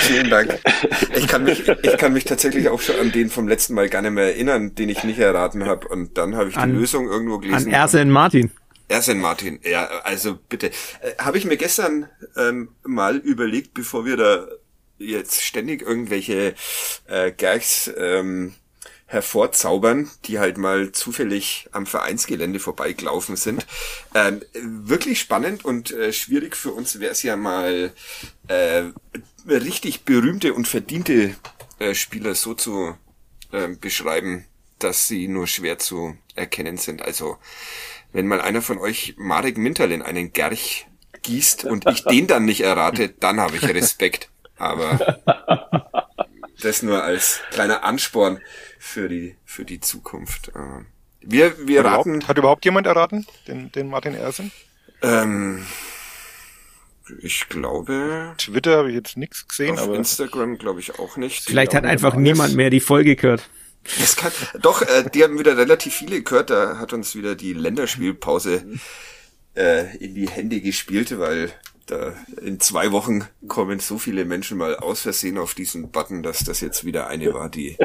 [0.02, 0.58] Vielen Dank.
[1.16, 4.02] Ich kann mich, ich kann mich tatsächlich auch schon an den vom letzten Mal gar
[4.02, 5.88] nicht mehr erinnern, den ich nicht erraten habe.
[5.88, 7.68] Und dann habe ich die an, Lösung irgendwo gelesen.
[7.68, 8.50] An Ersen Martin.
[8.88, 10.66] Ersen Martin, ja, also bitte.
[10.66, 10.72] Äh,
[11.18, 14.46] habe ich mir gestern ähm, mal überlegt, bevor wir da
[14.98, 16.54] jetzt ständig irgendwelche
[17.08, 18.52] äh, Gags ähm,
[19.12, 23.66] hervorzaubern, die halt mal zufällig am Vereinsgelände vorbeigelaufen sind.
[24.14, 27.92] Ähm, wirklich spannend und äh, schwierig für uns wäre es ja mal
[28.48, 28.84] äh,
[29.46, 31.36] richtig berühmte und verdiente
[31.78, 32.96] äh, Spieler so zu
[33.52, 34.46] äh, beschreiben,
[34.78, 37.02] dass sie nur schwer zu erkennen sind.
[37.02, 37.36] Also
[38.12, 40.86] wenn mal einer von euch Marek Minterl in einen Gerch
[41.20, 44.30] gießt und ich den dann nicht errate, dann habe ich Respekt.
[44.56, 45.82] Aber
[46.64, 48.40] das nur als kleiner Ansporn
[48.78, 50.48] für die, für die Zukunft.
[50.48, 50.84] Äh,
[51.20, 52.10] wir, wir hat raten.
[52.10, 53.26] Überhaupt, hat überhaupt jemand erraten?
[53.46, 54.50] Den, den Martin Ersen?
[55.02, 55.66] Ähm,
[57.20, 58.34] ich glaube.
[58.38, 59.96] Twitter habe ich jetzt nichts gesehen, auf aber.
[59.96, 61.44] Instagram glaube ich auch nicht.
[61.44, 63.48] Vielleicht hat einfach niemand mehr die Folge gehört.
[63.98, 64.30] Das kann,
[64.60, 68.64] doch, äh, die haben wieder relativ viele gehört, da hat uns wieder die Länderspielpause
[69.56, 71.52] äh, in die Hände gespielt, weil
[71.86, 76.44] da in zwei Wochen kommen so viele Menschen mal aus Versehen auf diesen Button, dass
[76.44, 77.76] das jetzt wieder eine war, die,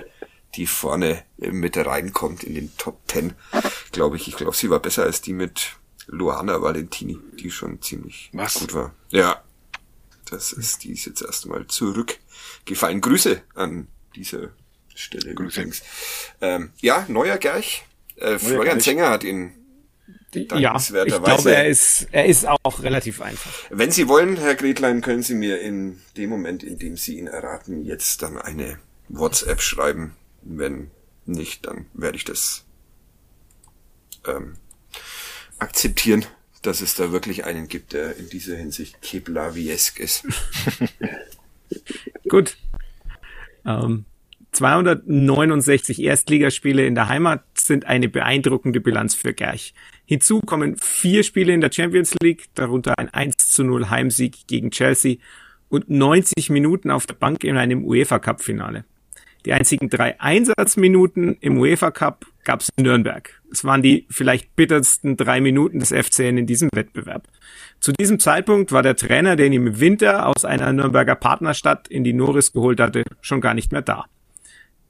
[0.55, 3.33] die vorne mit reinkommt in den Top Ten,
[3.91, 4.27] glaube ich.
[4.27, 8.55] Ich glaube, sie war besser als die mit Luana Valentini, die schon ziemlich Was?
[8.55, 8.93] gut war.
[9.09, 9.43] Ja.
[10.29, 12.99] Das ist, die ist jetzt erstmal zurückgefallen.
[12.99, 14.49] Grüße an dieser
[14.93, 15.69] Stelle Grüße.
[16.41, 17.85] Ähm, ja, neuer Gerch.
[18.17, 18.83] Äh, Florian Gerch.
[18.83, 19.53] Zenger hat ihn
[20.33, 23.51] Ja, ich glaube, er ist, er ist auch relativ einfach.
[23.69, 27.27] Wenn Sie wollen, Herr Gretlein, können Sie mir in dem Moment, in dem Sie ihn
[27.27, 28.77] erraten, jetzt dann eine
[29.07, 30.15] WhatsApp schreiben.
[30.41, 30.91] Wenn
[31.25, 32.65] nicht, dann werde ich das
[34.27, 34.57] ähm,
[35.59, 36.25] akzeptieren,
[36.61, 40.25] dass es da wirklich einen gibt, der in dieser Hinsicht Keblaviesk ist.
[42.29, 42.57] Gut.
[43.65, 44.05] Ähm,
[44.51, 49.73] 269 Erstligaspiele in der Heimat sind eine beeindruckende Bilanz für Gerch.
[50.09, 54.71] Hinzu kommen vier Spiele in der Champions League, darunter ein 1 zu 0 Heimsieg gegen
[54.71, 55.17] Chelsea
[55.67, 58.85] und 90 Minuten auf der Bank in einem UEFA Cup Finale.
[59.45, 63.41] Die einzigen drei Einsatzminuten im UEFA Cup gab es in Nürnberg.
[63.51, 67.27] Es waren die vielleicht bittersten drei Minuten des FCN in diesem Wettbewerb.
[67.81, 72.05] Zu diesem Zeitpunkt war der Trainer, den ihm im Winter aus einer Nürnberger Partnerstadt in
[72.05, 74.05] die Norris geholt hatte, schon gar nicht mehr da.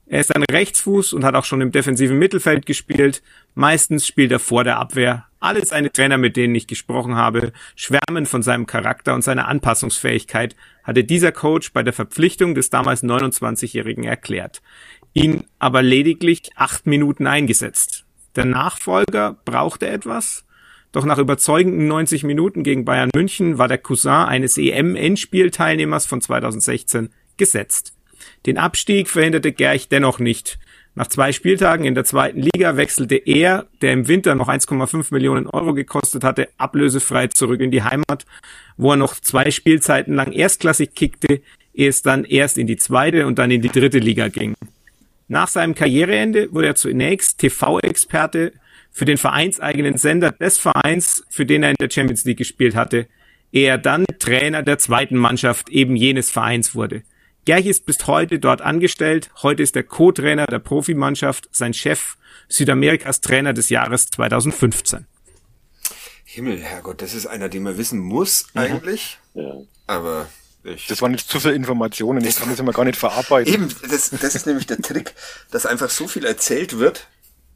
[0.10, 3.22] Er ist ein Rechtsfuß und hat auch schon im defensiven Mittelfeld gespielt.
[3.56, 5.26] Meistens spielt er vor der Abwehr.
[5.40, 10.56] Alle seine Trainer, mit denen ich gesprochen habe, schwärmen von seinem Charakter und seiner Anpassungsfähigkeit,
[10.84, 14.62] hatte dieser Coach bei der Verpflichtung des damals 29-Jährigen erklärt.
[15.14, 18.06] Ihn aber lediglich acht Minuten eingesetzt.
[18.38, 20.46] Der Nachfolger brauchte etwas,
[20.94, 27.10] doch nach überzeugenden 90 Minuten gegen Bayern München war der Cousin eines EM-Endspielteilnehmers von 2016
[27.36, 27.97] gesetzt.
[28.46, 30.60] Den Abstieg verhinderte Gerch dennoch nicht.
[30.96, 35.46] Nach zwei Spieltagen in der zweiten Liga wechselte er, der im Winter noch 1,5 Millionen
[35.46, 38.26] Euro gekostet hatte, ablösefrei zurück in die Heimat,
[38.78, 41.42] wo er noch zwei Spielzeiten lang erstklassig kickte,
[41.76, 44.56] ehe es dann erst in die zweite und dann in die dritte Liga ging.
[45.28, 48.54] Nach seinem Karriereende wurde er zunächst TV-Experte
[48.92, 53.06] für den vereinseigenen Sender des Vereins, für den er in der Champions League gespielt hatte,
[53.52, 57.04] ehe er dann Trainer der zweiten Mannschaft eben jenes Vereins wurde.
[57.48, 59.30] Gerch ist bis heute dort angestellt.
[59.42, 62.18] Heute ist er Co-Trainer der Profimannschaft, sein Chef,
[62.50, 65.08] Südamerikas Trainer des Jahres 2015.
[66.26, 69.20] Himmel, Herrgott, das ist einer, den man wissen muss eigentlich.
[69.34, 69.62] Ja.
[69.88, 70.28] Aber
[70.66, 73.54] ich Das waren jetzt zu viele Informationen, ich kann das immer gar nicht verarbeiten.
[73.54, 75.14] Eben, das, das ist nämlich der Trick,
[75.50, 77.08] dass einfach so viel erzählt wird,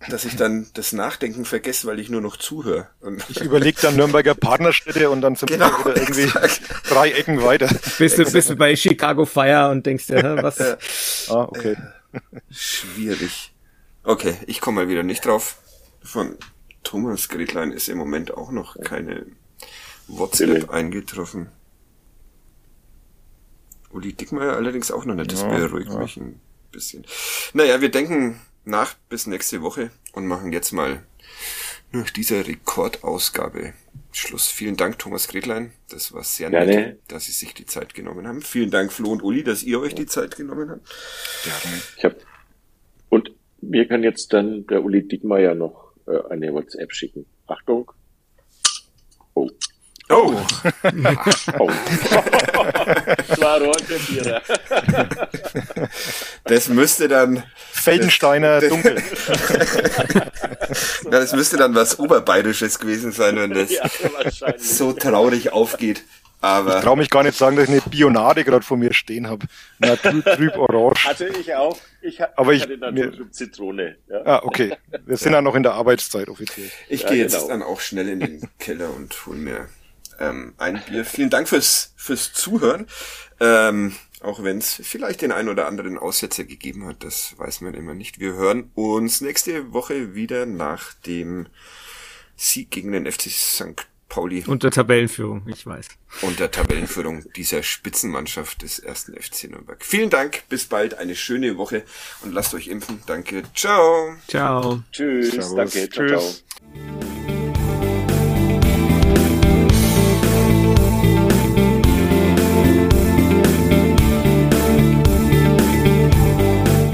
[0.09, 2.87] dass ich dann das Nachdenken vergesse, weil ich nur noch zuhöre.
[3.01, 6.61] Und Ich überlege dann Nürnberger Partnerstädte und dann sind Genau, wir wieder irgendwie exakt.
[6.89, 7.69] drei Ecken weiter.
[7.97, 10.59] Bist du, bist du bei Chicago Fire und denkst dir, hä, was?
[11.29, 11.75] Ah, okay.
[12.49, 13.53] schwierig.
[14.03, 15.57] Okay, ich komme mal wieder nicht drauf.
[16.03, 16.35] Von
[16.83, 19.25] Thomas Gretlein ist im Moment auch noch keine
[20.07, 21.49] WhatsApp eingetroffen.
[23.91, 25.31] Uli Dickmeyer allerdings auch noch nicht.
[25.31, 25.99] Das Ja, beruhigt ja.
[25.99, 26.39] mich ein
[26.71, 27.05] bisschen.
[27.53, 31.03] Naja, wir denken nach bis nächste Woche und machen jetzt mal
[31.91, 33.73] nach dieser Rekordausgabe
[34.13, 34.47] Schluss.
[34.47, 35.71] Vielen Dank, Thomas Gretlein.
[35.89, 36.75] Das war sehr Gerne.
[36.75, 38.41] nett, dass Sie sich die Zeit genommen haben.
[38.41, 40.89] Vielen Dank, Flo und Uli, dass ihr euch die Zeit genommen habt.
[41.97, 42.15] Ich hab,
[43.09, 43.31] und
[43.61, 47.25] mir kann jetzt dann der Uli Dickmeier noch äh, eine WhatsApp schicken.
[47.47, 47.91] Achtung.
[49.33, 49.49] Oh.
[50.11, 50.41] Oh,
[51.59, 51.69] oh.
[53.41, 54.41] Rohrkrepierer.
[56.45, 59.01] das müsste dann Feldensteiner Dunkel.
[61.05, 63.83] Ja, das müsste dann was Oberbayerisches gewesen sein, wenn das Ja,
[64.57, 66.03] so traurig aufgeht.
[66.03, 69.27] Ich Aber traue mich gar nicht sagen, dass ich eine Bionade gerade vor mir stehen
[69.29, 69.45] habe.
[69.77, 71.05] Na, trüb, trüb orange.
[71.05, 71.77] Hatte ich auch.
[72.01, 73.95] Ich, ha Aber ich ich- hatte mit Zitrone.
[74.09, 74.21] Ja.
[74.25, 74.75] Ah, okay.
[75.05, 76.71] Wir sind ja noch in der Arbeitszeit offiziell.
[76.89, 77.47] ich Ja, gehe jetzt genau.
[77.49, 79.67] dann auch schnell in den Keller und hol mir
[80.21, 81.05] ähm, ein Bier.
[81.05, 82.87] Vielen Dank fürs, fürs Zuhören.
[83.39, 87.73] Ähm, auch wenn es vielleicht den einen oder anderen Aussetzer gegeben hat, das weiß man
[87.73, 88.19] immer nicht.
[88.19, 91.47] Wir hören uns nächste Woche wieder nach dem
[92.35, 93.87] Sieg gegen den FC St.
[94.09, 95.87] Pauli Unter Tabellenführung, ich weiß.
[96.23, 99.83] und der Tabellenführung dieser Spitzenmannschaft des ersten FC Nürnberg.
[99.85, 101.83] Vielen Dank, bis bald, eine schöne Woche
[102.21, 103.01] und lasst euch impfen.
[103.05, 104.17] Danke, ciao.
[104.27, 104.83] Ciao.
[104.91, 105.31] Tschüss.
[105.31, 105.55] Servus.
[105.55, 105.89] Danke.
[105.89, 106.43] Ciao, Tschüss.
[106.57, 107.40] ciao.